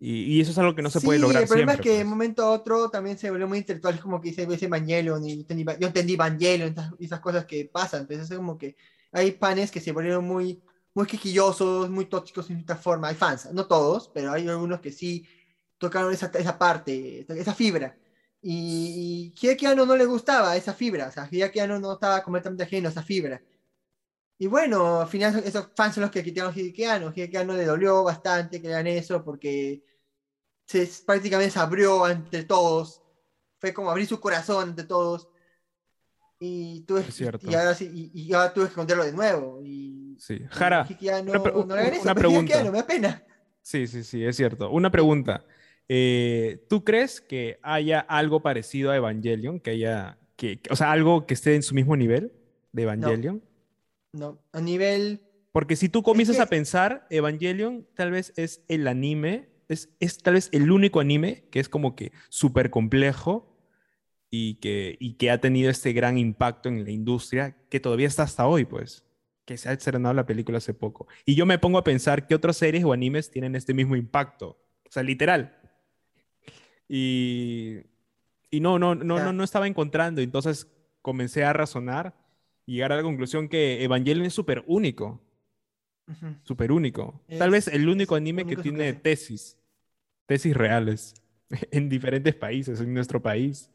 [0.00, 1.74] Y, y eso es algo que no se puede Sí, lograr el problema siempre.
[1.74, 2.10] es que de un pues.
[2.10, 5.34] momento a otro también se volvió muy intelectual, es como que dice ese Evangelion y
[5.34, 8.02] yo entendí, yo entendí Evangelion, esas, esas cosas que pasan.
[8.02, 8.76] Entonces es como que
[9.12, 10.62] hay panes que se volvieron muy,
[10.94, 13.08] muy quisquillosos, muy tóxicos en cierta forma.
[13.08, 15.26] Hay fans, no todos, pero hay algunos que sí
[15.78, 17.96] tocaron esa, esa parte, esa fibra.
[18.48, 22.22] Y, y Hideki Anno no le gustaba esa fibra, o sea, Hideki Anno no estaba
[22.22, 23.42] completamente ajeno a esa fibra.
[24.38, 27.12] Y bueno, al final esos fans son los que quitaron a Hideki Anno.
[27.12, 29.82] Hideki Anno le dolió bastante que hagan eso porque
[30.64, 33.02] se prácticamente se abrió ante todos.
[33.58, 35.28] Fue como abrir su corazón ante todos.
[36.38, 37.50] Y, tuve, Es cierto.
[37.50, 39.60] y, ahora sí, y, y ahora tuve que contarlo de nuevo.
[39.64, 40.38] Y, Sí.
[40.50, 41.58] Jara, y Hideki Anno una pre- no
[42.02, 42.64] una pregunta.
[42.64, 43.24] Me da pena.
[43.60, 44.70] Sí, sí, sí, es cierto.
[44.70, 45.44] Una pregunta.
[45.88, 49.60] Eh, ¿tú crees que haya algo parecido a Evangelion?
[49.60, 52.32] Que haya, que, que- o sea, algo que esté en su mismo nivel
[52.72, 53.42] de Evangelion?
[54.12, 55.20] No, a nivel.
[55.52, 60.18] Porque si tú comienzas que- a pensar, Evangelion tal vez es el anime, es, es
[60.18, 63.52] tal vez el único anime que es como que súper complejo
[64.30, 68.24] y que, y que ha tenido este gran impacto en la industria que todavía está
[68.24, 69.04] hasta hoy, pues,
[69.44, 71.06] que se ha estrenado la película hace poco.
[71.24, 74.58] Y yo me pongo a pensar qué otras series o animes tienen este mismo impacto.
[74.88, 75.55] O sea, literal.
[76.88, 77.78] Y,
[78.50, 80.20] y no, no, no, no, no estaba encontrando.
[80.20, 80.66] Entonces
[81.02, 82.14] comencé a razonar
[82.64, 85.20] y llegar a la conclusión que Evangelion es súper único.
[86.44, 87.20] Súper único.
[87.38, 89.56] Tal vez el único anime que único tiene tesis.
[90.26, 91.14] Tesis reales.
[91.70, 93.70] En diferentes países, en nuestro país.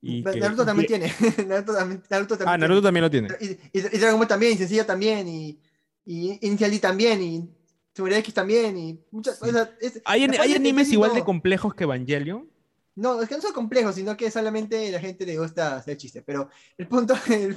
[0.00, 1.46] Y que- Naruto y también que- tiene.
[1.48, 2.68] Naruto también, Naruto también Ah, tiene.
[2.68, 3.28] Naruto también lo tiene.
[3.40, 5.58] Y, y, y Dragon Ball también, y Sencilla también, y,
[6.04, 7.50] y Initial D también, y
[7.94, 9.48] Seguridad X también, y muchas Sí.
[9.48, 12.48] o sea, es- ¿Hay, parte hay animes igual de complejos que Evangelion?
[12.96, 16.22] No, es que no son complejos, sino que solamente la gente le gusta hacer chistes.
[16.26, 17.56] Pero el punto, el,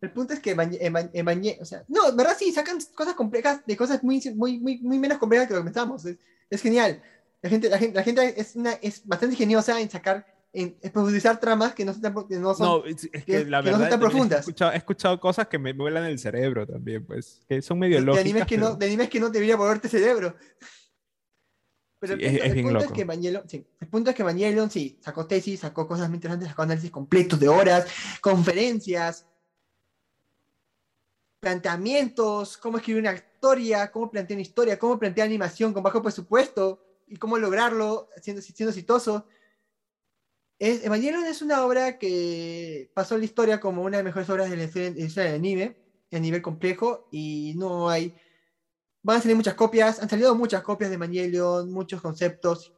[0.00, 3.14] el punto es que Evan- Evan- Evangel- o sea, no, en verdad sí, sacan cosas
[3.14, 6.04] complejas de cosas muy, muy, muy, muy menos complejas que lo que pensamos.
[6.04, 6.16] Es,
[6.50, 7.02] es genial.
[7.42, 10.33] La gente, la gente, la gente es, una, es bastante ingeniosa en sacar, en, en
[10.92, 12.66] profundizar tramas que no, son tan- que no son.
[12.66, 14.38] No, es, es que que- la que no son verdad tan también profundas.
[14.38, 17.40] He escuchado, he escuchado cosas que me vuelan el cerebro también, pues.
[17.48, 18.24] Que son medio de, de lógicas.
[18.24, 20.36] animes que no, de animes que no debería volverte cerebro.
[21.98, 22.94] Pero Sí, el punto, es el bien punto es loco.
[22.94, 26.62] que Evangelion, sí, el punto es que sí, sacó tesis, sacó cosas muy interesantes, sacó
[26.62, 27.86] análisis completos de horas,
[28.20, 29.26] conferencias,
[31.40, 36.82] planteamientos, cómo escribir una historia, cómo plantear una historia, cómo plantear animación con bajo presupuesto
[37.06, 39.26] y cómo lograrlo siendo, siendo exitoso.
[40.64, 44.48] Es, Evangelion es una obra que pasó la historia como una de las mejores obras
[44.48, 45.76] de la historia del anime,
[46.10, 48.14] a nivel complejo, y no hay...
[49.02, 52.72] Van a salir muchas copias, han salido muchas copias de Evangelion, muchos conceptos,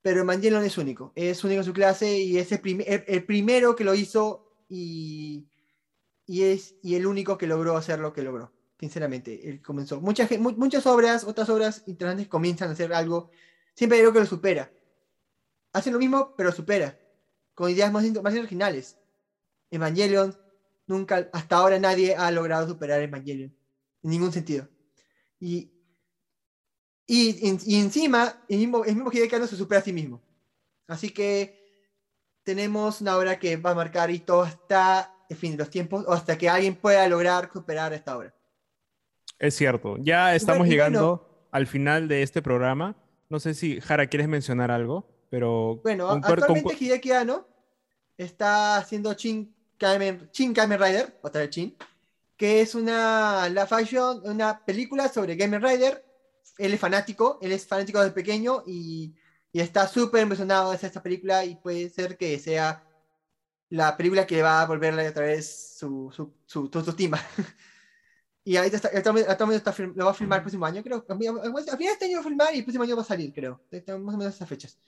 [0.00, 3.24] pero Evangelion es único, es único en su clase y es el, prim- el- el
[3.24, 5.46] primero que lo hizo y,
[6.26, 9.48] es y el único que logró hacer lo que logró, sinceramente.
[9.48, 10.00] Él comenzó.
[10.00, 13.30] Mucha, gen- mu- muchas obras, otras obras interesantes comienzan a hacer algo,
[13.76, 14.72] siempre hay que lo supera.
[15.72, 16.98] Hacen lo mismo, pero supera,
[17.54, 18.98] con ideas más, más originales.
[19.70, 20.36] Evangelion,
[20.86, 23.56] nunca, hasta ahora nadie ha logrado superar Evangelion,
[24.02, 24.68] en ningún sentido.
[25.40, 25.72] Y,
[27.06, 30.22] y, en- y encima, el mismo, el mismo se supera a sí mismo.
[30.86, 31.58] Así que
[32.42, 36.12] tenemos una obra que va a marcar hito hasta el fin de los tiempos, o
[36.12, 38.34] hasta que alguien pueda lograr superar esta obra.
[39.38, 39.96] Es cierto.
[40.00, 42.96] Ya estamos bueno- llegando al final de este programa.
[43.30, 45.11] No sé si, Jara, ¿quieres mencionar algo?
[45.32, 47.48] Pero Bueno, actualmente Hideki Anno
[48.18, 51.74] está haciendo Shin Kamen, Shin Kamen Rider, otra vez Shin,
[52.36, 56.04] que es una la fashion, una película sobre Kamen Rider.
[56.58, 59.14] Él es fanático, él es fanático desde pequeño y,
[59.50, 62.84] y está súper emocionado de esta película y puede ser que sea
[63.70, 67.18] la película que va a volverle otra vez su, su, su, su autoestima.
[68.44, 71.06] y ahí está, actualmente está, lo va a filmar el próximo año, creo.
[71.08, 73.32] A final de este año va a filmar y el próximo año va a salir,
[73.32, 73.62] creo.
[73.98, 74.78] Más o menos esas fechas.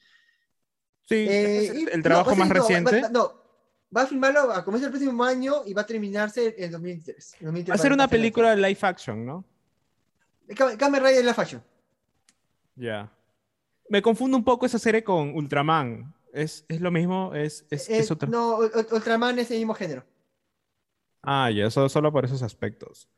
[1.07, 3.03] Sí, eh, el, el, trabajo no, más no, reciente.
[3.03, 3.45] Va, no,
[3.95, 7.37] va a filmarlo a comienzo del próximo año y va a terminarse en 2003.
[7.43, 9.45] va a ser una película de live action, ¿no?
[10.79, 11.63] Kamen Rider live action.
[12.77, 13.11] Ya.
[13.89, 16.15] Me confundo un poco esa serie con Ultraman.
[16.33, 17.33] ¿Es, es lo mismo?
[17.35, 18.29] ¿Es, es, es otro?
[18.29, 20.05] No, Ultraman es el mismo género.
[21.23, 23.09] Ah, ya, solo, solo por esos aspectos.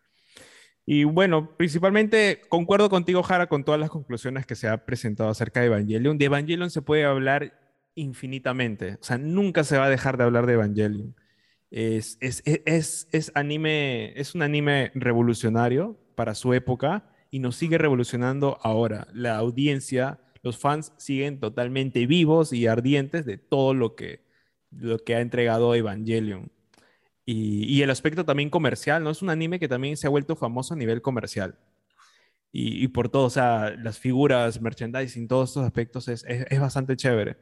[0.85, 5.61] Y bueno, principalmente concuerdo contigo, Jara, con todas las conclusiones que se ha presentado acerca
[5.61, 6.17] de Evangelion.
[6.17, 7.66] De Evangelion se puede hablar
[7.97, 8.99] infinitamente.
[9.01, 11.17] O sea, nunca se va a dejar de hablar de Evangelion.
[11.71, 17.79] Es, es, es, es, anime, es un anime revolucionario para su época y nos sigue
[17.79, 19.09] revolucionando ahora.
[19.13, 24.21] La audiencia, los fans siguen totalmente vivos y ardientes de todo lo que,
[24.71, 26.53] lo que ha entregado Evangelion.
[27.25, 29.11] Y, y, el aspecto también comercial, ¿no?
[29.11, 31.59] Es un anime que también se ha vuelto famoso a nivel comercial.
[32.53, 36.61] Y, y por todo, o sea, las figuras, merchandising, todos estos aspectos es, es, es
[36.61, 37.37] bastante chévere.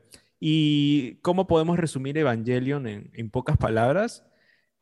[0.47, 4.27] ¿Y cómo podemos resumir Evangelion en, pocas palabras?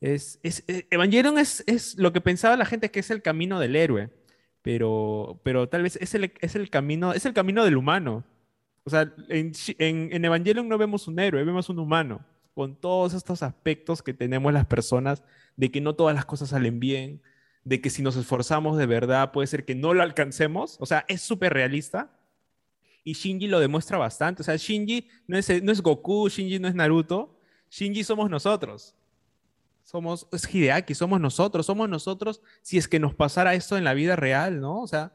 [0.01, 3.61] Es, es, eh, Evangelion es, es, lo que pensaba la gente que es el camino
[3.61, 4.11] del héroe,
[4.61, 8.25] pero, pero tal vez es el, el, camino, es el camino del humano.
[8.83, 13.15] O sea, en, en, en Evangelion no vemos un héroe, vemos un humano, con todos
[13.15, 15.23] estos aspectos que tenemos las personas,
[15.55, 17.23] de que no todas las cosas salen bien,
[17.63, 20.77] de que si nos esforzamos de verdad puede ser que no lo alcancemos.
[20.81, 22.11] O sea, es súper realista
[23.05, 24.43] y Shinji lo demuestra bastante.
[24.43, 27.39] O sea, Shinji no es, no es Goku, Shinji no es Naruto,
[27.71, 28.95] Shinji somos nosotros.
[29.83, 33.95] Somos, es Hideaki, somos nosotros, somos nosotros si es que nos pasara esto en la
[33.95, 34.81] vida real, ¿no?
[34.81, 35.13] O sea,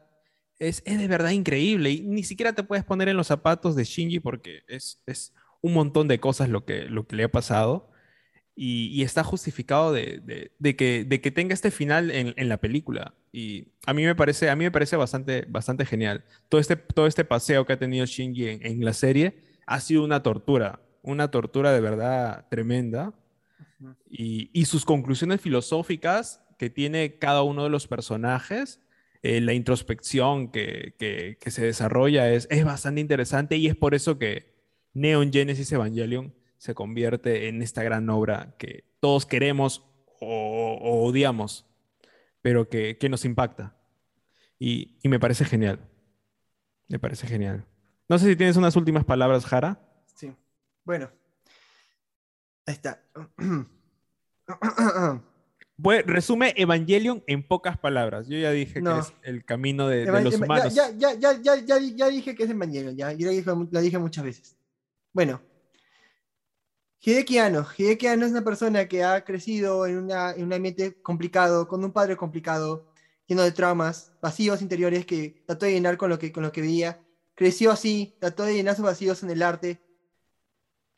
[0.58, 3.84] es, es de verdad increíble y ni siquiera te puedes poner en los zapatos de
[3.84, 5.32] Shinji porque es, es
[5.62, 7.87] un montón de cosas lo que, lo que le ha pasado
[8.60, 12.48] y, y está justificado de, de, de, que, de que tenga este final en, en,
[12.48, 13.14] la película.
[13.30, 16.24] Y a mí me parece, a mí me parece bastante, bastante genial.
[16.48, 20.02] Todo este, todo este paseo que ha tenido Shinji en, en la serie ha sido
[20.02, 23.14] una tortura, una tortura de verdad tremenda.
[24.10, 28.80] Y, y, sus conclusiones filosóficas que tiene cada uno de los personajes,
[29.22, 33.94] eh, la introspección que, que, que, se desarrolla es, es bastante interesante y es por
[33.94, 34.52] eso que
[34.94, 39.84] Neon Genesis Evangelion se convierte en esta gran obra que todos queremos
[40.20, 41.66] o, o odiamos,
[42.42, 43.76] pero que, que nos impacta.
[44.58, 45.78] Y, y, me parece genial.
[46.88, 47.64] Me parece genial.
[48.08, 49.80] No sé si tienes unas últimas palabras, Jara.
[50.16, 50.34] Sí.
[50.84, 51.10] Bueno.
[52.66, 53.02] Ahí está.
[55.80, 58.26] Pues, resume Evangelion en pocas palabras.
[58.26, 58.94] Yo ya dije no.
[58.94, 60.74] que es el camino de, de los humanos.
[60.74, 64.24] Ya, ya, ya, ya, ya, ya dije que es Evangelion, ya, ya lo dije muchas
[64.24, 64.56] veces.
[65.12, 65.40] Bueno,
[67.00, 67.66] Hideki Anno.
[67.78, 72.16] Es una persona que ha crecido en, una, en un ambiente complicado, con un padre
[72.16, 72.92] complicado,
[73.26, 76.60] lleno de traumas, vacíos interiores que trató de llenar con lo que, con lo que
[76.60, 77.00] veía.
[77.34, 79.80] Creció así, trató de llenar sus vacíos en el arte.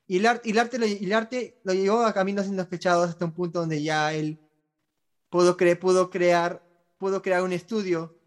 [0.06, 3.24] Y el, arte, y el, arte, lo, el arte lo llevó a caminos indospechados hasta
[3.26, 4.40] un punto donde ya él
[5.28, 6.62] pudo, cre pudo, crear,
[6.98, 8.18] pudo crear un estudio,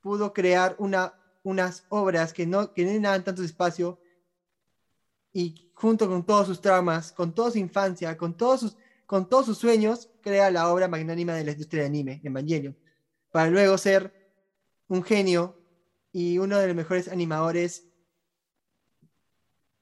[0.00, 3.98] pudo crear una, unas obras que no, que no llenaban tanto espacio
[5.32, 8.76] y junto con todos sus traumas, con toda su infancia, con todos sus,
[9.06, 12.76] con todos sus sueños, crea la obra magnánima de la industria de anime, Evangelion,
[13.30, 14.12] para luego ser
[14.88, 15.56] un genio
[16.12, 17.86] y uno de los mejores animadores,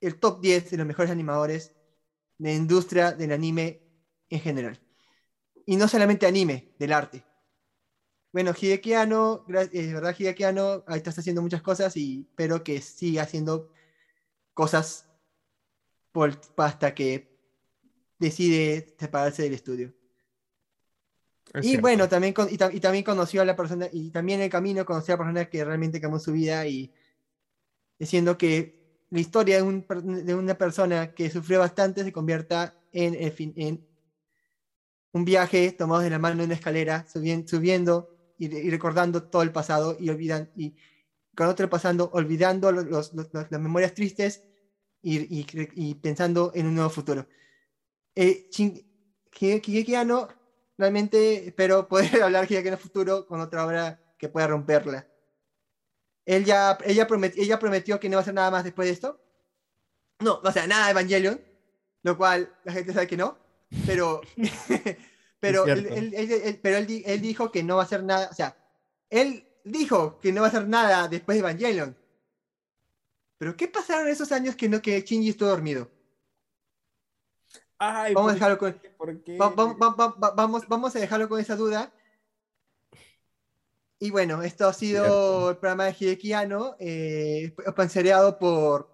[0.01, 1.73] el top 10 de los mejores animadores
[2.39, 3.83] de la industria del anime
[4.29, 4.81] en general.
[5.67, 7.25] Y no solamente anime, del arte.
[8.33, 12.81] Bueno, Hideki Anno, es verdad, Hideki Anno, ahorita está haciendo muchas cosas y espero que
[12.81, 13.71] siga haciendo
[14.55, 15.08] cosas
[16.13, 17.37] por, hasta que
[18.19, 19.95] decide separarse del estudio.
[21.55, 21.83] Es y cierto.
[21.83, 25.15] bueno, también, y, y, también conoció a la persona, y también en el camino conoció
[25.15, 26.93] a la persona que realmente cambió su vida y
[27.99, 28.79] diciendo que
[29.11, 29.87] la historia de, un,
[30.25, 33.89] de una persona que sufrió bastante se convierta en, en, en
[35.13, 39.43] un viaje tomados de la mano en una escalera, subiendo, subiendo y, y, recordando todo
[39.43, 40.77] el pasado y olvidando, y
[41.35, 44.43] con otro pasando, olvidando los, los, los, las memorias tristes
[45.03, 47.27] y, y, y, pensando en un nuevo futuro.
[48.15, 50.29] Eh, Shingeki no
[50.77, 55.07] realmente espero poder hablar Shingeki en el futuro con otra obra que pueda romperla.
[56.27, 58.93] Él ya, ella, prometió, ella prometió que no va a hacer nada más después de
[58.93, 59.21] esto.
[60.21, 61.41] No, o sea, nada de Evangelion,
[62.03, 63.39] lo cual la gente sabe que no,
[63.87, 64.21] pero,
[65.41, 68.35] pero, él, él, él, pero él, él dijo que no va a hacer nada, o
[68.35, 68.57] sea,
[69.11, 71.97] él dijo que no va a hacer nada después de Evangelion,
[73.39, 75.91] pero ¿qué pasaron esos años que no que Shinji estuvo dormido?
[77.79, 81.93] Ay, Vamos a ¿por dejarlo con, vamos, vamos a dejarlo con esa duda.
[84.01, 85.51] Y bueno, esto ha sido Cierto.
[85.51, 87.55] el programa de Hidekiano, eh,
[88.39, 88.91] por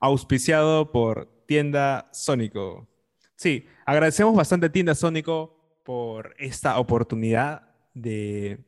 [0.00, 2.86] Auspiciado por Tienda Sónico.
[3.34, 8.64] Sí, agradecemos bastante a Tienda Sónico por esta oportunidad de...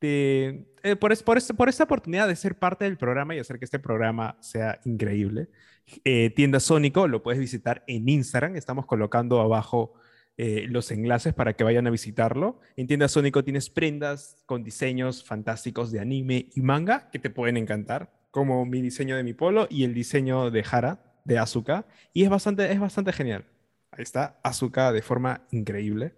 [0.00, 3.38] de- eh, por, es- por, es- por esta oportunidad de ser parte del programa y
[3.38, 5.48] hacer que este programa sea increíble.
[6.04, 8.56] Eh, Tienda Sónico lo puedes visitar en Instagram.
[8.56, 9.94] Estamos colocando abajo
[10.38, 12.60] eh, los enlaces para que vayan a visitarlo.
[12.76, 17.56] En Tienda Sónico tienes prendas con diseños fantásticos de anime y manga que te pueden
[17.56, 21.84] encantar, como mi diseño de mi polo y el diseño de Hara, de Asuka.
[22.14, 23.44] Y es bastante, es bastante genial.
[23.90, 26.14] Ahí está, Asuka de forma increíble.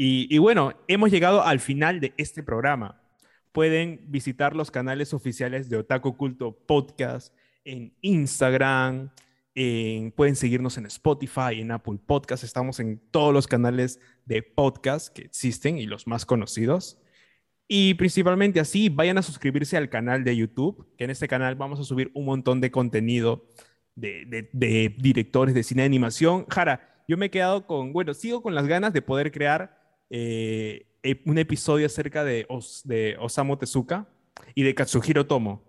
[0.00, 3.00] Y bueno, hemos llegado al final de este programa.
[3.52, 7.34] Pueden visitar los canales oficiales de Otaku Culto Podcast
[7.64, 9.10] en Instagram,
[9.54, 12.44] en- pueden seguirnos en Spotify, en Apple Podcast.
[12.44, 16.98] Estamos en todos los canales de podcast que existen y los más conocidos.
[17.66, 21.78] Y principalmente así, vayan a suscribirse al canal de YouTube, que en este canal vamos
[21.78, 23.46] a subir un montón de contenido
[23.94, 24.48] de,
[24.98, 26.46] directores de cine de animación.
[26.48, 30.86] Jara, yo me he quedado con, bueno, sigo con las ganas de poder crear eh,
[31.24, 34.06] un episodio acerca de, Os- de Osamu Tezuka
[34.54, 35.64] y de Katsuhiro Tomo.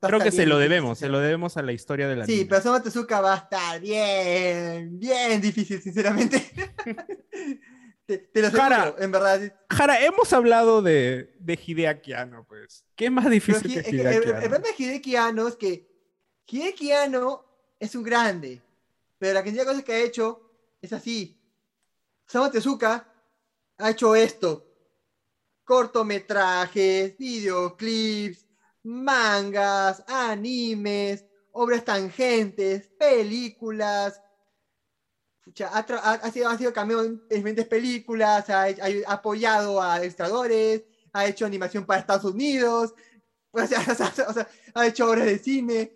[0.00, 2.60] Creo que se lo debemos, se lo debemos a la historia de la Sí, pero
[2.60, 6.50] Osamu Tezuka va a estar bien, bien difícil, sinceramente.
[8.06, 8.94] te, te lo aseguro, Jara.
[8.98, 9.52] en verdad.
[9.70, 12.84] Jara, hemos hablado de, de Hideaki Anno, pues.
[12.96, 14.40] ¿Qué es más difícil que el, Hideaki el Anno?
[14.40, 15.88] problema de Hideki Anno es que
[16.46, 17.44] Hideki Anno
[17.78, 18.60] es un grande,
[19.18, 20.50] pero la cantidad de cosas que ha hecho
[20.82, 21.38] es así.
[22.28, 23.06] Osamu Tezuka
[23.78, 24.66] ha hecho esto.
[25.70, 28.44] Cortometrajes, videoclips,
[28.82, 34.20] mangas, animes, obras tangentes, películas.
[35.44, 40.82] Pucha, ha, ha sido, ha sido cameo en diferentes películas, ha, ha apoyado a ilustradores,
[41.12, 42.92] ha hecho animación para Estados Unidos,
[43.52, 45.92] o sea, o sea, o sea, ha hecho obras de cine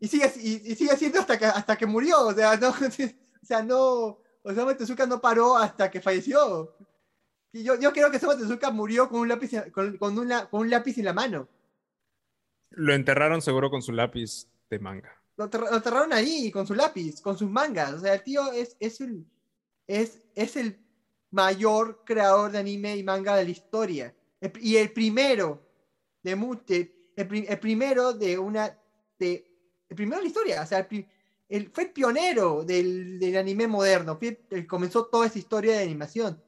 [0.00, 2.26] y sigue, y, y sigue haciendo hasta que, hasta que murió.
[2.26, 2.70] O sea, no,
[3.42, 6.74] o sea, no, Osamu Tezuka no paró hasta que falleció.
[7.62, 10.14] Yo, yo creo que Osamu Tezuka murió con un lápiz, con, con
[10.50, 11.48] con un lápiz en la mano.
[12.70, 15.12] Lo enterraron seguro con su lápiz de manga.
[15.36, 17.92] Lo, ter- lo enterraron ahí con su lápiz, con sus mangas.
[17.94, 19.24] O sea, el tío es, es, el,
[19.86, 20.78] es, es el
[21.30, 24.14] mayor creador de anime y manga de la historia.
[24.40, 25.62] El- y el primero
[26.22, 26.34] de,
[26.66, 28.78] de- el, el primero de una
[29.18, 29.52] de
[29.88, 30.62] el primero de la historia.
[30.62, 31.06] O sea, el,
[31.48, 34.18] el- fue el pionero del, del anime moderno.
[34.68, 36.42] Comenzó toda esa historia de animación.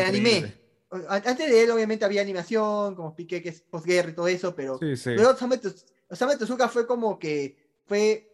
[0.00, 0.36] Increíble.
[0.36, 0.62] anime.
[1.08, 4.78] Antes de él, obviamente, había animación, como expliqué, que es posguerra y todo eso, pero
[4.78, 5.10] Sí, sí.
[5.14, 7.56] Luego Osamu Tez- Osamu Tezuka fue como que
[7.86, 8.28] fue,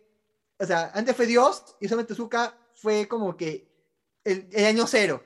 [0.59, 3.69] o sea, antes fue Dios y Osamu Tezuka fue como que
[4.25, 5.23] el, el año cero.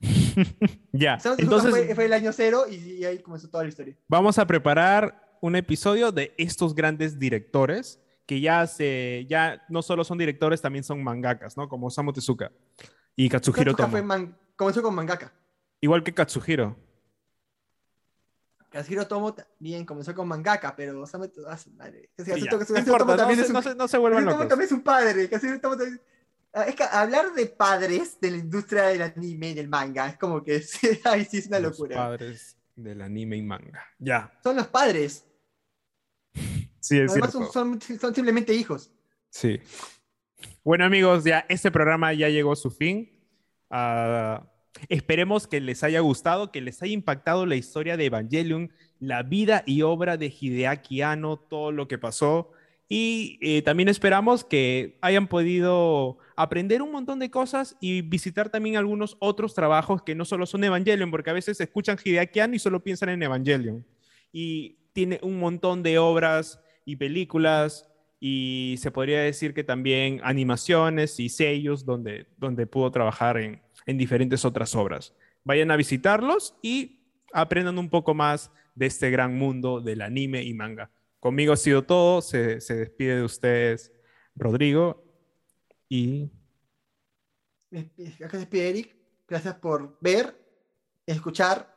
[0.92, 3.96] ya, Osamu entonces fue, fue el año cero y, y ahí comenzó toda la historia.
[4.08, 10.02] vamos a preparar un episodio de estos grandes directores que ya se, ya no solo
[10.04, 11.68] son directores, también son mangakas, ¿no?
[11.68, 12.50] Como Osamu Tezuka
[13.16, 13.90] y Katsuhiro Tezuka Tomo.
[13.92, 15.32] fue man- comenzó con mangaka.
[15.80, 16.76] Igual que Katsuhiro.
[18.70, 22.10] Katsuhiro Tomo también comenzó con mangaka, pero Osamu ah, madre.
[22.16, 22.26] Tomo-
[23.16, 25.28] también se- es un- no se- vuelvan Tomo también es un padre.
[25.28, 26.00] Katsuhiro Tomo también-
[26.56, 30.16] Ah, Es que hablar de padres de la industria del anime y del manga es
[30.16, 30.62] como que
[31.04, 31.96] ay, sí es una Los locura.
[31.96, 33.84] padres del anime y manga.
[33.98, 35.24] Ya, Son los padres.
[36.80, 37.52] sí, es Además cierto.
[37.52, 38.90] son, son, son simplemente hijos.
[39.30, 39.60] Sí.
[40.62, 43.13] Bueno, amigos, ya este programa ya llegó a su fin.
[44.88, 49.62] Esperemos que les haya gustado, que les haya impactado la historia de Evangelion, la vida
[49.66, 52.50] y obra de Hideaki Anno, todo lo que pasó.
[52.88, 58.76] Y eh, también esperamos que hayan podido aprender un montón de cosas y visitar también
[58.76, 62.58] algunos otros trabajos que no solo son Evangelion, porque a veces escuchan Hideaki Anno y
[62.58, 63.86] solo piensan en Evangelion.
[64.32, 67.88] Y tiene un montón de obras y películas
[68.26, 73.98] y se podría decir que también animaciones y sellos donde, donde pudo trabajar en, en
[73.98, 75.14] diferentes otras obras.
[75.44, 77.02] Vayan a visitarlos y
[77.34, 80.90] aprendan un poco más de este gran mundo del anime y manga.
[81.20, 83.92] Conmigo ha sido todo, se, se despide de ustedes
[84.34, 85.04] Rodrigo
[85.90, 86.30] y
[88.24, 88.96] Acá se despide Eric.
[89.28, 90.34] Gracias por ver,
[91.04, 91.76] escuchar,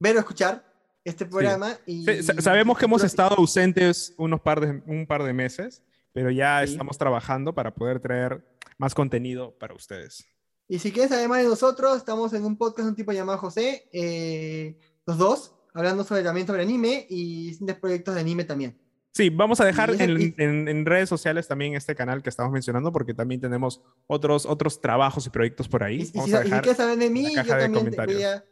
[0.00, 0.69] ver o escuchar
[1.04, 1.76] este programa.
[1.86, 5.32] Y, Sí, sa- sabemos que hemos y- estado ausentes unos par de, un par de
[5.32, 5.82] meses,
[6.12, 6.72] pero ya Sí.
[6.72, 8.44] estamos trabajando para poder traer
[8.78, 10.26] más contenido para ustedes.
[10.68, 13.88] Y si quieres, además de nosotros, estamos en un podcast de un tipo llamado José,
[13.92, 18.78] eh, los dos, hablando sobre, también sobre anime y distintos proyectos de anime también.
[19.12, 22.30] Sí, vamos a dejar Y en, y- en- en redes sociales también este canal que
[22.30, 25.96] estamos mencionando porque también tenemos otros, otros trabajos y proyectos por ahí.
[25.98, 27.96] Y, y si, Vamos y a si dejar quieres saber de mí, yo de también,
[28.06, 28.44] voy a,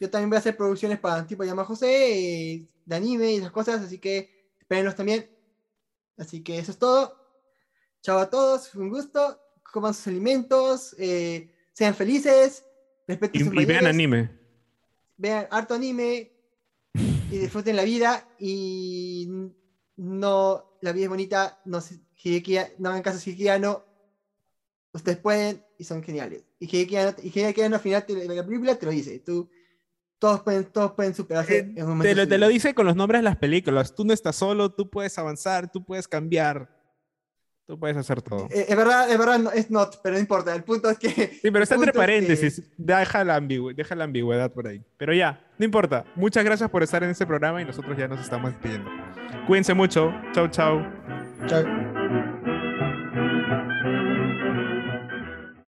[0.00, 3.82] yo también voy a hacer producciones para tipo Llama José, de anime y esas cosas,
[3.82, 5.28] así que espérenlos también.
[6.16, 7.14] Así que eso es todo.
[8.02, 9.40] Chao a todos, un gusto.
[9.72, 12.64] Coman sus alimentos, eh, sean felices,
[13.06, 14.30] respeten y, sus y vean mayores, anime.
[15.16, 16.32] vean harto anime
[17.30, 19.28] y disfruten la vida y
[19.96, 21.80] no, la vida es bonita, no,
[22.78, 23.84] no hagan caso a Hidekiano,
[24.92, 26.44] ustedes pueden y son geniales.
[26.58, 29.50] Y Hidekiano, y Hidekiano al final de la película te lo dice, tú,
[30.18, 32.04] todos pueden, todos pueden superarse Eh, en un momento.
[32.08, 33.94] Te lo, te lo dice con los nombres de las películas.
[33.94, 36.74] Tú no estás solo, tú puedes avanzar, tú puedes cambiar.
[37.66, 38.46] Tú puedes hacer todo.
[38.50, 41.08] Eh, Es verdad, es verdad, no, es not, pero no importa, el punto es que...
[41.42, 42.62] Sí, pero está entre es que- paréntesis.
[42.76, 44.84] Deja, la deja la ambigüedad por ahí.
[44.96, 46.04] Pero ya, no importa.
[46.14, 48.88] Muchas gracias por estar en este programa y nosotros ya nos estamos despidiendo.
[49.48, 50.12] Cuídense mucho.
[50.32, 50.80] Chau, chau.
[51.46, 51.85] Chao.